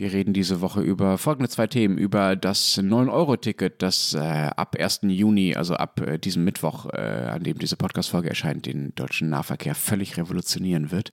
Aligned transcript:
Wir 0.00 0.14
reden 0.14 0.32
diese 0.32 0.62
Woche 0.62 0.80
über 0.80 1.18
folgende 1.18 1.50
zwei 1.50 1.66
Themen. 1.66 1.98
Über 1.98 2.34
das 2.34 2.78
9-Euro-Ticket, 2.78 3.82
das 3.82 4.14
äh, 4.14 4.18
ab 4.18 4.74
1. 4.80 5.00
Juni, 5.02 5.54
also 5.54 5.74
ab 5.74 6.00
äh, 6.00 6.18
diesem 6.18 6.42
Mittwoch, 6.42 6.86
äh, 6.86 7.28
an 7.30 7.42
dem 7.42 7.58
diese 7.58 7.76
Podcast-Folge 7.76 8.30
erscheint, 8.30 8.64
den 8.64 8.94
deutschen 8.94 9.28
Nahverkehr 9.28 9.74
völlig 9.74 10.16
revolutionieren 10.16 10.90
wird. 10.90 11.12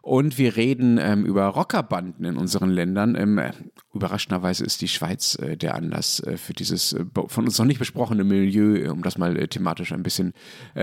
Und 0.00 0.38
wir 0.38 0.54
reden 0.54 0.96
ähm, 1.02 1.26
über 1.26 1.44
Rockerbanden 1.46 2.24
in 2.24 2.36
unseren 2.36 2.70
Ländern. 2.70 3.16
Ähm, 3.16 3.40
überraschenderweise 3.92 4.64
ist 4.64 4.80
die 4.82 4.88
Schweiz 4.88 5.36
äh, 5.36 5.56
der 5.56 5.74
Anlass 5.74 6.20
äh, 6.20 6.36
für 6.36 6.52
dieses 6.52 6.92
äh, 6.92 7.04
von 7.26 7.44
uns 7.44 7.58
noch 7.58 7.66
nicht 7.66 7.78
besprochene 7.78 8.24
Milieu, 8.24 8.90
um 8.90 9.02
das 9.02 9.18
mal 9.18 9.34
thematisch 9.48 9.92
ein 9.92 10.02
bisschen 10.02 10.32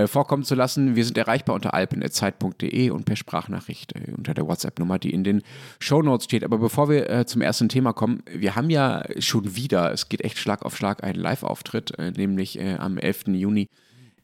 vorkommen 0.06 0.44
zu 0.44 0.56
lassen. 0.56 0.96
Wir 0.96 1.06
sind 1.06 1.18
erreichbar 1.18 1.56
unter 1.56 1.74
alpen.zeit.de 1.74 2.90
und 2.90 3.06
per 3.06 3.16
Sprachnachricht 3.16 3.94
unter 4.16 4.34
der 4.34 4.48
WhatsApp-Nummer, 4.48 5.00
die 5.00 5.12
in 5.12 5.24
den 5.24 5.42
Shownotes 5.80 6.26
steht. 6.26 6.44
Aber 6.44 6.58
bevor 6.58 6.90
wir 6.90 7.26
zum 7.26 7.42
ersten 7.42 7.70
Thema 7.70 7.94
kommen, 7.94 8.24
wir 8.32 8.56
haben 8.56 8.70
ja 8.70 9.04
schon 9.20 9.56
wieder, 9.56 9.92
es 9.92 10.10
geht 10.10 10.22
echt 10.24 10.38
Schlag 10.38 10.64
auf 10.64 10.76
Schlag, 10.76 11.04
einen 11.04 11.20
Live-Auftritt, 11.20 11.94
nämlich 12.18 12.62
am 12.62 12.98
11. 12.98 13.28
Juni 13.28 13.68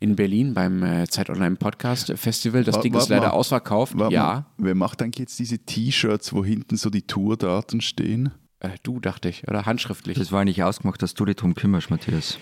in 0.04 0.18
Berlin 0.18 0.54
beim 0.54 0.84
äh, 0.84 1.08
Zeit 1.08 1.30
Online 1.30 1.56
Podcast 1.56 2.12
Festival. 2.18 2.66
Das 2.66 2.76
war, 2.76 2.82
Ding 2.82 2.94
ist 2.94 3.08
leider 3.08 3.28
mal, 3.28 3.32
ausverkauft. 3.32 3.96
ja. 4.10 4.24
Mal, 4.24 4.46
wer 4.58 4.76
macht 4.76 5.02
eigentlich 5.02 5.20
jetzt 5.20 5.40
diese 5.40 5.60
T-Shirts, 5.60 6.34
wo 6.34 6.44
hinten 6.44 6.76
so 6.76 6.90
die 6.90 7.04
Tourdaten 7.04 7.80
stehen? 7.80 8.32
Äh, 8.64 8.70
du, 8.82 9.00
dachte 9.00 9.30
ich, 9.30 9.48
oder 9.48 9.66
handschriftlich. 9.66 10.18
Das 10.18 10.32
war 10.32 10.44
nicht 10.46 10.64
ausgemacht, 10.64 11.02
dass 11.02 11.14
du 11.14 11.26
dich 11.26 11.36
darum 11.36 11.54
kümmerst, 11.54 11.92
Matthias. 11.92 12.40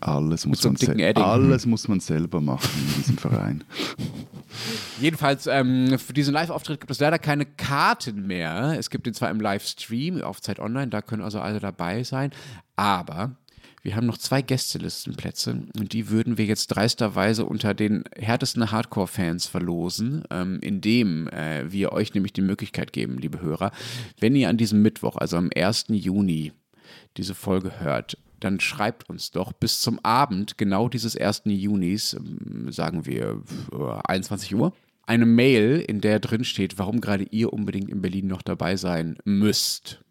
Alles 0.00 0.44
muss, 0.44 0.62
man 0.62 0.76
alles 1.16 1.64
muss 1.64 1.88
man 1.88 2.00
selber 2.00 2.42
machen 2.42 2.68
in 2.86 2.94
diesem 2.96 3.16
Verein. 3.16 3.64
Jedenfalls, 5.00 5.46
ähm, 5.46 5.98
für 5.98 6.12
diesen 6.12 6.34
Live-Auftritt 6.34 6.80
gibt 6.80 6.90
es 6.90 7.00
leider 7.00 7.18
keine 7.18 7.46
Karten 7.46 8.26
mehr. 8.26 8.76
Es 8.78 8.90
gibt 8.90 9.06
ihn 9.06 9.14
zwar 9.14 9.30
im 9.30 9.40
Livestream 9.40 10.22
auf 10.22 10.42
Zeit 10.42 10.60
Online, 10.60 10.88
da 10.88 11.00
können 11.00 11.22
also 11.22 11.40
alle 11.40 11.60
dabei 11.60 12.04
sein. 12.04 12.30
Aber 12.76 13.36
wir 13.86 13.94
haben 13.94 14.06
noch 14.06 14.18
zwei 14.18 14.42
Gästelistenplätze 14.42 15.62
und 15.78 15.92
die 15.92 16.10
würden 16.10 16.38
wir 16.38 16.44
jetzt 16.44 16.66
dreisterweise 16.66 17.46
unter 17.46 17.72
den 17.72 18.02
härtesten 18.16 18.72
Hardcore-Fans 18.72 19.46
verlosen, 19.46 20.24
ähm, 20.28 20.58
indem 20.60 21.28
äh, 21.28 21.70
wir 21.70 21.92
euch 21.92 22.12
nämlich 22.12 22.32
die 22.32 22.42
Möglichkeit 22.42 22.92
geben, 22.92 23.16
liebe 23.16 23.40
Hörer, 23.40 23.70
wenn 24.18 24.34
ihr 24.34 24.48
an 24.48 24.56
diesem 24.56 24.82
Mittwoch, 24.82 25.16
also 25.16 25.36
am 25.36 25.50
1. 25.54 25.84
Juni, 25.90 26.52
diese 27.16 27.36
Folge 27.36 27.78
hört, 27.78 28.18
dann 28.40 28.58
schreibt 28.58 29.08
uns 29.08 29.30
doch 29.30 29.52
bis 29.52 29.80
zum 29.80 30.04
Abend 30.04 30.58
genau 30.58 30.88
dieses 30.88 31.16
1. 31.16 31.42
Junis, 31.44 32.14
ähm, 32.14 32.72
sagen 32.72 33.06
wir 33.06 33.40
21 34.04 34.52
Uhr, 34.56 34.72
eine 35.04 35.26
Mail, 35.26 35.78
in 35.78 36.00
der 36.00 36.18
drin 36.18 36.42
steht, 36.42 36.76
warum 36.76 37.00
gerade 37.00 37.22
ihr 37.30 37.52
unbedingt 37.52 37.88
in 37.88 38.02
Berlin 38.02 38.26
noch 38.26 38.42
dabei 38.42 38.74
sein 38.74 39.16
müsst. 39.24 40.02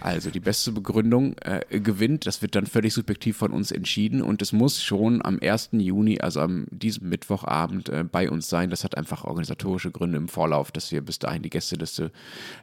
Also 0.00 0.30
die 0.30 0.40
beste 0.40 0.72
Begründung 0.72 1.36
äh, 1.42 1.80
gewinnt. 1.80 2.26
Das 2.26 2.40
wird 2.40 2.54
dann 2.54 2.66
völlig 2.66 2.94
subjektiv 2.94 3.36
von 3.36 3.52
uns 3.52 3.70
entschieden 3.70 4.22
und 4.22 4.40
es 4.40 4.52
muss 4.52 4.82
schon 4.82 5.22
am 5.24 5.38
1. 5.40 5.70
Juni, 5.72 6.20
also 6.20 6.40
am 6.40 6.66
diesem 6.70 7.08
Mittwochabend, 7.08 7.88
äh, 7.88 8.04
bei 8.04 8.30
uns 8.30 8.48
sein. 8.48 8.70
Das 8.70 8.84
hat 8.84 8.96
einfach 8.96 9.24
organisatorische 9.24 9.90
Gründe 9.90 10.16
im 10.16 10.28
Vorlauf, 10.28 10.72
dass 10.72 10.92
wir 10.92 11.02
bis 11.02 11.18
dahin 11.18 11.42
die 11.42 11.50
Gästeliste 11.50 12.10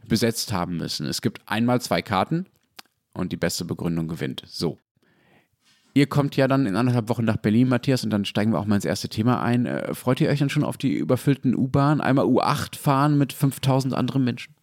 besetzt 0.08 0.52
haben 0.52 0.78
müssen. 0.78 1.06
Es 1.06 1.22
gibt 1.22 1.42
einmal 1.46 1.82
zwei 1.82 2.02
Karten 2.02 2.48
und 3.14 3.32
die 3.32 3.38
beste 3.38 3.66
Begründung 3.66 4.08
gewinnt. 4.08 4.44
So. 4.48 4.80
Ihr 5.96 6.08
kommt 6.08 6.36
ja 6.36 6.48
dann 6.48 6.66
in 6.66 6.76
anderthalb 6.76 7.08
Wochen 7.10 7.24
nach 7.24 7.38
Berlin, 7.38 7.70
Matthias, 7.70 8.04
und 8.04 8.10
dann 8.10 8.26
steigen 8.26 8.52
wir 8.52 8.60
auch 8.60 8.66
mal 8.66 8.76
ins 8.76 8.86
erste 8.86 9.10
Thema 9.10 9.44
ein. 9.44 9.68
Äh, 9.68 9.94
freut 9.94 10.20
ihr 10.20 10.30
euch 10.30 10.40
dann 10.40 10.50
schon 10.50 10.64
auf 10.64 10.78
die 10.78 10.94
überfüllten 10.94 11.56
U-Bahn? 11.56 12.02
Einmal 12.02 12.26
U8 12.26 12.76
fahren 12.76 13.20
mit 13.20 13.32
5000 13.32 13.94
anderen 13.94 14.24
Menschen? 14.24 14.56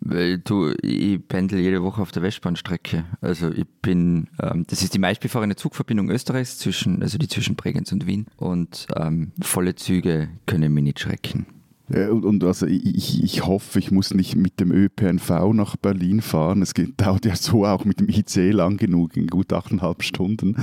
Weil 0.00 0.38
du, 0.38 0.72
ich 0.82 1.26
pendel 1.28 1.60
jede 1.60 1.82
Woche 1.82 2.02
auf 2.02 2.12
der 2.12 2.22
Westbahnstrecke. 2.22 3.04
Also 3.20 3.50
ich 3.50 3.66
bin, 3.82 4.28
ähm, 4.42 4.64
das 4.68 4.82
ist 4.82 4.94
die 4.94 4.98
meistbefahrene 4.98 5.56
Zugverbindung 5.56 6.10
Österreichs 6.10 6.58
zwischen, 6.58 7.02
also 7.02 7.18
die 7.18 7.28
zwischen 7.28 7.56
Bregenz 7.56 7.92
und 7.92 8.06
Wien. 8.06 8.26
Und 8.36 8.86
ähm, 8.96 9.32
volle 9.40 9.74
Züge 9.74 10.28
können 10.46 10.72
mich 10.74 10.84
nicht 10.84 11.00
schrecken. 11.00 11.46
Und, 11.88 12.24
und, 12.24 12.44
also 12.44 12.66
ich, 12.66 13.22
ich 13.22 13.44
hoffe, 13.44 13.78
ich 13.78 13.90
muss 13.90 14.14
nicht 14.14 14.34
mit 14.34 14.60
dem 14.60 14.72
ÖPNV 14.72 15.52
nach 15.52 15.76
Berlin 15.76 16.22
fahren. 16.22 16.62
Es 16.62 16.72
dauert 16.96 17.26
ja 17.26 17.36
so 17.36 17.66
auch 17.66 17.84
mit 17.84 18.00
dem 18.00 18.08
IC 18.08 18.52
lang 18.52 18.78
genug, 18.78 19.16
in 19.16 19.26
gut 19.26 19.52
achteinhalb 19.52 20.02
Stunden 20.02 20.56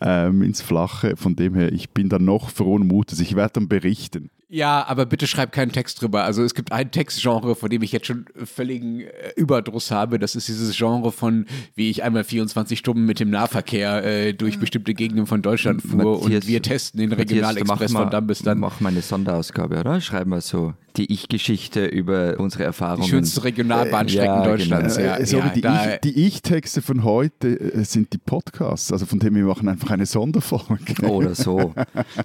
ähm, 0.00 0.42
ins 0.42 0.60
Flache. 0.60 1.14
Von 1.16 1.36
dem 1.36 1.54
her, 1.54 1.72
ich 1.72 1.90
bin 1.90 2.08
dann 2.08 2.24
noch 2.24 2.50
frohen 2.50 2.88
Mutes. 2.88 3.20
Ich 3.20 3.36
werde 3.36 3.54
dann 3.54 3.68
berichten. 3.68 4.30
Ja, 4.54 4.84
aber 4.86 5.06
bitte 5.06 5.26
schreib 5.26 5.50
keinen 5.50 5.72
Text 5.72 6.02
drüber. 6.02 6.24
Also 6.24 6.42
es 6.42 6.52
gibt 6.54 6.72
ein 6.72 6.90
Textgenre, 6.90 7.54
von 7.54 7.70
dem 7.70 7.80
ich 7.80 7.90
jetzt 7.90 8.06
schon 8.06 8.26
völligen 8.44 9.00
äh, 9.00 9.06
Überdruss 9.34 9.90
habe. 9.90 10.18
Das 10.18 10.34
ist 10.36 10.46
dieses 10.46 10.76
Genre 10.76 11.10
von, 11.10 11.46
wie 11.74 11.88
ich 11.88 12.02
einmal 12.02 12.22
24 12.22 12.78
Stunden 12.78 13.06
mit 13.06 13.18
dem 13.18 13.30
Nahverkehr 13.30 14.04
äh, 14.04 14.34
durch 14.34 14.58
bestimmte 14.58 14.92
Gegenden 14.92 15.26
von 15.26 15.40
Deutschland 15.40 15.80
fuhr 15.80 16.18
Matthias, 16.18 16.42
und 16.44 16.48
wir 16.48 16.60
testen 16.60 17.00
den 17.00 17.14
Regionalexpress 17.14 17.92
von 17.92 18.10
dann 18.10 18.26
bis 18.26 18.40
dann. 18.40 18.58
Mach 18.58 18.78
mal 18.80 18.90
eine 18.90 19.00
Sonderausgabe, 19.00 19.80
oder? 19.80 20.02
Schreiben 20.02 20.32
wir 20.32 20.42
so 20.42 20.74
die 20.96 21.10
Ich-Geschichte 21.10 21.86
über 21.86 22.38
unsere 22.38 22.64
Erfahrungen. 22.64 23.04
Die 23.04 23.10
schönsten 23.10 23.40
Regionalbahnstrecken 23.40 24.34
äh, 24.34 24.38
ja, 24.38 24.44
Deutschlands. 24.44 24.96
Genau. 24.96 25.08
Ja, 25.08 25.16
äh, 25.16 25.26
sorry, 25.26 25.60
ja, 25.62 25.96
die, 25.96 26.26
Ich-Texte 26.26 26.80
ich 26.80 26.86
von 26.86 27.04
heute 27.04 27.48
äh, 27.48 27.84
sind 27.84 28.12
die 28.12 28.18
Podcasts. 28.18 28.92
Also 28.92 29.06
von 29.06 29.18
dem 29.18 29.34
wir 29.34 29.44
machen 29.44 29.68
einfach 29.68 29.90
eine 29.90 30.06
Sonderfolge. 30.06 31.06
Oder 31.08 31.34
so. 31.34 31.74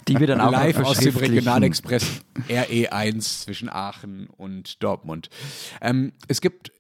Die 0.08 0.20
wir 0.20 0.28
dann 0.28 0.42
auch 0.42 0.52
live 0.52 0.80
aus 0.80 0.98
dem 0.98 1.16
Regionalexpress 1.16 2.17
RE1 2.48 3.44
zwischen 3.44 3.70
Aachen 3.70 4.28
und 4.28 4.82
Dortmund. 4.84 5.30
Ähm, 5.82 6.14
es 6.28 6.42
gibt 6.42 6.72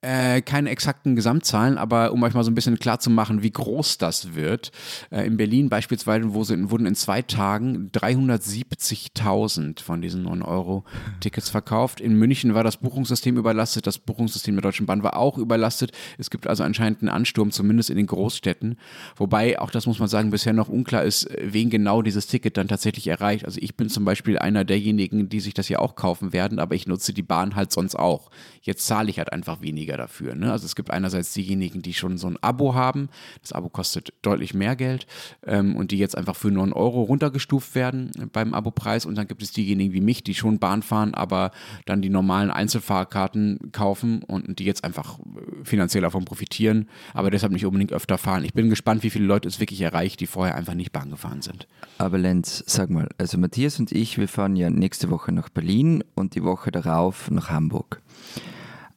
äh, 0.00 0.42
keine 0.42 0.70
exakten 0.70 1.16
Gesamtzahlen, 1.16 1.76
aber 1.76 2.12
um 2.12 2.22
euch 2.22 2.32
mal 2.32 2.44
so 2.44 2.52
ein 2.52 2.54
bisschen 2.54 2.78
klar 2.78 3.00
zu 3.00 3.10
machen, 3.10 3.42
wie 3.42 3.50
groß 3.50 3.98
das 3.98 4.36
wird. 4.36 4.70
Äh, 5.10 5.26
in 5.26 5.36
Berlin 5.36 5.68
beispielsweise 5.68 6.34
wo 6.34 6.44
sind, 6.44 6.70
wurden 6.70 6.86
in 6.86 6.94
zwei 6.94 7.20
Tagen 7.20 7.90
370.000 7.92 9.82
von 9.82 10.00
diesen 10.00 10.24
9-Euro-Tickets 10.24 11.50
verkauft. 11.50 12.00
In 12.00 12.14
München 12.14 12.54
war 12.54 12.62
das 12.62 12.76
Buchungssystem 12.76 13.36
überlastet, 13.36 13.88
das 13.88 13.98
Buchungssystem 13.98 14.54
der 14.54 14.62
Deutschen 14.62 14.86
Bahn 14.86 15.02
war 15.02 15.16
auch 15.16 15.36
überlastet. 15.36 15.90
Es 16.16 16.30
gibt 16.30 16.46
also 16.46 16.62
anscheinend 16.62 17.02
einen 17.02 17.08
Ansturm, 17.08 17.50
zumindest 17.50 17.90
in 17.90 17.96
den 17.96 18.06
Großstädten. 18.06 18.78
Wobei, 19.16 19.58
auch 19.58 19.72
das 19.72 19.86
muss 19.86 19.98
man 19.98 20.08
sagen, 20.08 20.30
bisher 20.30 20.52
noch 20.52 20.68
unklar 20.68 21.02
ist, 21.02 21.28
wen 21.42 21.70
genau 21.70 22.02
dieses 22.02 22.28
Ticket 22.28 22.56
dann 22.56 22.68
tatsächlich 22.68 23.08
erreicht. 23.08 23.44
Also 23.44 23.58
ich 23.60 23.74
bin 23.74 23.88
zum 23.88 24.04
Beispiel 24.04 24.38
einer 24.38 24.64
derjenigen, 24.64 25.28
die 25.28 25.40
sich 25.40 25.54
das 25.54 25.66
hier 25.66 25.82
auch 25.82 25.96
kaufen 25.96 26.32
werden, 26.32 26.60
aber 26.60 26.76
ich 26.76 26.86
nutze 26.86 27.12
die 27.12 27.22
Bahn 27.22 27.56
halt 27.56 27.72
sonst 27.72 27.96
auch. 27.96 28.30
Jetzt 28.62 28.86
zahle 28.86 29.10
ich 29.10 29.18
halt 29.18 29.32
einfach 29.32 29.60
weniger 29.60 29.87
weniger 29.88 29.96
dafür. 29.96 30.34
Ne? 30.34 30.52
Also 30.52 30.66
es 30.66 30.76
gibt 30.76 30.90
einerseits 30.90 31.32
diejenigen, 31.32 31.82
die 31.82 31.94
schon 31.94 32.18
so 32.18 32.28
ein 32.28 32.36
Abo 32.42 32.74
haben. 32.74 33.08
Das 33.40 33.52
Abo 33.52 33.68
kostet 33.68 34.12
deutlich 34.22 34.54
mehr 34.54 34.76
Geld 34.76 35.06
ähm, 35.46 35.76
und 35.76 35.90
die 35.90 35.98
jetzt 35.98 36.16
einfach 36.16 36.36
für 36.36 36.50
9 36.50 36.72
Euro 36.72 37.02
runtergestuft 37.02 37.74
werden 37.74 38.10
beim 38.32 38.54
Abopreis. 38.54 39.06
Und 39.06 39.16
dann 39.16 39.26
gibt 39.26 39.42
es 39.42 39.52
diejenigen 39.52 39.94
wie 39.94 40.00
mich, 40.00 40.22
die 40.22 40.34
schon 40.34 40.58
Bahn 40.58 40.82
fahren, 40.82 41.14
aber 41.14 41.50
dann 41.86 42.02
die 42.02 42.10
normalen 42.10 42.50
Einzelfahrkarten 42.50 43.72
kaufen 43.72 44.22
und 44.22 44.58
die 44.58 44.64
jetzt 44.64 44.84
einfach 44.84 45.18
äh, 45.18 45.64
finanziell 45.64 46.02
davon 46.02 46.24
profitieren, 46.24 46.88
aber 47.14 47.30
deshalb 47.30 47.52
nicht 47.52 47.64
unbedingt 47.64 47.92
öfter 47.92 48.18
fahren. 48.18 48.44
Ich 48.44 48.52
bin 48.52 48.68
gespannt, 48.68 49.02
wie 49.02 49.10
viele 49.10 49.24
Leute 49.24 49.48
es 49.48 49.60
wirklich 49.60 49.80
erreicht, 49.80 50.20
die 50.20 50.26
vorher 50.26 50.54
einfach 50.54 50.74
nicht 50.74 50.92
Bahn 50.92 51.10
gefahren 51.10 51.42
sind. 51.42 51.66
Aber 51.96 52.18
Lenz, 52.18 52.62
sag 52.66 52.90
mal, 52.90 53.08
also 53.16 53.38
Matthias 53.38 53.78
und 53.78 53.92
ich, 53.92 54.18
wir 54.18 54.28
fahren 54.28 54.56
ja 54.56 54.70
nächste 54.70 55.10
Woche 55.10 55.32
nach 55.32 55.48
Berlin 55.48 56.04
und 56.14 56.34
die 56.34 56.44
Woche 56.44 56.70
darauf 56.70 57.30
nach 57.30 57.50
Hamburg. 57.50 58.02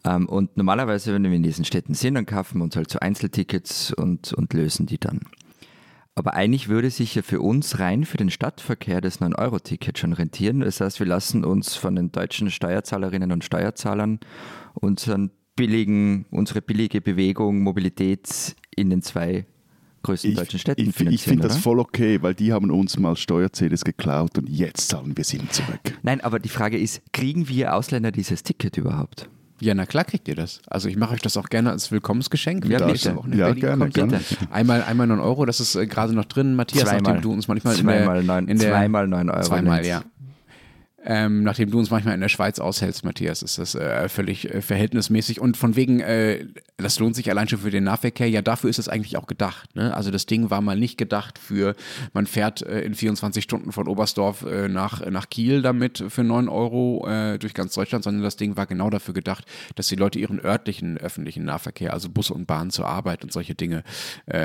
Ähm, 0.04 0.28
und 0.28 0.58
normalerweise, 0.58 1.14
wenn 1.14 1.24
wir 1.24 1.32
in 1.32 1.44
diesen 1.44 1.66
Städten 1.66 1.94
sind, 1.94 2.16
dann 2.16 2.26
kaufen 2.26 2.60
wir 2.60 2.64
uns 2.64 2.76
halt 2.76 2.90
so 2.90 3.00
Einzeltickets 3.00 3.94
und, 3.94 4.34
und 4.34 4.54
lösen 4.54 4.86
die 4.86 5.00
dann. 5.00 5.22
Aber 6.16 6.34
eigentlich 6.34 6.68
würde 6.68 6.90
sich 6.90 7.16
ja 7.16 7.22
für 7.22 7.40
uns 7.40 7.80
rein 7.80 8.04
für 8.04 8.18
den 8.18 8.30
Stadtverkehr 8.30 9.00
das 9.00 9.22
9-Euro-Ticket 9.22 9.98
schon 9.98 10.14
rentieren. 10.14 10.60
Das 10.60 10.82
heißt, 10.82 11.00
wir 11.00 11.08
lassen 11.08 11.46
uns 11.46 11.76
von 11.76 11.96
den 11.96 12.12
deutschen 12.12 12.52
Steuerzahlerinnen 12.52 13.32
und 13.32 13.46
Steuerzahlern 13.46 14.20
unseren 14.74 15.32
billigen, 15.56 16.26
unsere 16.32 16.62
billige 16.62 17.02
Bewegung, 17.02 17.62
Mobilität 17.62 18.56
in 18.76 18.90
den 18.90 19.02
zwei 19.02 19.46
größten 20.04 20.32
ich, 20.32 20.38
deutschen 20.38 20.60
Städten 20.60 20.82
ich, 20.82 20.96
finanzieren. 20.96 21.14
Ich 21.14 21.24
finde 21.24 21.48
das 21.48 21.58
voll 21.58 21.80
okay, 21.80 22.22
weil 22.22 22.34
die 22.34 22.52
haben 22.52 22.72
uns 22.72 22.98
mal 22.98 23.16
Steuerzähles 23.16 23.86
geklaut 23.86 24.38
und 24.38 24.50
jetzt 24.50 24.90
zahlen 24.90 25.16
wir 25.16 25.24
sie 25.24 25.40
zurück. 25.50 25.98
Nein, 26.02 26.20
aber 26.22 26.40
die 26.40 26.50
Frage 26.50 26.78
ist, 26.78 27.02
kriegen 27.14 27.48
wir 27.48 27.76
Ausländer 27.76 28.12
dieses 28.12 28.44
Ticket 28.44 28.78
überhaupt? 28.78 29.30
Ja, 29.62 29.76
na 29.76 29.86
klar 29.86 30.04
kriegt 30.04 30.28
ihr 30.28 30.36
das. 30.36 30.60
Also 30.68 30.90
ich 30.90 30.98
mache 30.98 31.14
euch 31.14 31.22
das 31.22 31.38
auch 31.38 31.48
gerne 31.48 31.70
als 31.70 31.92
Willkommensgeschenk. 31.92 32.66
Ja, 32.66 32.86
bitte. 32.86 33.16
Auch 33.16 33.28
ja 33.28 33.54
gerne, 33.54 33.90
gerne. 33.90 34.20
Einmal, 34.50 34.84
einmal 34.84 35.06
9 35.08 35.20
Euro, 35.20 35.46
das 35.46 35.60
ist 35.60 35.76
äh, 35.76 35.86
gerade 35.86 36.14
noch 36.14 36.26
drin, 36.26 36.56
Matthias, 36.56 36.86
zweimal, 36.86 37.02
nachdem 37.02 37.22
du 37.22 37.32
uns 37.34 37.48
manchmal 37.48 37.76
zweimal 37.76 38.22
in, 38.22 38.28
der, 38.28 38.36
9, 38.36 38.48
in 38.48 38.58
der, 38.58 38.72
zweimal 38.72 39.08
9 39.08 39.30
Euro. 39.30 39.42
Zweimal, 39.42 39.86
ja. 39.86 40.04
Ähm, 41.04 41.44
nachdem 41.44 41.72
du 41.72 41.80
uns 41.80 41.90
manchmal 41.90 42.14
in 42.14 42.22
der 42.22 42.30
Schweiz 42.30 42.60
aushältst, 42.60 43.04
Matthias, 43.04 43.42
ist 43.42 43.58
das 43.58 43.74
äh, 43.74 44.08
völlig 44.08 44.54
äh, 44.54 44.62
verhältnismäßig. 44.62 45.40
Und 45.40 45.58
von 45.58 45.76
wegen, 45.76 46.00
äh, 46.00 46.46
das 46.78 47.00
lohnt 47.00 47.16
sich 47.16 47.30
allein 47.30 47.48
schon 47.48 47.60
für 47.60 47.72
den 47.72 47.86
Nahverkehr. 47.86 48.30
Ja, 48.30 48.42
dafür 48.42 48.70
ist 48.70 48.78
es 48.78 48.88
eigentlich 48.88 49.18
auch 49.18 49.26
gedacht. 49.26 49.76
Ne? 49.76 49.96
Also 49.96 50.12
das 50.12 50.28
Ding 50.28 50.52
war 50.52 50.62
mal 50.62 50.78
nicht 50.78 50.98
gedacht 50.98 51.40
für, 51.40 51.76
man 52.14 52.28
fährt 52.28 52.62
äh, 52.62 52.82
in 52.82 52.94
24 52.94 53.44
Stunden 53.44 53.72
von 53.72 53.88
Oberstdorf 53.88 54.44
äh, 54.44 54.68
nach, 54.68 55.06
nach 55.10 55.30
Kiel 55.30 55.64
damit 55.64 56.04
für 56.10 56.24
9 56.24 56.48
Euro 56.50 57.08
äh, 57.08 57.40
durch 57.40 57.54
ganz 57.56 57.74
Deutschland, 57.74 58.04
sondern 58.04 58.22
das 58.24 58.36
Ding 58.36 58.56
war 58.56 58.68
genau 58.68 58.90
dafür 58.92 59.14
gedacht, 59.16 59.46
dass 59.76 59.88
die 59.88 59.96
Leute 59.96 60.20
ihren 60.20 60.40
örtlichen 60.40 60.98
öffentlichen 60.98 61.46
Nahverkehr, 61.46 61.94
also 61.94 62.10
Busse 62.10 62.34
und 62.34 62.46
Bahnen 62.46 62.70
zur 62.70 62.88
Arbeit 62.88 63.24
und 63.24 63.32
solche 63.32 63.56
Dinge 63.56 63.84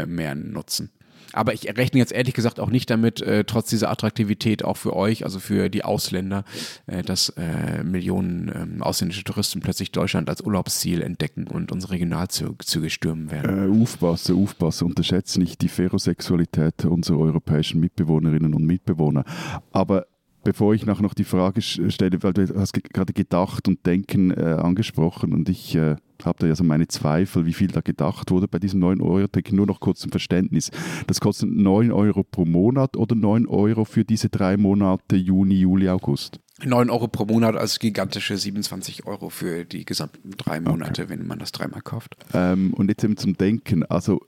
mehr 0.06 0.34
nutzen. 0.34 0.90
Aber 1.32 1.52
ich 1.52 1.66
rechne 1.76 1.98
jetzt 1.98 2.12
ehrlich 2.12 2.34
gesagt 2.34 2.60
auch 2.60 2.70
nicht 2.70 2.88
damit, 2.90 3.20
äh, 3.20 3.44
trotz 3.44 3.68
dieser 3.68 3.90
Attraktivität 3.90 4.64
auch 4.64 4.76
für 4.76 4.94
euch, 4.94 5.24
also 5.24 5.38
für 5.38 5.68
die 5.68 5.84
Ausländer, 5.84 6.44
äh, 6.86 7.02
dass 7.02 7.30
äh, 7.30 7.82
Millionen 7.84 8.50
ähm, 8.54 8.82
ausländische 8.82 9.24
Touristen 9.24 9.60
plötzlich 9.60 9.92
Deutschland 9.92 10.28
als 10.28 10.40
Urlaubsziel 10.40 11.02
entdecken 11.02 11.46
und 11.46 11.72
unsere 11.72 11.92
Regionalzüge 11.92 12.90
stürmen 12.90 13.30
werden. 13.30 13.78
Äh, 13.78 13.82
aufpassen, 13.82 14.42
aufpassen, 14.42 14.86
unterschätze 14.86 15.40
nicht 15.40 15.60
die 15.60 15.68
Ferosexualität 15.68 16.84
unserer 16.84 17.18
europäischen 17.18 17.80
Mitbewohnerinnen 17.80 18.54
und 18.54 18.64
Mitbewohner. 18.64 19.24
Aber 19.72 20.06
bevor 20.46 20.74
ich 20.74 20.86
nachher 20.86 21.02
noch 21.02 21.14
die 21.14 21.24
Frage 21.24 21.60
stelle, 21.60 22.22
weil 22.22 22.32
du 22.32 22.58
hast 22.58 22.72
gerade 22.72 23.12
gedacht 23.12 23.66
und 23.68 23.84
denken 23.84 24.30
äh, 24.30 24.56
angesprochen 24.60 25.32
und 25.32 25.48
ich 25.48 25.74
äh, 25.74 25.96
habe 26.24 26.38
da 26.40 26.46
ja 26.46 26.54
so 26.56 26.64
meine 26.64 26.88
Zweifel, 26.88 27.46
wie 27.46 27.52
viel 27.52 27.68
da 27.68 27.80
gedacht 27.80 28.30
wurde 28.30 28.48
bei 28.48 28.58
diesem 28.58 28.82
9-Euro-Ticket. 28.82 29.52
Nur 29.52 29.66
noch 29.66 29.80
kurz 29.80 30.00
zum 30.00 30.10
Verständnis. 30.10 30.70
Das 31.06 31.20
kostet 31.20 31.50
9 31.50 31.92
Euro 31.92 32.24
pro 32.24 32.44
Monat 32.44 32.96
oder 32.96 33.14
9 33.14 33.46
Euro 33.46 33.84
für 33.84 34.04
diese 34.04 34.28
drei 34.28 34.56
Monate 34.56 35.16
Juni, 35.16 35.56
Juli, 35.60 35.88
August? 35.88 36.40
9 36.64 36.88
Euro 36.88 37.08
pro 37.08 37.26
Monat 37.26 37.54
als 37.56 37.78
gigantische 37.78 38.38
27 38.38 39.06
Euro 39.06 39.28
für 39.28 39.64
die 39.64 39.84
gesamten 39.84 40.30
drei 40.38 40.60
Monate, 40.60 41.02
okay. 41.02 41.10
wenn 41.10 41.26
man 41.26 41.38
das 41.38 41.52
dreimal 41.52 41.82
kauft. 41.82 42.16
Ähm, 42.32 42.72
und 42.72 42.88
jetzt 42.88 43.04
eben 43.04 43.16
zum 43.16 43.36
Denken. 43.36 43.84
Also 43.84 44.20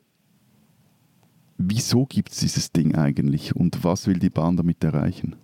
wieso 1.56 2.04
gibt 2.06 2.32
es 2.32 2.38
dieses 2.38 2.72
Ding 2.72 2.94
eigentlich 2.94 3.56
und 3.56 3.82
was 3.82 4.06
will 4.06 4.18
die 4.18 4.30
Bahn 4.30 4.56
damit 4.56 4.84
erreichen? 4.84 5.36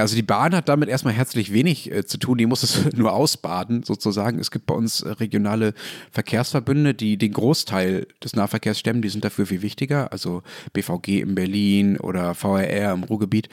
Also 0.00 0.16
die 0.16 0.22
Bahn 0.22 0.54
hat 0.54 0.68
damit 0.68 0.88
erstmal 0.88 1.14
herzlich 1.14 1.52
wenig 1.52 1.90
äh, 1.92 2.04
zu 2.04 2.18
tun, 2.18 2.38
die 2.38 2.46
muss 2.46 2.62
es 2.62 2.92
nur 2.96 3.12
ausbaden 3.12 3.82
sozusagen. 3.82 4.38
Es 4.38 4.50
gibt 4.50 4.66
bei 4.66 4.74
uns 4.74 5.02
äh, 5.02 5.10
regionale 5.10 5.74
Verkehrsverbünde, 6.10 6.94
die 6.94 7.16
den 7.16 7.32
Großteil 7.32 8.06
des 8.22 8.34
Nahverkehrs 8.34 8.78
stemmen, 8.78 9.02
die 9.02 9.08
sind 9.08 9.24
dafür 9.24 9.46
viel 9.46 9.62
wichtiger, 9.62 10.12
also 10.12 10.42
BVG 10.72 11.20
in 11.20 11.34
Berlin 11.34 11.98
oder 11.98 12.34
VRR 12.34 12.92
im 12.92 13.04
Ruhrgebiet. 13.04 13.48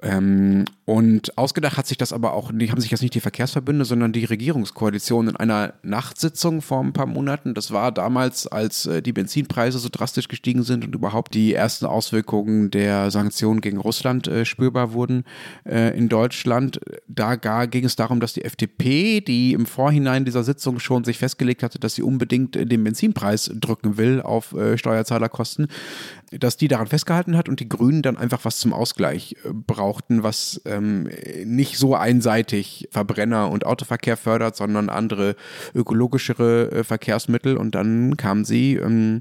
Ähm, 0.00 0.64
und 0.84 1.36
ausgedacht 1.36 1.76
hat 1.76 1.86
sich 1.86 1.98
das 1.98 2.12
aber 2.12 2.32
auch, 2.32 2.52
die 2.54 2.70
haben 2.70 2.80
sich 2.80 2.92
jetzt 2.92 3.02
nicht 3.02 3.14
die 3.14 3.20
Verkehrsverbünde, 3.20 3.84
sondern 3.84 4.12
die 4.12 4.24
Regierungskoalition 4.24 5.28
in 5.28 5.36
einer 5.36 5.74
Nachtsitzung 5.82 6.62
vor 6.62 6.82
ein 6.82 6.92
paar 6.92 7.06
Monaten. 7.06 7.52
Das 7.52 7.72
war 7.72 7.90
damals, 7.90 8.46
als 8.46 8.86
äh, 8.86 9.02
die 9.02 9.12
Benzinpreise 9.12 9.80
so 9.80 9.88
drastisch 9.90 10.28
gestiegen 10.28 10.62
sind 10.62 10.84
und 10.84 10.94
überhaupt 10.94 11.34
die 11.34 11.52
ersten 11.52 11.84
Auswirkungen 11.84 12.70
der 12.70 13.10
Sanktionen 13.10 13.60
gegen 13.60 13.78
Russland 13.78 14.28
äh, 14.28 14.44
spürbar 14.44 14.92
wurden 14.92 15.24
äh, 15.64 15.98
in 15.98 16.08
Deutschland. 16.08 16.80
Da 17.08 17.34
gar 17.34 17.66
ging 17.66 17.84
es 17.84 17.96
darum, 17.96 18.20
dass 18.20 18.32
die 18.32 18.44
FDP, 18.44 19.20
die 19.20 19.52
im 19.52 19.66
Vorhinein 19.66 20.24
dieser 20.24 20.44
Sitzung 20.44 20.78
schon 20.78 21.02
sich 21.02 21.18
festgelegt 21.18 21.64
hatte, 21.64 21.80
dass 21.80 21.96
sie 21.96 22.02
unbedingt 22.02 22.54
den 22.54 22.84
Benzinpreis 22.84 23.50
drücken 23.52 23.96
will 23.98 24.22
auf 24.22 24.52
äh, 24.52 24.78
Steuerzahlerkosten, 24.78 25.66
dass 26.30 26.56
die 26.56 26.68
daran 26.68 26.86
festgehalten 26.86 27.36
hat 27.36 27.48
und 27.48 27.60
die 27.60 27.68
Grünen 27.68 28.02
dann 28.02 28.18
einfach 28.18 28.44
was 28.44 28.58
zum 28.58 28.72
Ausgleich 28.72 29.36
äh, 29.44 29.52
brauchten, 29.52 30.22
was 30.22 30.60
ähm, 30.64 31.08
nicht 31.44 31.78
so 31.78 31.94
einseitig 31.94 32.88
Verbrenner 32.90 33.50
und 33.50 33.64
Autoverkehr 33.64 34.16
fördert, 34.16 34.56
sondern 34.56 34.88
andere 34.90 35.36
ökologischere 35.74 36.70
äh, 36.70 36.84
Verkehrsmittel. 36.84 37.56
Und 37.56 37.74
dann 37.74 38.16
kam 38.16 38.44
sie 38.44 38.74
ähm, 38.74 39.20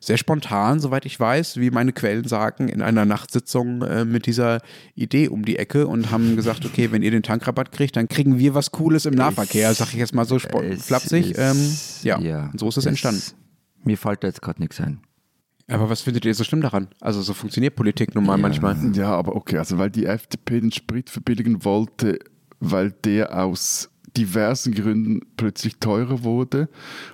sehr 0.00 0.16
spontan, 0.16 0.80
soweit 0.80 1.06
ich 1.06 1.18
weiß, 1.18 1.58
wie 1.58 1.70
meine 1.70 1.92
Quellen 1.92 2.26
sagen, 2.26 2.68
in 2.68 2.82
einer 2.82 3.04
Nachtsitzung 3.04 3.82
äh, 3.82 4.04
mit 4.04 4.26
dieser 4.26 4.60
Idee 4.94 5.28
um 5.28 5.44
die 5.44 5.58
Ecke 5.58 5.86
und 5.86 6.10
haben 6.10 6.36
gesagt, 6.36 6.64
okay, 6.64 6.90
wenn 6.90 7.02
ihr 7.02 7.10
den 7.10 7.22
Tankrabatt 7.22 7.72
kriegt, 7.72 7.96
dann 7.96 8.08
kriegen 8.08 8.38
wir 8.38 8.54
was 8.54 8.72
Cooles 8.72 9.06
im 9.06 9.14
Nahverkehr, 9.14 9.72
sag 9.74 9.88
ich 9.88 9.98
jetzt 9.98 10.14
mal 10.14 10.24
so 10.24 10.38
flapsig. 10.38 11.36
Ähm, 11.38 11.76
ja, 12.02 12.18
ja, 12.20 12.50
so 12.56 12.68
ist 12.68 12.78
es 12.78 12.86
entstanden. 12.86 13.22
Mir 13.84 13.96
fällt 13.96 14.24
da 14.24 14.28
jetzt 14.28 14.42
gerade 14.42 14.60
nichts 14.60 14.80
ein. 14.80 15.00
Aber 15.68 15.90
was 15.90 16.00
findet 16.00 16.24
ihr 16.24 16.34
so 16.34 16.44
schlimm 16.44 16.62
daran? 16.62 16.88
Also 17.00 17.20
so 17.20 17.34
funktioniert 17.34 17.76
Politik 17.76 18.14
nun 18.14 18.24
mal 18.24 18.36
ja. 18.36 18.42
manchmal. 18.42 18.76
Ja, 18.94 19.14
aber 19.14 19.36
okay, 19.36 19.58
also 19.58 19.78
weil 19.78 19.90
die 19.90 20.06
FDP 20.06 20.60
den 20.60 20.72
Sprit 20.72 21.10
verbilligen 21.10 21.64
wollte, 21.64 22.18
weil 22.58 22.92
der 23.04 23.38
aus 23.38 23.90
diversen 24.16 24.74
Gründen 24.74 25.20
plötzlich 25.36 25.76
teurer 25.76 26.24
wurde 26.24 26.68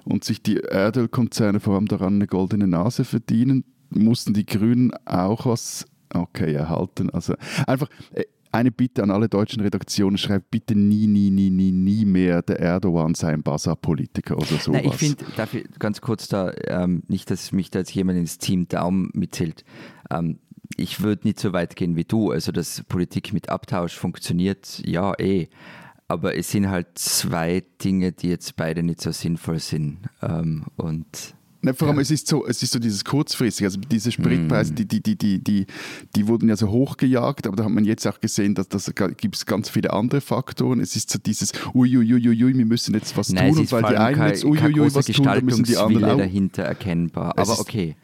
und 0.04 0.24
sich 0.24 0.42
die 0.42 0.58
Erdölkonzerne 0.58 1.60
vor 1.60 1.74
allem 1.74 1.88
daran 1.88 2.14
eine 2.14 2.26
goldene 2.26 2.68
Nase 2.68 3.04
verdienen, 3.04 3.64
mussten 3.90 4.32
die 4.34 4.46
Grünen 4.46 4.92
auch 5.04 5.46
was 5.46 5.86
okay 6.14 6.54
erhalten. 6.54 7.10
Also 7.10 7.34
einfach, 7.66 7.88
äh, 8.12 8.24
eine 8.54 8.70
Bitte 8.70 9.02
an 9.02 9.10
alle 9.10 9.28
deutschen 9.28 9.60
Redaktionen, 9.62 10.16
schreibt 10.16 10.50
bitte 10.50 10.74
nie, 10.76 11.06
nie, 11.06 11.30
nie, 11.30 11.50
nie, 11.50 11.72
nie 11.72 12.04
mehr, 12.04 12.40
der 12.42 12.60
Erdogan 12.60 13.14
sei 13.14 13.32
ein 13.32 13.42
Basa-Politiker 13.42 14.36
oder 14.36 14.46
sowas. 14.46 14.68
Nein, 14.68 14.84
ich 14.86 14.94
finde, 14.94 15.24
ganz 15.78 16.00
kurz 16.00 16.28
da, 16.28 16.52
ähm, 16.68 17.02
nicht, 17.08 17.30
dass 17.30 17.52
mich 17.52 17.70
da 17.70 17.80
jetzt 17.80 17.94
jemand 17.94 18.18
ins 18.18 18.38
Team 18.38 18.68
Daumen 18.68 19.10
mitzählt, 19.12 19.64
ähm, 20.10 20.38
ich 20.76 21.02
würde 21.02 21.26
nicht 21.26 21.40
so 21.40 21.52
weit 21.52 21.76
gehen 21.76 21.96
wie 21.96 22.04
du, 22.04 22.30
also 22.30 22.52
dass 22.52 22.82
Politik 22.84 23.32
mit 23.32 23.48
Abtausch 23.48 23.96
funktioniert, 23.96 24.80
ja 24.84 25.12
eh, 25.18 25.48
aber 26.06 26.36
es 26.36 26.50
sind 26.50 26.68
halt 26.68 26.86
zwei 26.94 27.64
Dinge, 27.82 28.12
die 28.12 28.28
jetzt 28.28 28.56
beide 28.56 28.82
nicht 28.82 29.00
so 29.00 29.10
sinnvoll 29.10 29.58
sind. 29.58 29.98
Ähm, 30.22 30.66
und 30.76 31.34
Ne, 31.64 31.72
vor 31.72 31.88
allem, 31.88 31.96
ja. 31.96 32.02
es, 32.02 32.11
ist 32.11 32.26
so, 32.26 32.46
es 32.46 32.62
ist 32.62 32.72
so 32.72 32.78
dieses 32.78 33.06
kurzfristige, 33.06 33.66
also 33.66 33.81
diese 33.81 34.12
Spritpreise, 34.12 34.72
mhm. 34.72 34.76
die, 34.76 34.84
die, 34.87 35.02
die, 35.02 35.16
die, 35.16 35.43
die, 35.43 35.66
die 36.14 36.28
wurden 36.28 36.50
ja 36.50 36.56
so 36.56 36.69
hochgejagt, 36.69 37.46
aber 37.46 37.56
da 37.56 37.64
hat 37.64 37.70
man 37.70 37.87
jetzt 37.87 38.06
auch 38.06 38.20
gesehen, 38.20 38.55
dass 38.55 38.69
das 38.69 38.93
gibt 39.16 39.37
es 39.37 39.46
ganz 39.46 39.70
viele 39.70 39.94
andere 39.94 40.20
Faktoren. 40.20 40.78
Es 40.81 40.94
ist 40.94 41.08
so 41.08 41.19
dieses 41.19 41.52
uiuiuiui, 41.72 42.55
wir 42.55 42.66
müssen 42.66 42.93
jetzt 42.94 43.16
was 43.16 43.31
Nein, 43.31 43.52
tun 43.52 43.61
und 43.61 43.72
weil 43.72 43.82
die 43.84 43.96
einen 43.96 44.26
jetzt 44.26 44.44
uiuiui 44.44 44.94
was 44.94 45.06
tun, 45.06 45.25
dann 45.25 45.43
müssen 45.43 45.64
die 45.64 45.78
anderen 45.78 46.05
auch. 46.05 46.19
dahinter 46.19 46.64
erkennbar, 46.64 47.38
aber 47.38 47.58
okay. 47.58 47.96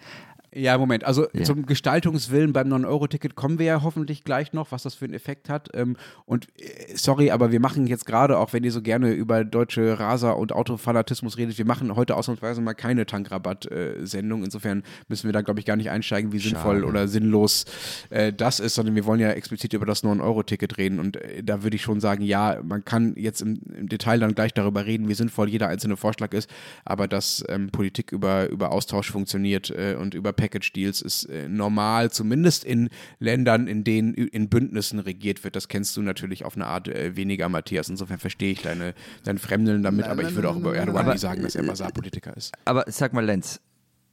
Ja, 0.52 0.76
Moment. 0.78 1.04
Also 1.04 1.26
ja. 1.32 1.44
zum 1.44 1.64
Gestaltungswillen 1.64 2.52
beim 2.52 2.72
9-Euro-Ticket 2.72 3.36
kommen 3.36 3.60
wir 3.60 3.66
ja 3.66 3.82
hoffentlich 3.82 4.24
gleich 4.24 4.52
noch, 4.52 4.72
was 4.72 4.82
das 4.82 4.94
für 4.96 5.04
einen 5.04 5.14
Effekt 5.14 5.48
hat. 5.48 5.68
Ähm, 5.74 5.96
und 6.26 6.48
äh, 6.58 6.96
sorry, 6.96 7.30
aber 7.30 7.52
wir 7.52 7.60
machen 7.60 7.86
jetzt 7.86 8.04
gerade, 8.04 8.36
auch 8.36 8.52
wenn 8.52 8.64
ihr 8.64 8.72
so 8.72 8.82
gerne 8.82 9.12
über 9.12 9.44
deutsche 9.44 10.00
Raser- 10.00 10.36
und 10.36 10.52
Autofanatismus 10.52 11.36
redet, 11.36 11.56
wir 11.56 11.66
machen 11.66 11.94
heute 11.94 12.16
ausnahmsweise 12.16 12.60
mal 12.60 12.74
keine 12.74 13.06
Tankrabatt-Sendung. 13.06 14.42
Insofern 14.42 14.82
müssen 15.06 15.28
wir 15.28 15.32
da, 15.32 15.42
glaube 15.42 15.60
ich, 15.60 15.66
gar 15.66 15.76
nicht 15.76 15.90
einsteigen, 15.90 16.32
wie 16.32 16.40
sinnvoll 16.40 16.76
Schade. 16.76 16.86
oder 16.86 17.06
sinnlos 17.06 17.66
äh, 18.10 18.32
das 18.32 18.58
ist, 18.58 18.74
sondern 18.74 18.96
wir 18.96 19.04
wollen 19.04 19.20
ja 19.20 19.30
explizit 19.30 19.72
über 19.72 19.86
das 19.86 20.02
9-Euro-Ticket 20.02 20.78
reden. 20.78 20.98
Und 20.98 21.16
äh, 21.16 21.44
da 21.44 21.62
würde 21.62 21.76
ich 21.76 21.82
schon 21.82 22.00
sagen, 22.00 22.24
ja, 22.24 22.58
man 22.64 22.84
kann 22.84 23.14
jetzt 23.16 23.40
im, 23.40 23.60
im, 23.76 23.88
Detail 23.88 24.18
dann 24.18 24.34
gleich 24.34 24.52
darüber 24.52 24.84
reden, 24.84 25.08
wie 25.08 25.14
sinnvoll 25.14 25.48
jeder 25.48 25.68
einzelne 25.68 25.96
Vorschlag 25.96 26.32
ist, 26.32 26.50
aber 26.84 27.06
dass 27.06 27.44
ähm, 27.48 27.70
Politik 27.70 28.10
über, 28.10 28.48
über 28.48 28.72
Austausch 28.72 29.12
funktioniert 29.12 29.70
äh, 29.70 29.94
und 29.94 30.14
über 30.14 30.32
Package 30.40 30.72
Deals 30.72 31.02
ist 31.02 31.24
äh, 31.24 31.48
normal, 31.48 32.10
zumindest 32.10 32.64
in 32.64 32.88
Ländern, 33.18 33.66
in 33.66 33.84
denen 33.84 34.14
in 34.14 34.48
Bündnissen 34.48 34.98
regiert 34.98 35.44
wird. 35.44 35.54
Das 35.54 35.68
kennst 35.68 35.96
du 35.96 36.02
natürlich 36.02 36.44
auf 36.44 36.56
eine 36.56 36.66
Art 36.66 36.88
äh, 36.88 37.14
weniger, 37.16 37.48
Matthias. 37.48 37.88
Insofern 37.88 38.18
verstehe 38.18 38.52
ich 38.52 38.62
deine, 38.62 38.94
dein 39.24 39.38
Fremdeln 39.38 39.82
damit, 39.82 40.02
nein, 40.02 40.10
aber 40.10 40.22
nein, 40.22 40.30
ich 40.30 40.36
würde 40.36 40.48
auch 40.48 40.56
über 40.56 40.74
Erdogan 40.74 41.08
nicht 41.08 41.20
sagen, 41.20 41.42
dass 41.42 41.54
er 41.54 41.64
Basar-Politiker 41.64 42.36
ist. 42.36 42.52
Aber 42.64 42.84
sag 42.88 43.12
mal, 43.12 43.24
Lenz, 43.24 43.60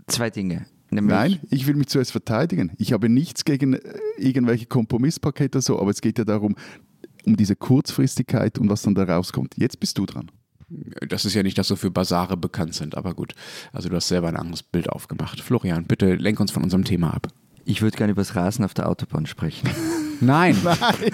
zwei 0.07 0.29
Dinge. 0.29 0.65
Nämlich 0.89 1.15
Nein, 1.15 1.39
ich 1.49 1.67
will 1.67 1.75
mich 1.75 1.87
zuerst 1.87 2.11
verteidigen. 2.11 2.71
Ich 2.77 2.93
habe 2.93 3.09
nichts 3.09 3.43
gegen 3.45 3.73
äh, 3.73 3.79
irgendwelche 4.17 4.65
Kompromisspakete 4.65 5.61
so, 5.61 5.79
aber 5.79 5.91
es 5.91 6.01
geht 6.01 6.17
ja 6.17 6.25
darum, 6.25 6.55
um 7.25 7.35
diese 7.35 7.55
Kurzfristigkeit 7.55 8.57
und 8.57 8.69
was 8.69 8.83
dann 8.83 8.95
da 8.95 9.03
rauskommt. 9.03 9.55
Jetzt 9.57 9.79
bist 9.79 9.97
du 9.97 10.05
dran. 10.05 10.31
Das 10.69 11.23
ist 11.23 11.33
ja 11.33 11.43
nicht, 11.43 11.57
dass 11.57 11.67
so 11.67 11.75
für 11.75 11.91
Basare 11.91 12.35
bekannt 12.35 12.73
sind, 12.73 12.95
aber 12.97 13.13
gut. 13.13 13.33
Also 13.71 13.87
du 13.89 13.95
hast 13.95 14.09
selber 14.09 14.27
ein 14.27 14.35
anderes 14.35 14.63
Bild 14.63 14.89
aufgemacht. 14.89 15.39
Florian, 15.39 15.85
bitte 15.85 16.15
lenk 16.15 16.39
uns 16.39 16.51
von 16.51 16.63
unserem 16.63 16.83
Thema 16.83 17.13
ab. 17.13 17.27
Ich 17.63 17.81
würde 17.81 17.97
gerne 17.97 18.11
über 18.11 18.21
das 18.21 18.35
Rasen 18.35 18.65
auf 18.65 18.73
der 18.73 18.89
Autobahn 18.89 19.25
sprechen. 19.25 19.69
Nein. 20.19 20.57
Nein. 20.63 21.11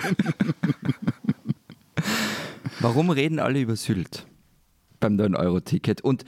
Warum 2.80 3.10
reden 3.10 3.40
alle 3.40 3.62
über 3.62 3.76
Sylt 3.76 4.26
beim 5.00 5.16
9-Euro-Ticket? 5.18 6.02
Und 6.02 6.26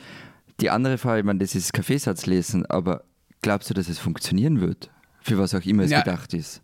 die 0.60 0.70
andere 0.70 0.98
Frage, 0.98 1.20
ich 1.20 1.26
meine, 1.26 1.40
das 1.40 1.56
ist 1.56 1.74
Kaffeesatz 1.74 2.26
lesen, 2.28 2.66
aber 2.66 3.04
glaubst 3.42 3.70
du, 3.70 3.74
dass 3.74 3.90
es 3.90 4.00
funktionieren 4.00 4.62
wird? 4.62 4.90
Für 5.22 5.38
was 5.38 5.54
auch 5.56 5.66
immer 5.66 5.84
es 5.84 5.92
ja. 5.92 6.02
gedacht 6.02 6.34
ist? 6.34 6.62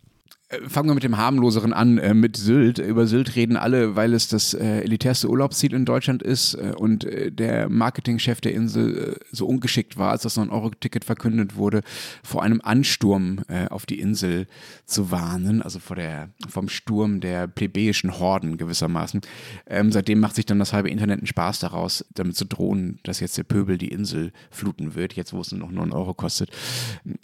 Äh, 0.52 0.68
fangen 0.68 0.88
wir 0.88 0.94
mit 0.94 1.02
dem 1.02 1.16
harmloseren 1.16 1.72
an, 1.72 1.98
äh, 1.98 2.14
mit 2.14 2.36
Sylt. 2.36 2.78
Über 2.78 3.06
Sylt 3.06 3.34
reden 3.36 3.56
alle, 3.56 3.96
weil 3.96 4.14
es 4.14 4.28
das 4.28 4.54
äh, 4.54 4.80
elitärste 4.82 5.28
Urlaubsziel 5.28 5.72
in 5.74 5.84
Deutschland 5.84 6.22
ist 6.22 6.54
und 6.54 7.06
der 7.28 7.68
Marketingchef 7.68 8.40
der 8.40 8.52
Insel 8.52 9.16
so 9.30 9.46
ungeschickt 9.46 9.96
war, 9.96 10.10
als 10.10 10.22
das 10.22 10.36
9-Euro-Ticket 10.36 11.04
verkündet 11.04 11.56
wurde, 11.56 11.82
vor 12.22 12.42
einem 12.42 12.60
Ansturm 12.62 13.40
auf 13.70 13.86
die 13.86 13.98
Insel 13.98 14.46
zu 14.84 15.10
warnen, 15.10 15.62
also 15.62 15.78
vor 15.78 15.96
der, 15.96 16.30
vom 16.48 16.68
Sturm 16.68 17.20
der 17.20 17.46
plebejischen 17.46 18.18
Horden 18.18 18.56
gewissermaßen. 18.56 19.20
Ähm, 19.66 19.92
seitdem 19.92 20.20
macht 20.20 20.36
sich 20.36 20.46
dann 20.46 20.58
das 20.58 20.72
halbe 20.72 20.90
Internet 20.90 21.18
einen 21.18 21.26
Spaß 21.26 21.60
daraus, 21.60 22.04
damit 22.14 22.36
zu 22.36 22.44
drohen, 22.44 22.98
dass 23.02 23.20
jetzt 23.20 23.38
der 23.38 23.44
Pöbel 23.44 23.78
die 23.78 23.88
Insel 23.88 24.32
fluten 24.50 24.94
wird, 24.94 25.14
jetzt 25.14 25.32
wo 25.32 25.40
es 25.40 25.52
nur 25.52 25.60
noch 25.60 25.70
9 25.70 25.92
Euro 25.92 26.14
kostet. 26.14 26.50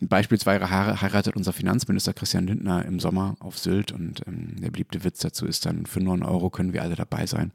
Beispielsweise 0.01 0.71
heiratet 0.71 1.37
unser 1.37 1.53
Finanzminister 1.53 2.15
Christian 2.15 2.47
Lindner 2.47 2.85
im 2.85 3.01
Sommer 3.01 3.18
Sommer 3.19 3.37
auf 3.41 3.59
Sylt 3.59 3.93
und 3.93 4.23
ähm, 4.27 4.57
der 4.61 4.71
beliebte 4.71 5.03
Witz 5.05 5.21
dazu 5.21 5.47
ist 5.47 5.67
dann, 5.67 5.87
für 5.87 6.01
9 6.01 6.23
Euro 6.23 6.51
können 6.51 6.73
wir 6.73 6.83
alle 6.83 6.95
dabei 6.95 7.27
sein. 7.27 7.53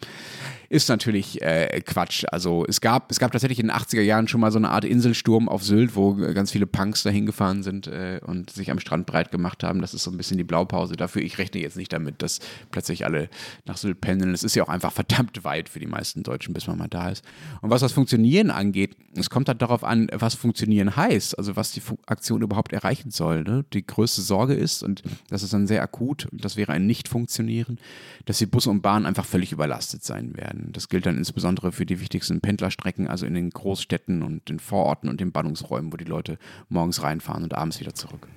Ist 0.74 0.89
natürlich 0.89 1.39
äh, 1.44 1.82
Quatsch. 1.86 2.25
Also 2.32 2.65
es 2.68 2.82
gab, 2.82 3.12
es 3.12 3.20
gab 3.20 3.32
tatsächlich 3.32 3.60
in 3.60 3.68
den 3.68 3.75
80er 3.75 4.01
Jahren 4.01 4.27
schon 4.27 4.42
mal 4.42 4.51
so 4.51 4.58
eine 4.58 4.72
Art 4.72 4.86
Inselsturm 4.86 5.48
auf 5.48 5.63
Sylt, 5.63 5.96
wo 5.96 6.15
ganz 6.15 6.51
viele 6.51 6.65
Punks 6.65 7.03
dahin 7.03 7.27
gefahren 7.27 7.62
sind 7.62 7.86
äh, 7.86 8.20
und 8.25 8.50
sich 8.50 8.72
am 8.72 8.80
Strand 8.80 9.06
breit 9.06 9.30
gemacht 9.30 9.63
haben. 9.63 9.82
Das 9.82 9.94
ist 9.94 10.03
so 10.03 10.10
ein 10.10 10.18
bisschen 10.18 10.39
die 10.39 10.44
Blaupause 10.44 10.96
dafür. 10.96 11.22
Ich 11.22 11.38
rechne 11.38 11.62
jetzt 11.62 11.77
nicht 11.77 11.94
damit, 11.94 12.24
dass 12.24 12.39
plötzlich 12.72 13.06
alle 13.06 13.30
nach 13.65 13.77
Sylt 13.77 14.01
pendeln. 14.01 14.34
Es 14.34 14.44
ist 14.44 14.56
ja 14.56 14.63
auch 14.63 14.70
einfach 14.70 14.92
verdammt 14.94 15.44
weit 15.44 15.70
für 15.70 15.80
die 15.80 15.86
meisten 15.86 16.24
Deutschen, 16.24 16.56
bis 16.56 16.65
man 16.65 16.80
mal 16.80 16.88
da 16.88 17.10
ist. 17.10 17.24
Und 17.62 17.70
was 17.70 17.82
das 17.82 17.92
Funktionieren 17.92 18.50
angeht, 18.50 18.98
es 19.15 19.30
kommt 19.30 19.50
halt 19.50 19.62
darauf 19.62 19.84
an, 19.84 20.08
was 20.12 20.34
Funktionieren 20.34 20.96
heißt, 20.96 21.38
also 21.38 21.56
was 21.56 21.72
die 21.72 21.84
Aktion 22.08 22.42
überhaupt 22.42 22.74
erreichen 22.74 23.12
soll. 23.12 23.44
Ne? 23.44 23.63
Die 23.74 23.86
größte 23.86 24.24
Sorge 24.24 24.56
ist, 24.56 24.82
und 24.82 25.03
das 25.30 25.44
ist 25.44 25.53
dann 25.53 25.68
sehr 25.68 25.84
akut, 25.84 26.27
das 26.32 26.58
wäre 26.58 26.72
ein 26.72 26.88
Nicht-Funktionieren, 26.88 27.77
dass 28.25 28.39
die 28.39 28.48
Busse 28.48 28.72
und 28.72 28.82
Bahnen 28.82 29.06
einfach 29.06 29.25
völlig 29.25 29.51
überlastet 29.51 30.03
sein 30.03 30.36
werden. 30.36 30.62
Das 30.72 30.89
gilt 30.89 31.05
dann 31.05 31.17
insbesondere 31.17 31.72
für 31.72 31.86
die 31.86 32.00
wichtigsten 32.00 32.41
Pendlerstrecken, 32.41 33.08
also 33.08 33.25
in 33.25 33.34
den 33.34 33.50
Großstädten 33.50 34.24
und 34.24 34.50
den 34.50 34.60
Vororten 34.60 35.10
und 35.10 35.20
den 35.20 35.32
Bannungsräumen, 35.32 35.91
wo 35.91 35.98
die 35.98 36.05
Leute 36.05 36.38
morgens 36.70 37.03
reinfahren 37.03 37.43
und 37.43 37.53
abends 37.53 37.79
wieder 37.79 37.93
zurück. 37.93 38.27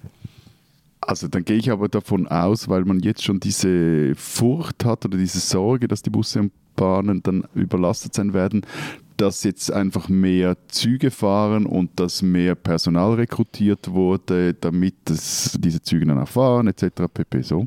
Also 1.00 1.28
dann 1.28 1.44
gehe 1.44 1.56
ich 1.56 1.70
aber 1.70 1.88
davon 1.88 2.26
aus, 2.26 2.68
weil 2.68 2.84
man 2.84 2.98
jetzt 3.00 3.22
schon 3.22 3.38
diese 3.38 4.14
Furcht 4.16 4.84
hat 4.84 5.04
oder 5.04 5.16
diese 5.16 5.38
Sorge, 5.38 5.86
dass 5.86 6.02
die 6.02 6.10
Busse 6.10 6.40
und 6.40 6.52
Bahnen 6.74 7.22
dann 7.22 7.44
überlastet 7.54 8.14
sein 8.14 8.34
werden, 8.34 8.62
dass 9.16 9.44
jetzt 9.44 9.72
einfach 9.72 10.08
mehr 10.08 10.56
Züge 10.68 11.10
fahren 11.10 11.64
und 11.64 11.98
dass 11.98 12.22
mehr 12.22 12.54
Personal 12.54 13.14
rekrutiert 13.14 13.90
wurde, 13.90 14.54
damit 14.54 14.94
es 15.08 15.56
diese 15.58 15.80
Züge 15.80 16.06
dann 16.06 16.18
auch 16.18 16.28
fahren, 16.28 16.66
etc. 16.66 17.04
pp. 17.12 17.42
So? 17.42 17.66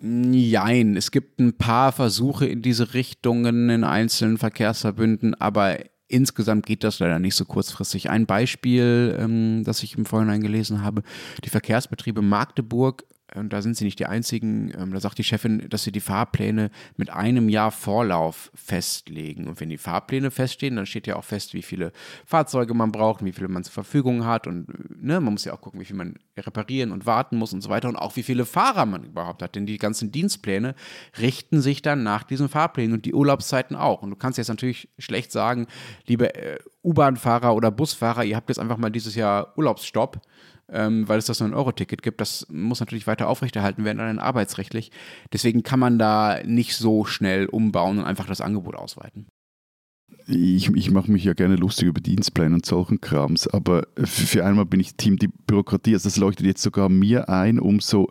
Nein, 0.00 0.96
es 0.96 1.10
gibt 1.10 1.40
ein 1.40 1.54
paar 1.54 1.92
Versuche 1.92 2.46
in 2.46 2.62
diese 2.62 2.94
Richtungen 2.94 3.68
in 3.70 3.84
einzelnen 3.84 4.38
Verkehrsverbünden, 4.38 5.34
aber 5.34 5.78
insgesamt 6.08 6.66
geht 6.66 6.84
das 6.84 6.98
leider 6.98 7.18
nicht 7.18 7.34
so 7.34 7.44
kurzfristig. 7.44 8.10
Ein 8.10 8.26
Beispiel, 8.26 9.16
ähm, 9.18 9.62
das 9.64 9.82
ich 9.82 9.96
im 9.96 10.06
Vorhinein 10.06 10.40
gelesen 10.40 10.82
habe, 10.82 11.02
die 11.44 11.50
Verkehrsbetriebe 11.50 12.22
Magdeburg 12.22 13.04
und 13.34 13.52
da 13.52 13.60
sind 13.60 13.76
sie 13.76 13.84
nicht 13.84 13.98
die 13.98 14.06
einzigen. 14.06 14.72
Ähm, 14.78 14.92
da 14.92 15.00
sagt 15.00 15.18
die 15.18 15.24
Chefin, 15.24 15.68
dass 15.68 15.84
sie 15.84 15.92
die 15.92 16.00
Fahrpläne 16.00 16.70
mit 16.96 17.10
einem 17.10 17.48
Jahr 17.48 17.70
Vorlauf 17.70 18.50
festlegen. 18.54 19.46
Und 19.48 19.60
wenn 19.60 19.68
die 19.68 19.78
Fahrpläne 19.78 20.30
feststehen, 20.30 20.76
dann 20.76 20.86
steht 20.86 21.06
ja 21.06 21.16
auch 21.16 21.24
fest, 21.24 21.52
wie 21.52 21.62
viele 21.62 21.92
Fahrzeuge 22.24 22.72
man 22.74 22.90
braucht, 22.90 23.24
wie 23.24 23.32
viele 23.32 23.48
man 23.48 23.64
zur 23.64 23.74
Verfügung 23.74 24.24
hat. 24.24 24.46
Und 24.46 24.68
ne, 25.02 25.20
man 25.20 25.34
muss 25.34 25.44
ja 25.44 25.52
auch 25.52 25.60
gucken, 25.60 25.80
wie 25.80 25.84
viel 25.84 25.96
man 25.96 26.14
reparieren 26.36 26.90
und 26.90 27.06
warten 27.06 27.36
muss 27.36 27.52
und 27.52 27.60
so 27.60 27.68
weiter. 27.68 27.88
Und 27.88 27.96
auch 27.96 28.16
wie 28.16 28.22
viele 28.22 28.46
Fahrer 28.46 28.86
man 28.86 29.04
überhaupt 29.04 29.42
hat. 29.42 29.54
Denn 29.54 29.66
die 29.66 29.78
ganzen 29.78 30.10
Dienstpläne 30.10 30.74
richten 31.18 31.60
sich 31.60 31.82
dann 31.82 32.02
nach 32.02 32.22
diesen 32.22 32.48
Fahrplänen 32.48 32.94
und 32.94 33.04
die 33.04 33.14
Urlaubszeiten 33.14 33.76
auch. 33.76 34.02
Und 34.02 34.10
du 34.10 34.16
kannst 34.16 34.38
jetzt 34.38 34.48
natürlich 34.48 34.88
schlecht 34.98 35.32
sagen, 35.32 35.66
liebe 36.06 36.34
äh, 36.34 36.58
U-Bahn-Fahrer 36.82 37.54
oder 37.54 37.70
Busfahrer, 37.70 38.24
ihr 38.24 38.36
habt 38.36 38.48
jetzt 38.48 38.58
einfach 38.58 38.78
mal 38.78 38.90
dieses 38.90 39.14
Jahr 39.14 39.52
Urlaubsstopp 39.58 40.22
ähm, 40.70 41.08
weil 41.08 41.18
es 41.18 41.26
das 41.26 41.40
9-Euro-Ticket 41.40 42.02
gibt. 42.02 42.20
Das 42.20 42.46
muss 42.50 42.80
natürlich 42.80 43.06
weiter 43.06 43.28
aufrechterhalten 43.28 43.84
werden, 43.84 43.98
dann 43.98 44.18
arbeitsrechtlich. 44.18 44.90
Deswegen 45.32 45.62
kann 45.62 45.80
man 45.80 45.98
da 45.98 46.40
nicht 46.44 46.76
so 46.76 47.04
schnell 47.04 47.46
umbauen 47.46 47.98
und 47.98 48.04
einfach 48.04 48.26
das 48.26 48.40
Angebot 48.40 48.76
ausweiten. 48.76 49.26
Ich, 50.26 50.68
ich 50.74 50.90
mache 50.90 51.10
mich 51.10 51.24
ja 51.24 51.32
gerne 51.32 51.56
lustig 51.56 51.88
über 51.88 52.00
Dienstpläne 52.00 52.54
und 52.54 52.66
solchen 52.66 53.00
Krams, 53.00 53.46
aber 53.46 53.86
für 53.96 54.44
einmal 54.44 54.66
bin 54.66 54.80
ich 54.80 54.96
Team 54.96 55.16
die 55.16 55.28
Bürokratie. 55.28 55.94
Also 55.94 56.08
das 56.08 56.18
leuchtet 56.18 56.46
jetzt 56.46 56.62
sogar 56.62 56.88
mir 56.88 57.28
ein, 57.28 57.58
umso 57.58 58.10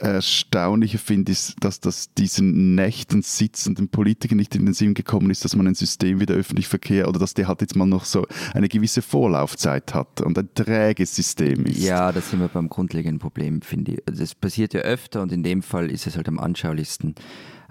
Erstaunliche 0.00 0.98
finde 0.98 1.32
ich, 1.32 1.54
dass 1.60 1.80
das 1.80 2.12
diesen 2.14 2.74
Nächten 2.74 3.22
sitzenden 3.22 3.88
Politikern 3.88 4.38
nicht 4.38 4.54
in 4.54 4.64
den 4.64 4.74
Sinn 4.74 4.94
gekommen 4.94 5.30
ist, 5.30 5.44
dass 5.44 5.56
man 5.56 5.66
ein 5.66 5.74
System 5.74 6.20
wie 6.20 6.26
der 6.26 6.36
öffentliche 6.36 6.68
Verkehr 6.68 7.08
oder 7.08 7.18
dass 7.18 7.34
der 7.34 7.48
halt 7.48 7.60
jetzt 7.60 7.76
mal 7.76 7.86
noch 7.86 8.04
so 8.04 8.26
eine 8.52 8.68
gewisse 8.68 9.02
Vorlaufzeit 9.02 9.94
hat 9.94 10.20
und 10.20 10.38
ein 10.38 10.48
träges 10.54 11.14
System 11.14 11.66
ist. 11.66 11.78
Ja, 11.78 12.12
da 12.12 12.20
sind 12.20 12.40
wir 12.40 12.48
beim 12.48 12.68
grundlegenden 12.68 13.18
Problem, 13.18 13.62
finde 13.62 13.92
ich. 13.92 14.02
Das 14.06 14.20
also 14.20 14.34
passiert 14.40 14.74
ja 14.74 14.80
öfter 14.80 15.22
und 15.22 15.32
in 15.32 15.42
dem 15.42 15.62
Fall 15.62 15.90
ist 15.90 16.06
es 16.06 16.16
halt 16.16 16.28
am 16.28 16.38
anschaulichsten. 16.38 17.14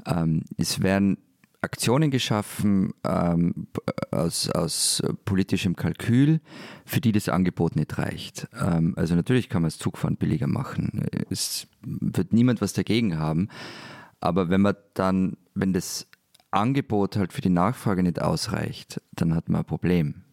Ähm, 0.06 0.44
es 0.58 0.82
werden 0.82 1.18
Aktionen 1.63 2.12
geschaffen 2.12 2.93
ähm, 3.05 3.67
aus, 4.12 4.50
aus 4.50 5.01
politischem 5.25 5.75
Kalkül, 5.75 6.41
für 6.86 7.01
die 7.01 7.12
das 7.12 7.29
Angebot 7.29 7.75
nicht 7.75 7.98
reicht. 7.98 8.48
Ähm, 8.60 8.93
also 8.98 9.15
natürlich 9.15 9.50
kann 9.50 9.62
man 9.62 9.70
das 9.70 9.79
Zugfahren 9.79 10.17
billiger 10.17 10.48
machen. 10.48 11.05
Es 11.29 11.67
wird 11.82 12.34
niemand 12.34 12.62
was 12.62 12.74
dagegen 12.74 13.17
haben. 13.17 13.48
Aber 14.20 14.50
wenn 14.50 14.62
man 14.62 14.75
dann, 14.93 15.38
wenn 15.53 15.74
das 15.74 16.08
Angebot 16.51 17.17
halt 17.17 17.34
für 17.34 17.41
die 17.41 17.50
Nachfrage 17.50 18.03
nicht 18.03 18.22
ausreicht, 18.22 19.01
dann 19.13 19.34
hat 19.34 19.50
man 19.50 19.62
ein 19.62 19.65
Problem. 19.65 20.24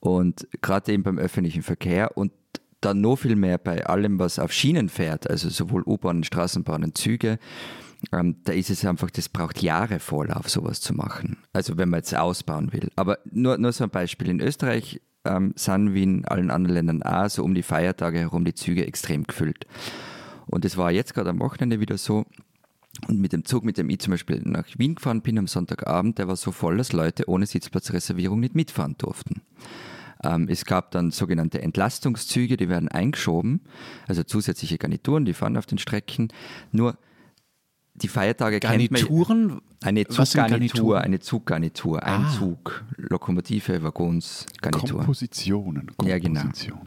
Und 0.00 0.46
gerade 0.60 0.92
eben 0.92 1.02
beim 1.02 1.18
öffentlichen 1.18 1.62
Verkehr 1.62 2.16
und 2.16 2.32
dann 2.80 3.00
noch 3.00 3.16
viel 3.16 3.36
mehr 3.36 3.56
bei 3.56 3.86
allem, 3.86 4.18
was 4.18 4.38
auf 4.38 4.52
Schienen 4.52 4.88
fährt, 4.88 5.28
also 5.30 5.48
sowohl 5.48 5.82
U-Bahnen, 5.86 6.24
Straßenbahnen, 6.24 6.94
Züge, 6.94 7.38
ähm, 8.12 8.36
da 8.44 8.52
ist 8.52 8.70
es 8.70 8.84
einfach, 8.84 9.10
das 9.10 9.28
braucht 9.28 9.62
Jahre 9.62 9.98
Vorlauf, 9.98 10.48
sowas 10.48 10.80
zu 10.80 10.94
machen. 10.94 11.38
Also 11.52 11.76
wenn 11.76 11.88
man 11.88 11.98
jetzt 11.98 12.14
ausbauen 12.14 12.72
will. 12.72 12.90
Aber 12.96 13.18
nur, 13.30 13.58
nur 13.58 13.72
so 13.72 13.84
ein 13.84 13.90
Beispiel. 13.90 14.28
In 14.28 14.40
Österreich 14.40 15.00
ähm, 15.24 15.52
sind 15.56 15.94
wie 15.94 16.02
in 16.02 16.24
allen 16.26 16.50
anderen 16.50 16.74
Ländern 16.74 17.02
auch 17.02 17.28
so 17.28 17.44
um 17.44 17.54
die 17.54 17.62
Feiertage 17.62 18.18
herum 18.18 18.44
die 18.44 18.54
Züge 18.54 18.86
extrem 18.86 19.24
gefüllt. 19.24 19.66
Und 20.46 20.64
das 20.64 20.76
war 20.76 20.90
jetzt 20.90 21.14
gerade 21.14 21.30
am 21.30 21.40
Wochenende 21.40 21.80
wieder 21.80 21.98
so. 21.98 22.26
Und 23.08 23.20
mit 23.20 23.32
dem 23.32 23.44
Zug, 23.44 23.64
mit 23.64 23.76
dem 23.76 23.90
ich 23.90 23.98
zum 23.98 24.12
Beispiel 24.12 24.40
nach 24.44 24.66
Wien 24.76 24.94
gefahren 24.94 25.22
bin 25.22 25.38
am 25.38 25.48
Sonntagabend, 25.48 26.18
der 26.18 26.28
war 26.28 26.36
so 26.36 26.52
voll, 26.52 26.76
dass 26.76 26.92
Leute 26.92 27.28
ohne 27.28 27.46
Sitzplatzreservierung 27.46 28.38
nicht 28.38 28.54
mitfahren 28.54 28.94
durften. 28.98 29.42
Ähm, 30.22 30.48
es 30.48 30.64
gab 30.64 30.92
dann 30.92 31.10
sogenannte 31.10 31.60
Entlastungszüge, 31.60 32.56
die 32.56 32.68
werden 32.68 32.88
eingeschoben, 32.88 33.62
also 34.06 34.22
zusätzliche 34.22 34.78
Garnituren, 34.78 35.24
die 35.24 35.34
fahren 35.34 35.56
auf 35.56 35.66
den 35.66 35.78
Strecken. 35.78 36.28
Nur 36.70 36.96
die 37.94 38.08
Feiertage 38.08 38.60
Garnituren? 38.60 39.48
kennt 39.48 39.50
man. 39.50 39.60
Eine 39.82 40.06
Zuggarnitur, 40.06 41.00
eine 41.00 41.20
Zuggarnitur, 41.20 42.02
ein 42.02 42.24
ah. 42.24 42.32
Zug, 42.38 42.84
Lokomotive, 42.96 43.82
Waggons, 43.82 44.46
Garnitur. 44.60 44.98
Kompositionen. 44.98 45.88
Kompositionen. 45.96 46.06
Ja, 46.08 46.18
genau. 46.18 46.80